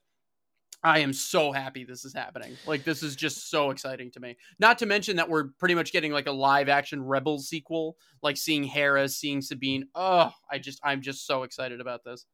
I 0.85 0.99
am 0.99 1.13
so 1.13 1.53
happy 1.53 1.85
this 1.85 2.05
is 2.05 2.13
happening. 2.13 2.57
Like 2.67 2.83
this 2.85 3.03
is 3.05 3.15
just 3.15 3.49
so 3.51 3.71
exciting 3.71 4.11
to 4.11 4.21
me. 4.21 4.37
Not 4.59 4.79
to 4.79 4.87
mention 4.87 5.17
that 5.17 5.29
we're 5.29 5.49
pretty 5.59 5.75
much 5.77 5.93
getting 5.93 6.11
like 6.13 6.27
a 6.27 6.33
live 6.33 6.69
action 6.69 7.03
Rebels 7.05 7.49
sequel, 7.49 7.97
like 8.23 8.37
seeing 8.37 8.65
Hera, 8.65 9.09
seeing 9.09 9.41
Sabine. 9.41 9.87
Oh, 9.95 10.33
I 10.51 10.59
just 10.59 10.81
I'm 10.83 11.01
just 11.01 11.27
so 11.27 11.45
excited 11.45 11.81
about 11.81 12.03
this. 12.05 12.27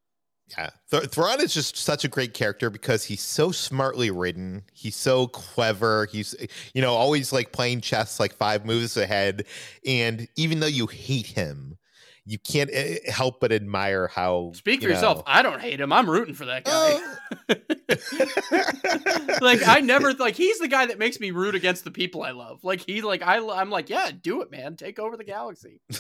Yeah, 0.56 0.70
Th- 0.90 1.04
Thrawn 1.04 1.40
is 1.40 1.52
just 1.52 1.76
such 1.76 2.04
a 2.04 2.08
great 2.08 2.34
character 2.34 2.70
because 2.70 3.04
he's 3.04 3.22
so 3.22 3.50
smartly 3.50 4.10
written. 4.10 4.62
He's 4.72 4.96
so 4.96 5.26
clever. 5.26 6.06
He's, 6.10 6.34
you 6.72 6.80
know, 6.80 6.94
always 6.94 7.32
like 7.32 7.52
playing 7.52 7.82
chess, 7.82 8.18
like 8.18 8.34
five 8.34 8.64
moves 8.64 8.96
ahead. 8.96 9.44
And 9.86 10.26
even 10.36 10.60
though 10.60 10.66
you 10.66 10.86
hate 10.86 11.26
him, 11.26 11.76
you 12.24 12.38
can't 12.38 12.70
uh, 12.74 13.10
help 13.10 13.40
but 13.40 13.52
admire 13.52 14.06
how. 14.06 14.52
Speak 14.54 14.82
for 14.82 14.88
you 14.88 14.94
yourself. 14.94 15.22
I 15.26 15.42
don't 15.42 15.60
hate 15.60 15.80
him. 15.80 15.92
I'm 15.92 16.08
rooting 16.08 16.34
for 16.34 16.44
that 16.44 16.64
guy. 16.64 16.72
Oh. 16.72 17.18
like 19.40 19.66
I 19.66 19.80
never 19.80 20.12
like 20.14 20.34
he's 20.34 20.58
the 20.58 20.68
guy 20.68 20.86
that 20.86 20.98
makes 20.98 21.20
me 21.20 21.30
root 21.30 21.54
against 21.54 21.84
the 21.84 21.90
people 21.90 22.22
I 22.22 22.32
love. 22.32 22.62
Like 22.62 22.80
he 22.80 23.00
like 23.00 23.22
I 23.22 23.38
I'm 23.38 23.70
like 23.70 23.88
yeah, 23.88 24.10
do 24.10 24.42
it, 24.42 24.50
man. 24.50 24.76
Take 24.76 24.98
over 24.98 25.16
the 25.16 25.24
galaxy. 25.24 25.80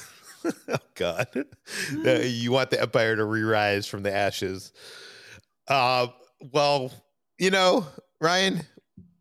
oh 0.68 0.76
God, 0.94 1.28
Uh, 2.04 2.10
you 2.20 2.52
want 2.52 2.70
the 2.70 2.80
empire 2.80 3.16
to 3.16 3.24
re-rise 3.24 3.86
from 3.86 4.02
the 4.02 4.14
ashes. 4.14 4.72
Uh, 5.66 6.08
well, 6.52 6.92
you 7.38 7.50
know, 7.50 7.86
Ryan 8.20 8.62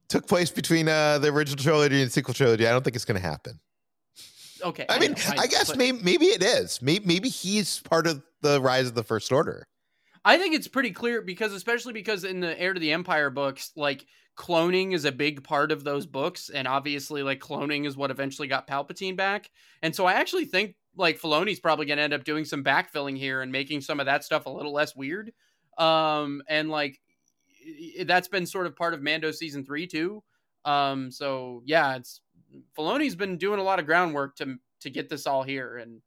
took 0.09 0.27
place 0.27 0.51
between 0.51 0.87
uh, 0.87 1.19
the 1.19 1.29
original 1.29 1.61
trilogy 1.61 2.01
and 2.01 2.11
sequel 2.11 2.33
trilogy. 2.33 2.67
I 2.67 2.71
don't 2.71 2.83
think 2.83 2.95
it's 2.95 3.05
going 3.05 3.19
to 3.21 3.27
happen. 3.27 3.59
Okay. 4.63 4.85
I 4.89 4.99
mean, 4.99 5.11
know, 5.11 5.17
I, 5.37 5.47
guess 5.47 5.69
but 5.69 5.77
maybe 5.77 5.99
maybe 6.01 6.25
it 6.25 6.43
is. 6.43 6.81
Maybe 6.81 7.05
maybe 7.05 7.29
he's 7.29 7.79
part 7.81 8.07
of 8.07 8.23
the 8.41 8.61
rise 8.61 8.87
of 8.87 8.95
the 8.95 9.03
First 9.03 9.31
Order. 9.31 9.67
I 10.25 10.37
think 10.37 10.55
it's 10.55 10.67
pretty 10.67 10.91
clear 10.91 11.21
because 11.21 11.53
especially 11.53 11.93
because 11.93 12.23
in 12.23 12.39
the 12.39 12.59
Heir 12.59 12.73
to 12.73 12.79
the 12.79 12.91
Empire 12.91 13.29
books, 13.29 13.71
like 13.75 14.05
cloning 14.37 14.93
is 14.93 15.05
a 15.05 15.11
big 15.11 15.43
part 15.43 15.71
of 15.71 15.83
those 15.83 16.05
books, 16.05 16.49
and 16.49 16.67
obviously 16.67 17.23
like 17.23 17.39
cloning 17.39 17.85
is 17.85 17.95
what 17.95 18.11
eventually 18.11 18.47
got 18.47 18.67
Palpatine 18.67 19.15
back. 19.15 19.49
And 19.81 19.95
so 19.95 20.05
I 20.05 20.13
actually 20.13 20.45
think 20.45 20.75
like 20.97 21.19
Filoni's 21.19 21.59
probably 21.59 21.85
gonna 21.85 22.01
end 22.01 22.13
up 22.13 22.23
doing 22.23 22.45
some 22.45 22.63
backfilling 22.63 23.17
here 23.17 23.41
and 23.41 23.51
making 23.51 23.81
some 23.81 23.99
of 23.99 24.05
that 24.05 24.23
stuff 24.23 24.45
a 24.45 24.49
little 24.49 24.73
less 24.73 24.95
weird. 24.95 25.31
Um 25.77 26.41
and 26.47 26.69
like 26.69 26.99
that's 28.05 28.27
been 28.27 28.45
sort 28.45 28.65
of 28.65 28.75
part 28.75 28.93
of 28.93 29.01
Mando 29.01 29.31
season 29.31 29.65
three 29.65 29.87
too. 29.87 30.23
Um 30.65 31.11
so 31.11 31.61
yeah, 31.65 31.95
it's 31.95 32.21
Filoni's 32.77 33.15
been 33.15 33.37
doing 33.37 33.59
a 33.59 33.63
lot 33.63 33.79
of 33.79 33.85
groundwork 33.85 34.35
to 34.37 34.57
to 34.81 34.89
get 34.89 35.09
this 35.09 35.27
all 35.27 35.43
here 35.43 35.77
and 35.77 36.01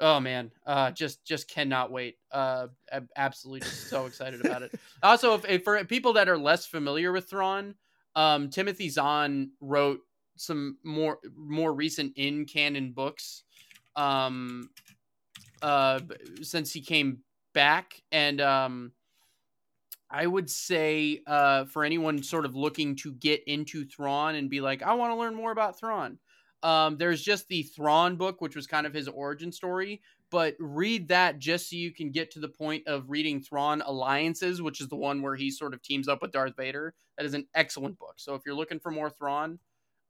Oh 0.00 0.18
man, 0.18 0.50
uh, 0.66 0.90
just 0.90 1.24
just 1.24 1.48
cannot 1.48 1.92
wait. 1.92 2.16
Uh, 2.32 2.66
I'm 2.92 3.08
absolutely 3.16 3.60
just 3.60 3.88
so 3.88 4.06
excited 4.06 4.44
about 4.44 4.62
it. 4.62 4.74
Also, 5.02 5.34
if, 5.34 5.44
if 5.48 5.64
for 5.64 5.84
people 5.84 6.14
that 6.14 6.28
are 6.28 6.38
less 6.38 6.66
familiar 6.66 7.12
with 7.12 7.28
Thrawn, 7.28 7.74
um, 8.16 8.48
Timothy 8.50 8.88
Zahn 8.88 9.50
wrote 9.60 10.00
some 10.36 10.78
more 10.82 11.18
more 11.36 11.72
recent 11.72 12.12
in 12.16 12.44
canon 12.44 12.92
books, 12.92 13.43
um, 13.96 14.70
uh, 15.62 16.00
since 16.42 16.72
he 16.72 16.80
came 16.80 17.20
back, 17.52 18.02
and 18.12 18.40
um, 18.40 18.92
I 20.10 20.26
would 20.26 20.50
say 20.50 21.22
uh, 21.26 21.64
for 21.64 21.84
anyone 21.84 22.22
sort 22.22 22.44
of 22.44 22.54
looking 22.54 22.96
to 22.96 23.12
get 23.12 23.42
into 23.46 23.84
Thrawn 23.84 24.34
and 24.36 24.50
be 24.50 24.60
like, 24.60 24.82
I 24.82 24.94
want 24.94 25.12
to 25.12 25.16
learn 25.16 25.34
more 25.34 25.52
about 25.52 25.78
Thrawn. 25.78 26.18
Um, 26.62 26.96
there's 26.96 27.22
just 27.22 27.48
the 27.48 27.62
Thrawn 27.62 28.16
book, 28.16 28.40
which 28.40 28.56
was 28.56 28.66
kind 28.66 28.86
of 28.86 28.94
his 28.94 29.08
origin 29.08 29.52
story, 29.52 30.00
but 30.30 30.54
read 30.58 31.08
that 31.08 31.38
just 31.38 31.68
so 31.68 31.76
you 31.76 31.92
can 31.92 32.10
get 32.10 32.30
to 32.32 32.40
the 32.40 32.48
point 32.48 32.86
of 32.86 33.10
reading 33.10 33.40
Thrawn 33.40 33.82
Alliances, 33.84 34.62
which 34.62 34.80
is 34.80 34.88
the 34.88 34.96
one 34.96 35.20
where 35.20 35.36
he 35.36 35.50
sort 35.50 35.74
of 35.74 35.82
teams 35.82 36.08
up 36.08 36.22
with 36.22 36.32
Darth 36.32 36.56
Vader. 36.56 36.94
That 37.18 37.26
is 37.26 37.34
an 37.34 37.46
excellent 37.54 37.98
book. 37.98 38.14
So 38.16 38.34
if 38.34 38.42
you're 38.46 38.54
looking 38.54 38.80
for 38.80 38.90
more 38.90 39.10
Thrawn, 39.10 39.58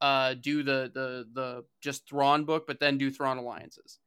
uh, 0.01 0.33
do 0.35 0.63
the 0.63 0.91
the 0.93 1.27
the 1.33 1.65
just 1.81 2.07
Thrawn 2.09 2.45
book, 2.45 2.65
but 2.67 2.79
then 2.79 2.97
do 2.97 3.09
Thrawn 3.09 3.37
Alliances. 3.37 3.99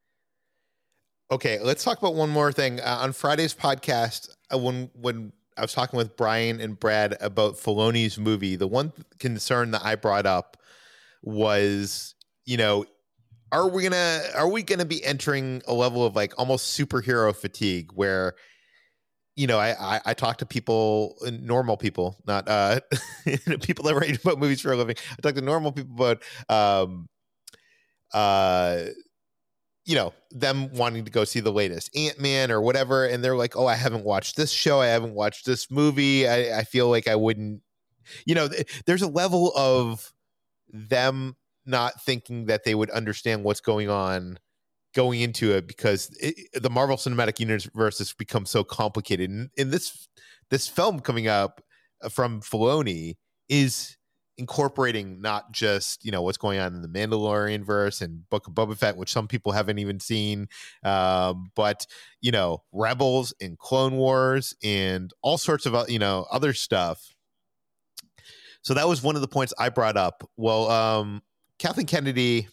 Okay, 1.31 1.59
let's 1.59 1.83
talk 1.83 1.99
about 1.99 2.15
one 2.15 2.29
more 2.29 2.51
thing. 2.51 2.79
Uh, 2.79 2.99
on 3.01 3.13
Friday's 3.13 3.53
podcast, 3.53 4.29
uh, 4.53 4.57
when 4.57 4.89
when 4.93 5.31
I 5.57 5.61
was 5.61 5.73
talking 5.73 5.97
with 5.97 6.15
Brian 6.17 6.59
and 6.59 6.79
Brad 6.79 7.17
about 7.21 7.55
Filoni's 7.55 8.17
movie, 8.17 8.55
the 8.55 8.67
one 8.67 8.93
concern 9.19 9.71
that 9.71 9.83
I 9.83 9.95
brought 9.95 10.25
up 10.25 10.57
was, 11.21 12.15
you 12.45 12.57
know, 12.57 12.85
are 13.51 13.67
we 13.67 13.83
gonna 13.83 14.21
are 14.35 14.47
we 14.47 14.63
gonna 14.63 14.85
be 14.85 15.03
entering 15.03 15.61
a 15.67 15.73
level 15.73 16.05
of 16.05 16.15
like 16.15 16.33
almost 16.37 16.77
superhero 16.77 17.35
fatigue 17.35 17.91
where 17.93 18.35
you 19.39 19.47
know, 19.47 19.57
I, 19.57 19.95
I 19.95 20.01
I 20.07 20.13
talk 20.13 20.37
to 20.39 20.45
people, 20.45 21.15
uh, 21.25 21.31
normal 21.31 21.77
people, 21.77 22.17
not 22.27 22.47
uh 22.49 22.81
people 23.61 23.85
that 23.85 23.95
write 23.95 24.19
about 24.19 24.37
movies 24.37 24.59
for 24.59 24.73
a 24.73 24.75
living. 24.75 24.97
I 25.17 25.21
talk 25.21 25.35
to 25.35 25.41
normal 25.41 25.71
people 25.71 25.95
about 25.95 26.23
um 26.49 27.07
uh 28.13 28.85
you 29.85 29.95
know 29.95 30.13
them 30.31 30.71
wanting 30.73 31.05
to 31.05 31.11
go 31.11 31.23
see 31.23 31.39
the 31.39 31.51
latest 31.51 31.95
ant-man 31.95 32.51
or 32.51 32.61
whatever 32.61 33.05
and 33.05 33.23
they're 33.23 33.35
like 33.35 33.55
oh 33.55 33.65
i 33.67 33.75
haven't 33.75 34.03
watched 34.03 34.35
this 34.35 34.51
show 34.51 34.81
i 34.81 34.87
haven't 34.87 35.13
watched 35.13 35.45
this 35.45 35.71
movie 35.71 36.27
i, 36.27 36.59
I 36.59 36.63
feel 36.63 36.89
like 36.89 37.07
i 37.07 37.15
wouldn't 37.15 37.61
you 38.25 38.35
know 38.35 38.47
th- 38.47 38.83
there's 38.85 39.01
a 39.03 39.07
level 39.07 39.51
of 39.55 40.11
them 40.71 41.35
not 41.65 42.03
thinking 42.03 42.47
that 42.47 42.63
they 42.63 42.75
would 42.75 42.89
understand 42.89 43.43
what's 43.43 43.61
going 43.61 43.89
on 43.89 44.39
going 44.95 45.21
into 45.21 45.51
it 45.51 45.67
because 45.67 46.09
it, 46.19 46.35
the 46.53 46.69
marvel 46.69 46.97
cinematic 46.97 47.39
universe 47.39 47.99
has 47.99 48.11
become 48.13 48.45
so 48.45 48.63
complicated 48.63 49.29
and, 49.29 49.49
and 49.57 49.71
this 49.71 50.07
this 50.49 50.67
film 50.67 50.99
coming 50.99 51.27
up 51.27 51.61
uh, 52.01 52.09
from 52.09 52.41
Filoni 52.41 53.15
is 53.49 53.97
incorporating 54.39 55.21
not 55.21 55.51
just 55.51 56.03
you 56.03 56.11
know 56.11 56.21
what's 56.21 56.37
going 56.37 56.59
on 56.59 56.73
in 56.73 56.81
the 56.81 56.87
Mandalorian 56.87 57.63
verse 57.63 58.01
and 58.01 58.27
Book 58.29 58.47
of 58.47 58.53
Boba 58.53 58.75
Fett, 58.75 58.97
which 58.97 59.11
some 59.11 59.27
people 59.27 59.51
haven't 59.51 59.79
even 59.79 59.99
seen, 59.99 60.47
um, 60.83 61.51
but 61.55 61.85
you 62.21 62.31
know 62.31 62.63
Rebels 62.71 63.33
and 63.41 63.59
Clone 63.59 63.97
Wars 63.97 64.55
and 64.63 65.11
all 65.21 65.37
sorts 65.37 65.65
of 65.65 65.75
uh, 65.75 65.85
you 65.87 65.99
know 65.99 66.25
other 66.31 66.53
stuff. 66.53 67.13
So 68.61 68.73
that 68.73 68.87
was 68.87 69.03
one 69.03 69.15
of 69.15 69.21
the 69.21 69.27
points 69.27 69.53
I 69.59 69.69
brought 69.69 69.97
up. 69.97 70.27
Well, 70.35 70.69
um, 70.69 71.21
Kathleen 71.59 71.87
Kennedy 71.87 72.47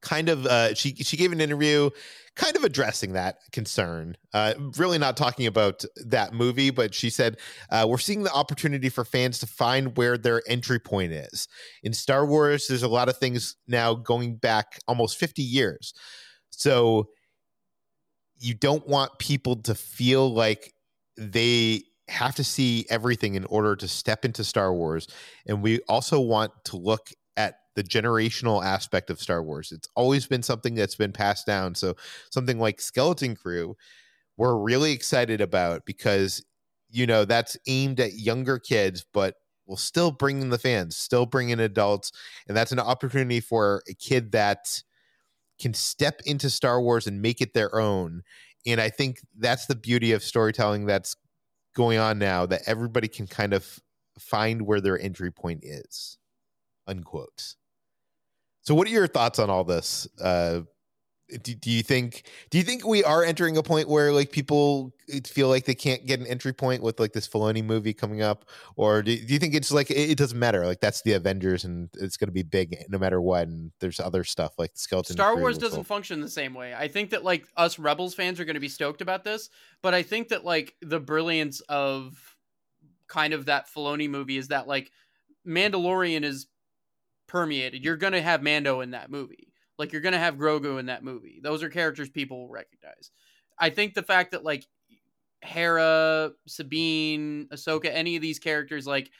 kind 0.00 0.28
of 0.28 0.46
uh, 0.46 0.74
she 0.74 0.94
she 0.96 1.16
gave 1.16 1.32
an 1.32 1.40
interview 1.40 1.90
kind 2.36 2.56
of 2.56 2.62
addressing 2.62 3.14
that 3.14 3.38
concern 3.50 4.16
uh, 4.32 4.54
really 4.76 4.98
not 4.98 5.16
talking 5.16 5.46
about 5.46 5.84
that 6.06 6.32
movie 6.32 6.70
but 6.70 6.94
she 6.94 7.10
said 7.10 7.36
uh, 7.70 7.84
we're 7.88 7.98
seeing 7.98 8.22
the 8.22 8.32
opportunity 8.32 8.88
for 8.88 9.04
fans 9.04 9.38
to 9.40 9.46
find 9.46 9.96
where 9.96 10.16
their 10.16 10.42
entry 10.46 10.78
point 10.78 11.12
is 11.12 11.48
in 11.82 11.92
star 11.92 12.24
wars 12.24 12.68
there's 12.68 12.84
a 12.84 12.88
lot 12.88 13.08
of 13.08 13.18
things 13.18 13.56
now 13.66 13.94
going 13.94 14.36
back 14.36 14.78
almost 14.86 15.18
50 15.18 15.42
years 15.42 15.92
so 16.50 17.08
you 18.38 18.54
don't 18.54 18.86
want 18.86 19.18
people 19.18 19.56
to 19.62 19.74
feel 19.74 20.32
like 20.32 20.72
they 21.16 21.82
have 22.08 22.34
to 22.36 22.44
see 22.44 22.86
everything 22.88 23.34
in 23.34 23.44
order 23.46 23.76
to 23.76 23.88
step 23.88 24.24
into 24.24 24.44
Star 24.44 24.72
Wars. 24.72 25.06
And 25.46 25.62
we 25.62 25.80
also 25.88 26.20
want 26.20 26.52
to 26.66 26.76
look 26.76 27.10
the 27.78 27.84
generational 27.84 28.64
aspect 28.64 29.08
of 29.08 29.20
Star 29.20 29.40
Wars. 29.40 29.70
It's 29.70 29.88
always 29.94 30.26
been 30.26 30.42
something 30.42 30.74
that's 30.74 30.96
been 30.96 31.12
passed 31.12 31.46
down. 31.46 31.76
So 31.76 31.94
something 32.28 32.58
like 32.58 32.80
Skeleton 32.80 33.36
Crew, 33.36 33.76
we're 34.36 34.56
really 34.56 34.90
excited 34.90 35.40
about 35.40 35.86
because 35.86 36.44
you 36.90 37.06
know 37.06 37.24
that's 37.24 37.56
aimed 37.68 38.00
at 38.00 38.14
younger 38.14 38.58
kids, 38.58 39.06
but 39.14 39.36
will 39.68 39.76
still 39.76 40.10
bring 40.10 40.42
in 40.42 40.50
the 40.50 40.58
fans, 40.58 40.96
still 40.96 41.24
bring 41.24 41.50
in 41.50 41.60
adults, 41.60 42.10
and 42.48 42.56
that's 42.56 42.72
an 42.72 42.80
opportunity 42.80 43.38
for 43.38 43.84
a 43.88 43.94
kid 43.94 44.32
that 44.32 44.82
can 45.60 45.72
step 45.72 46.20
into 46.26 46.50
Star 46.50 46.80
Wars 46.80 47.06
and 47.06 47.22
make 47.22 47.40
it 47.40 47.54
their 47.54 47.78
own. 47.78 48.22
And 48.66 48.80
I 48.80 48.88
think 48.88 49.20
that's 49.38 49.66
the 49.66 49.76
beauty 49.76 50.10
of 50.10 50.24
storytelling 50.24 50.86
that's 50.86 51.14
going 51.76 52.00
on 52.00 52.18
now 52.18 52.44
that 52.44 52.62
everybody 52.66 53.06
can 53.06 53.28
kind 53.28 53.54
of 53.54 53.78
find 54.18 54.62
where 54.62 54.80
their 54.80 54.98
entry 54.98 55.30
point 55.30 55.60
is. 55.62 56.18
Unquote. 56.88 57.54
So, 58.62 58.74
what 58.74 58.86
are 58.86 58.90
your 58.90 59.06
thoughts 59.06 59.38
on 59.38 59.50
all 59.50 59.64
this? 59.64 60.06
Uh, 60.20 60.62
do, 61.42 61.54
do 61.54 61.70
you 61.70 61.82
think 61.82 62.22
do 62.50 62.56
you 62.56 62.64
think 62.64 62.86
we 62.86 63.04
are 63.04 63.22
entering 63.22 63.56
a 63.58 63.62
point 63.62 63.88
where 63.88 64.12
like 64.12 64.32
people 64.32 64.94
feel 65.26 65.48
like 65.48 65.66
they 65.66 65.74
can't 65.74 66.06
get 66.06 66.20
an 66.20 66.26
entry 66.26 66.52
point 66.52 66.82
with 66.82 66.98
like 66.98 67.12
this 67.12 67.28
Filoni 67.28 67.62
movie 67.62 67.92
coming 67.92 68.22
up, 68.22 68.46
or 68.76 69.02
do, 69.02 69.14
do 69.14 69.32
you 69.32 69.38
think 69.38 69.54
it's 69.54 69.70
like 69.70 69.90
it, 69.90 70.10
it, 70.10 70.18
doesn't 70.18 70.38
matter? 70.38 70.64
Like 70.64 70.80
that's 70.80 71.02
the 71.02 71.12
Avengers, 71.12 71.64
and 71.64 71.90
it's 71.94 72.16
going 72.16 72.28
to 72.28 72.32
be 72.32 72.42
big 72.42 72.82
no 72.88 72.98
matter 72.98 73.20
what. 73.20 73.48
And 73.48 73.72
there's 73.80 74.00
other 74.00 74.24
stuff 74.24 74.54
like 74.58 74.72
the 74.72 74.78
Skeleton. 74.78 75.16
Star 75.16 75.36
Wars 75.36 75.58
doesn't 75.58 75.84
function 75.84 76.20
the 76.20 76.30
same 76.30 76.54
way. 76.54 76.74
I 76.74 76.88
think 76.88 77.10
that 77.10 77.24
like 77.24 77.46
us 77.56 77.78
Rebels 77.78 78.14
fans 78.14 78.40
are 78.40 78.44
going 78.44 78.54
to 78.54 78.60
be 78.60 78.68
stoked 78.68 79.02
about 79.02 79.24
this, 79.24 79.50
but 79.82 79.92
I 79.92 80.02
think 80.02 80.28
that 80.28 80.44
like 80.44 80.74
the 80.80 81.00
brilliance 81.00 81.60
of 81.68 82.36
kind 83.06 83.34
of 83.34 83.46
that 83.46 83.68
Filoni 83.68 84.08
movie 84.08 84.38
is 84.38 84.48
that 84.48 84.66
like 84.66 84.90
Mandalorian 85.46 86.24
is 86.24 86.46
permeated. 87.28 87.84
You're 87.84 87.96
going 87.96 88.14
to 88.14 88.22
have 88.22 88.42
Mando 88.42 88.80
in 88.80 88.90
that 88.90 89.10
movie. 89.10 89.52
Like 89.78 89.92
you're 89.92 90.02
going 90.02 90.12
to 90.12 90.18
have 90.18 90.34
Grogu 90.34 90.80
in 90.80 90.86
that 90.86 91.04
movie. 91.04 91.40
Those 91.42 91.62
are 91.62 91.68
characters 91.68 92.10
people 92.10 92.40
will 92.40 92.52
recognize. 92.52 93.12
I 93.58 93.70
think 93.70 93.94
the 93.94 94.02
fact 94.02 94.32
that 94.32 94.44
like 94.44 94.66
Hera, 95.42 96.32
Sabine, 96.46 97.48
Ahsoka, 97.52 97.90
any 97.92 98.16
of 98.16 98.22
these 98.22 98.40
characters 98.40 98.86
like 98.86 99.10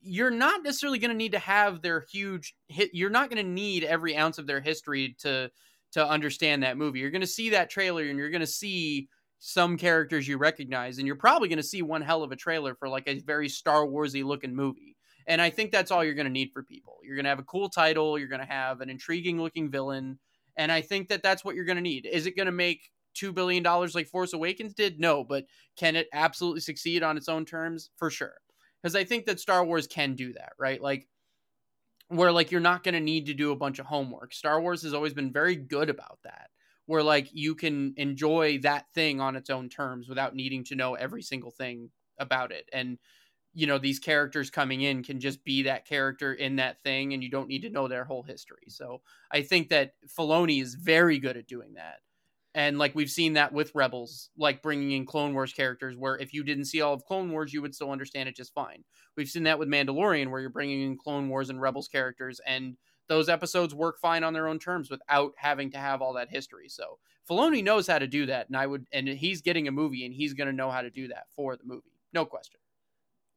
you're 0.00 0.30
not 0.30 0.64
necessarily 0.64 0.98
going 0.98 1.12
to 1.12 1.16
need 1.16 1.32
to 1.32 1.38
have 1.38 1.80
their 1.80 2.04
huge 2.10 2.56
hit 2.68 2.90
you're 2.92 3.10
not 3.10 3.30
going 3.30 3.44
to 3.44 3.48
need 3.48 3.84
every 3.84 4.16
ounce 4.16 4.38
of 4.38 4.48
their 4.48 4.60
history 4.60 5.14
to 5.20 5.48
to 5.92 6.08
understand 6.08 6.62
that 6.62 6.78
movie. 6.78 6.98
You're 6.98 7.10
going 7.10 7.20
to 7.20 7.26
see 7.26 7.50
that 7.50 7.70
trailer 7.70 8.02
and 8.02 8.18
you're 8.18 8.30
going 8.30 8.40
to 8.40 8.46
see 8.46 9.08
some 9.38 9.76
characters 9.76 10.26
you 10.26 10.38
recognize 10.38 10.98
and 10.98 11.06
you're 11.06 11.16
probably 11.16 11.48
going 11.48 11.58
to 11.58 11.62
see 11.62 11.82
one 11.82 12.02
hell 12.02 12.22
of 12.22 12.32
a 12.32 12.36
trailer 12.36 12.74
for 12.74 12.88
like 12.88 13.06
a 13.06 13.20
very 13.20 13.48
Star 13.48 13.84
Warsy 13.84 14.24
looking 14.24 14.54
movie. 14.54 14.91
And 15.26 15.40
I 15.40 15.50
think 15.50 15.70
that's 15.70 15.90
all 15.90 16.04
you're 16.04 16.14
going 16.14 16.26
to 16.26 16.32
need 16.32 16.50
for 16.52 16.62
people. 16.62 16.98
You're 17.02 17.16
going 17.16 17.24
to 17.24 17.30
have 17.30 17.38
a 17.38 17.44
cool 17.44 17.68
title, 17.68 18.18
you're 18.18 18.28
going 18.28 18.40
to 18.40 18.46
have 18.46 18.80
an 18.80 18.90
intriguing 18.90 19.40
looking 19.40 19.70
villain, 19.70 20.18
and 20.56 20.70
I 20.70 20.80
think 20.80 21.08
that 21.08 21.22
that's 21.22 21.44
what 21.44 21.54
you're 21.54 21.64
going 21.64 21.76
to 21.76 21.82
need. 21.82 22.06
Is 22.06 22.26
it 22.26 22.36
going 22.36 22.46
to 22.46 22.52
make 22.52 22.90
$2 23.16 23.34
billion 23.34 23.62
like 23.62 24.08
Force 24.08 24.32
Awakens 24.32 24.74
did? 24.74 25.00
No, 25.00 25.24
but 25.24 25.44
can 25.76 25.96
it 25.96 26.08
absolutely 26.12 26.60
succeed 26.60 27.02
on 27.02 27.16
its 27.16 27.28
own 27.28 27.44
terms? 27.44 27.90
For 27.96 28.10
sure. 28.10 28.34
Because 28.82 28.96
I 28.96 29.04
think 29.04 29.26
that 29.26 29.40
Star 29.40 29.64
Wars 29.64 29.86
can 29.86 30.14
do 30.14 30.32
that, 30.34 30.52
right? 30.58 30.80
Like, 30.80 31.08
where 32.08 32.32
like 32.32 32.50
you're 32.50 32.60
not 32.60 32.82
going 32.82 32.94
to 32.94 33.00
need 33.00 33.26
to 33.26 33.34
do 33.34 33.52
a 33.52 33.56
bunch 33.56 33.78
of 33.78 33.86
homework. 33.86 34.34
Star 34.34 34.60
Wars 34.60 34.82
has 34.82 34.92
always 34.92 35.14
been 35.14 35.32
very 35.32 35.56
good 35.56 35.88
about 35.88 36.18
that. 36.24 36.50
Where 36.86 37.02
like 37.02 37.28
you 37.32 37.54
can 37.54 37.94
enjoy 37.96 38.58
that 38.58 38.86
thing 38.92 39.20
on 39.20 39.36
its 39.36 39.48
own 39.48 39.68
terms 39.68 40.08
without 40.08 40.34
needing 40.34 40.64
to 40.64 40.74
know 40.74 40.94
every 40.94 41.22
single 41.22 41.50
thing 41.50 41.90
about 42.18 42.52
it. 42.52 42.68
And 42.72 42.98
you 43.54 43.66
know 43.66 43.78
these 43.78 43.98
characters 43.98 44.50
coming 44.50 44.82
in 44.82 45.02
can 45.02 45.20
just 45.20 45.44
be 45.44 45.62
that 45.62 45.86
character 45.86 46.32
in 46.32 46.56
that 46.56 46.82
thing 46.82 47.12
and 47.12 47.22
you 47.22 47.30
don't 47.30 47.48
need 47.48 47.62
to 47.62 47.70
know 47.70 47.88
their 47.88 48.04
whole 48.04 48.22
history. 48.22 48.68
So 48.68 49.02
i 49.30 49.42
think 49.42 49.68
that 49.68 49.94
Filoni 50.06 50.62
is 50.62 50.74
very 50.74 51.18
good 51.18 51.36
at 51.36 51.46
doing 51.46 51.74
that. 51.74 52.00
And 52.54 52.78
like 52.78 52.94
we've 52.94 53.10
seen 53.10 53.34
that 53.34 53.52
with 53.52 53.74
rebels 53.74 54.30
like 54.36 54.62
bringing 54.62 54.92
in 54.92 55.06
clone 55.06 55.32
wars 55.34 55.52
characters 55.52 55.96
where 55.96 56.16
if 56.18 56.34
you 56.34 56.44
didn't 56.44 56.66
see 56.66 56.80
all 56.80 56.94
of 56.94 57.04
clone 57.04 57.30
wars 57.30 57.52
you 57.52 57.62
would 57.62 57.74
still 57.74 57.90
understand 57.90 58.28
it 58.28 58.36
just 58.36 58.54
fine. 58.54 58.84
We've 59.16 59.28
seen 59.28 59.44
that 59.44 59.58
with 59.58 59.68
mandalorian 59.68 60.30
where 60.30 60.40
you're 60.40 60.50
bringing 60.50 60.82
in 60.82 60.98
clone 60.98 61.28
wars 61.28 61.50
and 61.50 61.60
rebels 61.60 61.88
characters 61.88 62.40
and 62.46 62.76
those 63.08 63.28
episodes 63.28 63.74
work 63.74 63.98
fine 63.98 64.24
on 64.24 64.32
their 64.32 64.48
own 64.48 64.58
terms 64.58 64.90
without 64.90 65.32
having 65.36 65.70
to 65.72 65.78
have 65.78 66.00
all 66.00 66.14
that 66.14 66.30
history. 66.30 66.68
So 66.68 66.98
Filoni 67.28 67.62
knows 67.62 67.86
how 67.86 67.98
to 67.98 68.06
do 68.06 68.26
that 68.26 68.48
and 68.48 68.56
i 68.56 68.66
would 68.66 68.86
and 68.92 69.06
he's 69.08 69.42
getting 69.42 69.68
a 69.68 69.72
movie 69.72 70.06
and 70.06 70.14
he's 70.14 70.32
going 70.32 70.48
to 70.48 70.54
know 70.54 70.70
how 70.70 70.80
to 70.80 70.90
do 70.90 71.08
that 71.08 71.26
for 71.36 71.56
the 71.56 71.64
movie. 71.64 71.92
No 72.14 72.24
question 72.24 72.61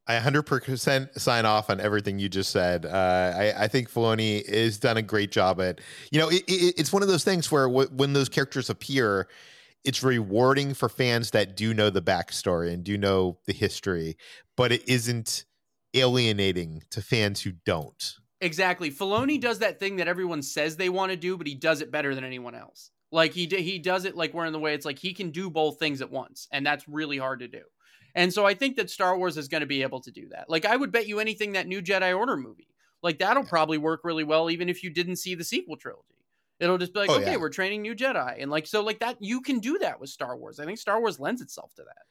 I 0.07 0.19
100% 0.19 1.19
sign 1.19 1.45
off 1.45 1.69
on 1.69 1.79
everything 1.79 2.19
you 2.19 2.29
just 2.29 2.51
said. 2.51 2.85
Uh, 2.85 3.33
I, 3.35 3.63
I, 3.63 3.67
think 3.67 3.89
Filoni 3.89 4.47
has 4.47 4.77
done 4.77 4.97
a 4.97 5.01
great 5.01 5.31
job 5.31 5.59
at, 5.59 5.81
you 6.11 6.19
know, 6.19 6.29
it, 6.29 6.43
it, 6.47 6.75
it's 6.77 6.93
one 6.93 7.01
of 7.01 7.07
those 7.07 7.23
things 7.23 7.51
where 7.51 7.67
w- 7.67 7.89
when 7.89 8.13
those 8.13 8.29
characters 8.29 8.69
appear, 8.69 9.27
it's 9.83 10.03
rewarding 10.03 10.75
for 10.75 10.89
fans 10.89 11.31
that 11.31 11.55
do 11.55 11.73
know 11.73 11.89
the 11.89 12.03
backstory 12.03 12.71
and 12.71 12.83
do 12.83 12.99
know 12.99 13.39
the 13.45 13.53
history, 13.53 14.15
but 14.55 14.71
it 14.71 14.87
isn't 14.87 15.45
alienating 15.95 16.83
to 16.91 17.01
fans 17.01 17.41
who 17.41 17.53
don't. 17.65 18.15
Exactly. 18.41 18.91
Filoni 18.91 19.41
does 19.41 19.59
that 19.59 19.79
thing 19.79 19.95
that 19.95 20.07
everyone 20.07 20.43
says 20.43 20.75
they 20.75 20.89
want 20.89 21.11
to 21.11 21.15
do, 21.15 21.37
but 21.37 21.47
he 21.47 21.55
does 21.55 21.81
it 21.81 21.91
better 21.91 22.13
than 22.13 22.23
anyone 22.23 22.53
else. 22.53 22.91
Like 23.11 23.31
he 23.31 23.45
he 23.45 23.79
does 23.79 24.05
it 24.05 24.15
like 24.15 24.33
we're 24.33 24.45
in 24.45 24.53
the 24.53 24.59
way. 24.59 24.73
It's 24.73 24.85
like 24.85 24.99
he 24.99 25.13
can 25.13 25.31
do 25.31 25.49
both 25.49 25.79
things 25.79 26.01
at 26.01 26.11
once, 26.11 26.47
and 26.51 26.65
that's 26.65 26.87
really 26.87 27.17
hard 27.17 27.39
to 27.39 27.47
do. 27.47 27.61
And 28.15 28.33
so 28.33 28.45
I 28.45 28.53
think 28.53 28.77
that 28.77 28.89
Star 28.89 29.17
Wars 29.17 29.37
is 29.37 29.47
going 29.47 29.61
to 29.61 29.67
be 29.67 29.83
able 29.83 29.99
to 30.01 30.11
do 30.11 30.29
that. 30.29 30.49
Like 30.49 30.65
I 30.65 30.75
would 30.75 30.91
bet 30.91 31.07
you 31.07 31.19
anything 31.19 31.51
that 31.53 31.67
new 31.67 31.81
Jedi 31.81 32.17
Order 32.17 32.37
movie, 32.37 32.69
like 33.03 33.19
that'll 33.19 33.43
probably 33.43 33.77
work 33.77 34.01
really 34.03 34.23
well 34.23 34.49
even 34.49 34.69
if 34.69 34.83
you 34.83 34.89
didn't 34.89 35.17
see 35.17 35.35
the 35.35 35.43
sequel 35.43 35.75
trilogy. 35.75 36.01
It'll 36.59 36.77
just 36.77 36.93
be 36.93 37.01
like, 37.01 37.09
oh, 37.09 37.15
okay, 37.15 37.31
yeah. 37.31 37.37
we're 37.37 37.49
training 37.49 37.81
new 37.81 37.93
Jedi. 37.93 38.41
And 38.41 38.49
like 38.49 38.65
so 38.65 38.81
like 38.81 38.99
that 38.99 39.17
you 39.19 39.41
can 39.41 39.59
do 39.59 39.77
that 39.79 39.99
with 39.99 40.09
Star 40.09 40.37
Wars. 40.37 40.59
I 40.59 40.65
think 40.65 40.79
Star 40.79 40.99
Wars 40.99 41.19
lends 41.19 41.41
itself 41.41 41.73
to 41.75 41.83
that. 41.83 42.03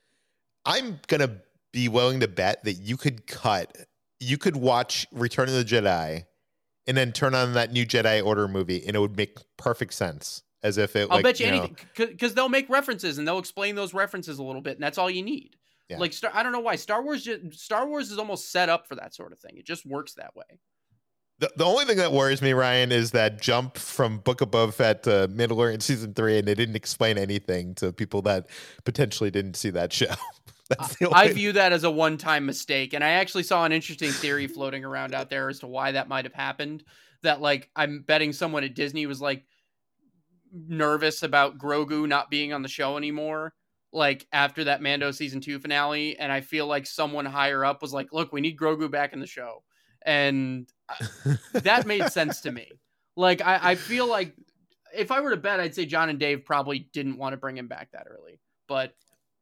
I'm 0.66 1.00
going 1.06 1.20
to 1.20 1.40
be 1.72 1.88
willing 1.88 2.20
to 2.20 2.28
bet 2.28 2.62
that 2.64 2.74
you 2.74 2.96
could 2.96 3.26
cut 3.26 3.76
you 4.20 4.38
could 4.38 4.56
watch 4.56 5.06
Return 5.12 5.48
of 5.48 5.54
the 5.54 5.64
Jedi 5.64 6.24
and 6.86 6.96
then 6.96 7.12
turn 7.12 7.34
on 7.34 7.54
that 7.54 7.72
new 7.72 7.84
Jedi 7.86 8.24
Order 8.24 8.48
movie 8.48 8.82
and 8.86 8.94
it 8.94 8.98
would 8.98 9.16
make 9.16 9.38
perfect 9.56 9.94
sense 9.94 10.42
as 10.62 10.78
if 10.78 10.96
it 10.96 11.08
I'll 11.10 11.18
like, 11.18 11.24
bet 11.24 11.40
you, 11.40 11.46
you 11.46 11.52
anything 11.52 11.76
because 11.96 12.34
they'll 12.34 12.48
make 12.48 12.68
references 12.70 13.18
and 13.18 13.26
they'll 13.26 13.38
explain 13.38 13.74
those 13.74 13.92
references 13.92 14.38
a 14.38 14.42
little 14.42 14.62
bit 14.62 14.74
and 14.74 14.82
that's 14.82 14.98
all 14.98 15.10
you 15.10 15.22
need. 15.22 15.56
Yeah. 15.88 15.98
Like 15.98 16.12
Star, 16.12 16.30
I 16.32 16.42
don't 16.42 16.52
know 16.52 16.60
why 16.60 16.76
Star 16.76 17.02
Wars. 17.02 17.24
Just, 17.24 17.60
Star 17.60 17.86
Wars 17.86 18.10
is 18.10 18.18
almost 18.18 18.50
set 18.50 18.68
up 18.68 18.86
for 18.86 18.94
that 18.96 19.14
sort 19.14 19.32
of 19.32 19.38
thing. 19.38 19.56
It 19.56 19.66
just 19.66 19.84
works 19.84 20.14
that 20.14 20.34
way. 20.34 20.58
The, 21.40 21.50
the 21.56 21.64
only 21.64 21.84
thing 21.84 21.96
that 21.96 22.12
worries 22.12 22.40
me, 22.40 22.52
Ryan, 22.52 22.92
is 22.92 23.10
that 23.10 23.40
jump 23.40 23.76
from 23.76 24.18
Book 24.18 24.40
of 24.40 24.50
Boba 24.50 24.72
Fett 24.72 25.02
to 25.02 25.28
Mandalorian 25.32 25.82
season 25.82 26.14
three, 26.14 26.38
and 26.38 26.46
they 26.46 26.54
didn't 26.54 26.76
explain 26.76 27.18
anything 27.18 27.74
to 27.76 27.92
people 27.92 28.22
that 28.22 28.46
potentially 28.84 29.30
didn't 29.30 29.56
see 29.56 29.70
that 29.70 29.92
show. 29.92 30.14
I 31.12 31.32
view 31.32 31.52
that 31.52 31.72
as 31.72 31.84
a 31.84 31.90
one-time 31.90 32.46
mistake, 32.46 32.94
and 32.94 33.02
I 33.02 33.10
actually 33.10 33.42
saw 33.42 33.64
an 33.64 33.72
interesting 33.72 34.10
theory 34.10 34.46
floating 34.46 34.84
around 34.84 35.12
out 35.12 35.28
there 35.28 35.50
as 35.50 35.58
to 35.58 35.66
why 35.66 35.92
that 35.92 36.08
might 36.08 36.24
have 36.24 36.34
happened. 36.34 36.84
That 37.22 37.40
like 37.40 37.68
I'm 37.74 38.02
betting 38.06 38.32
someone 38.32 38.64
at 38.64 38.74
Disney 38.74 39.06
was 39.06 39.20
like 39.20 39.44
nervous 40.52 41.22
about 41.22 41.58
Grogu 41.58 42.06
not 42.06 42.30
being 42.30 42.52
on 42.52 42.62
the 42.62 42.68
show 42.68 42.96
anymore 42.96 43.52
like 43.94 44.26
after 44.32 44.64
that 44.64 44.82
Mando 44.82 45.12
season 45.12 45.40
two 45.40 45.58
finale, 45.58 46.18
and 46.18 46.30
I 46.30 46.40
feel 46.40 46.66
like 46.66 46.86
someone 46.86 47.24
higher 47.24 47.64
up 47.64 47.80
was 47.80 47.92
like, 47.92 48.12
"Look, 48.12 48.32
we 48.32 48.40
need 48.40 48.58
Grogu 48.58 48.90
back 48.90 49.12
in 49.12 49.20
the 49.20 49.26
show," 49.26 49.62
and 50.04 50.68
that 51.52 51.86
made 51.86 52.06
sense 52.12 52.40
to 52.42 52.52
me. 52.52 52.72
Like 53.16 53.40
I, 53.40 53.60
I 53.62 53.74
feel 53.76 54.06
like 54.06 54.34
if 54.94 55.10
I 55.10 55.20
were 55.20 55.30
to 55.30 55.36
bet, 55.36 55.60
I'd 55.60 55.74
say 55.74 55.86
Jon 55.86 56.08
and 56.08 56.18
Dave 56.18 56.44
probably 56.44 56.80
didn't 56.92 57.16
want 57.16 57.32
to 57.32 57.36
bring 57.36 57.56
him 57.56 57.68
back 57.68 57.92
that 57.92 58.06
early, 58.10 58.40
but. 58.68 58.94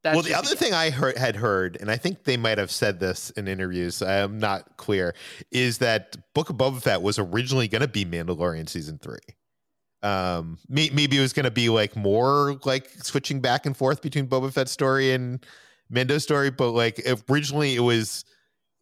That's 0.05 0.17
well, 0.17 0.25
the 0.25 0.35
other 0.35 0.57
thing 0.57 0.75
I 0.75 0.91
heard, 0.91 1.17
had 1.17 1.37
heard, 1.37 1.77
and 1.81 1.89
I 1.89 1.97
think 1.97 2.25
they 2.25 2.37
might 2.37 2.59
have 2.59 2.73
said 2.73 2.99
this 2.99 3.31
in 3.31 3.47
interviews, 3.47 4.03
I'm 4.03 4.41
not 4.41 4.77
clear, 4.77 5.15
is 5.53 5.79
that 5.79 6.17
Book 6.35 6.51
of 6.51 6.57
Boba 6.57 6.83
Fett 6.83 7.03
was 7.03 7.21
originally 7.21 7.69
going 7.69 7.83
to 7.83 7.87
be 7.87 8.05
Mandalorian 8.05 8.69
season 8.69 8.99
three 8.99 9.21
um 10.03 10.59
maybe 10.69 11.17
it 11.17 11.21
was 11.21 11.33
going 11.33 11.45
to 11.45 11.51
be 11.51 11.69
like 11.69 11.95
more 11.95 12.59
like 12.65 12.89
switching 13.03 13.41
back 13.41 13.67
and 13.67 13.77
forth 13.77 14.03
between 14.03 14.27
Boba 14.27 14.53
Fett's 14.53 14.73
story 14.73 15.13
and 15.13 15.45
Mando's 15.91 16.25
story 16.25 16.51
but 16.51 16.71
like 16.71 17.01
originally 17.31 17.77
it 17.77 17.81
was 17.81 18.25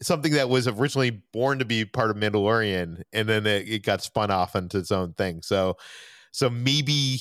something 0.03 0.33
that 0.33 0.49
was 0.49 0.67
originally 0.67 1.23
born 1.33 1.59
to 1.59 1.65
be 1.65 1.85
part 1.85 2.11
of 2.11 2.17
Mandalorian 2.17 3.03
and 3.13 3.29
then 3.29 3.47
it, 3.47 3.69
it 3.69 3.83
got 3.83 4.03
spun 4.03 4.31
off 4.31 4.57
into 4.57 4.79
its 4.79 4.91
own 4.91 5.13
thing 5.13 5.43
so 5.43 5.77
So 6.33 6.49
maybe 6.49 7.21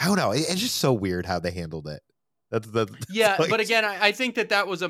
I 0.00 0.06
don't 0.06 0.16
know. 0.16 0.32
It's 0.32 0.60
just 0.60 0.78
so 0.78 0.92
weird 0.92 1.26
how 1.26 1.40
they 1.40 1.50
handled 1.50 1.86
it. 1.86 2.02
That's, 2.50 2.66
that's 2.68 2.90
yeah, 3.10 3.36
like, 3.38 3.50
but 3.50 3.60
again, 3.60 3.84
I, 3.84 4.06
I, 4.06 4.12
think 4.12 4.34
that 4.34 4.48
that 4.48 4.66
was 4.66 4.82
a 4.82 4.88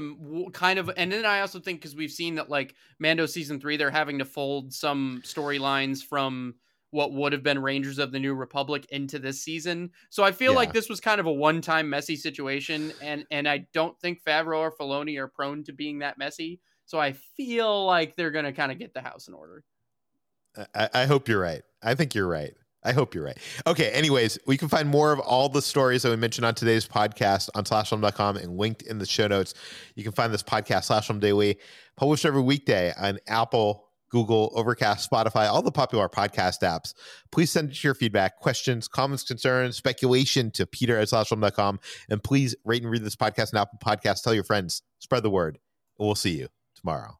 kind 0.53 0.79
of, 0.79 0.91
and 0.97 1.13
then 1.13 1.27
I 1.27 1.41
also 1.41 1.59
think 1.59 1.81
because 1.81 1.95
we've 1.95 2.11
seen 2.11 2.37
that 2.37 2.49
like 2.49 2.75
Mando 2.99 3.27
season 3.27 3.61
three, 3.61 3.77
they're 3.77 3.91
having 3.91 4.21
to 4.21 4.25
fold 4.25 4.73
some 4.73 5.21
storylines 5.25 6.03
from 6.03 6.55
what 6.91 7.13
would 7.13 7.33
have 7.33 7.43
been 7.43 7.61
Rangers 7.61 7.99
of 7.99 8.13
the 8.13 8.19
New 8.19 8.35
Republic 8.35 8.87
into 8.91 9.19
this 9.19 9.43
season. 9.43 9.91
So 10.11 10.25
I 10.25 10.33
feel 10.33 10.53
yeah. 10.53 10.59
like 10.59 10.73
this 10.73 10.89
was 10.89 11.01
kind 11.01 11.21
of 11.21 11.27
a 11.27 11.33
one-time 11.33 11.89
messy 11.89 12.17
situation, 12.17 12.93
and 13.03 13.25
and 13.31 13.49
I 13.49 13.67
don't 13.73 13.99
think 14.01 14.23
Favreau 14.25 14.59
or 14.59 14.73
Filoni 14.73 15.19
are 15.19 15.29
prone 15.29 15.65
to 15.65 15.73
being 15.73 16.01
that 16.01 16.19
messy. 16.19 16.61
So 16.87 16.99
I 16.99 17.13
feel 17.13 17.87
like 17.87 18.17
they're 18.17 18.33
going 18.33 18.47
to 18.47 18.53
kind 18.53 18.73
of 18.73 18.79
get 18.79 18.95
the 18.95 19.01
house 19.01 19.29
in 19.29 19.35
order. 19.35 19.63
I, 20.75 20.89
I 20.93 21.07
hope 21.07 21.29
you're 21.29 21.41
right. 21.41 21.63
I 21.83 21.95
think 21.95 22.15
you're 22.15 22.27
right. 22.27 22.53
I 22.83 22.93
hope 22.93 23.15
you're 23.15 23.25
right. 23.25 23.39
Okay. 23.67 23.91
Anyways, 23.91 24.39
we 24.47 24.57
can 24.57 24.69
find 24.69 24.89
more 24.89 25.13
of 25.13 25.21
all 25.21 25.49
the 25.49 25.61
stories 25.61 26.03
that 26.03 26.11
we 26.11 26.17
mentioned 26.17 26.47
on 26.47 26.55
today's 26.55 26.87
podcast 26.87 27.51
on 27.55 27.65
slashfilm.com 27.65 28.39
and 28.39 28.57
linked 28.57 28.83
in 28.83 28.99
the 28.99 29.07
show 29.07 29.27
notes. 29.27 29.55
You 29.95 30.03
can 30.03 30.13
find 30.13 30.33
this 30.33 30.43
podcast, 30.43 30.85
Slash 30.85 31.07
Film 31.07 31.21
Daily, 31.21 31.59
published 31.97 32.25
every 32.25 32.41
weekday 32.41 32.93
on 32.99 33.19
Apple, 33.29 33.90
Google, 34.11 34.53
Overcast, 34.55 35.11
Spotify, 35.11 35.49
all 35.49 35.63
the 35.63 35.73
popular 35.73 36.09
podcast 36.09 36.63
apps. 36.63 36.95
Please 37.31 37.51
send 37.51 37.71
us 37.71 37.83
your 37.83 37.95
feedback, 37.95 38.39
questions, 38.39 38.89
comments, 38.89 39.23
concerns, 39.23 39.77
speculation 39.77 40.51
to 40.53 40.67
peter 40.67 40.99
at 40.99 41.09
slashfilm.com. 41.09 41.81
And 42.09 42.23
please 42.23 42.55
rate 42.65 42.83
and 42.83 42.91
read 42.91 43.05
this 43.05 43.17
podcast 43.17 43.55
on 43.55 43.61
Apple 43.61 43.79
Podcasts. 43.85 44.23
Tell 44.23 44.35
your 44.35 44.45
friends, 44.45 44.83
spread 44.99 45.23
the 45.23 45.31
word, 45.31 45.59
and 45.99 46.07
we'll 46.07 46.15
see 46.15 46.39
you 46.39 46.49
tomorrow. 46.75 47.20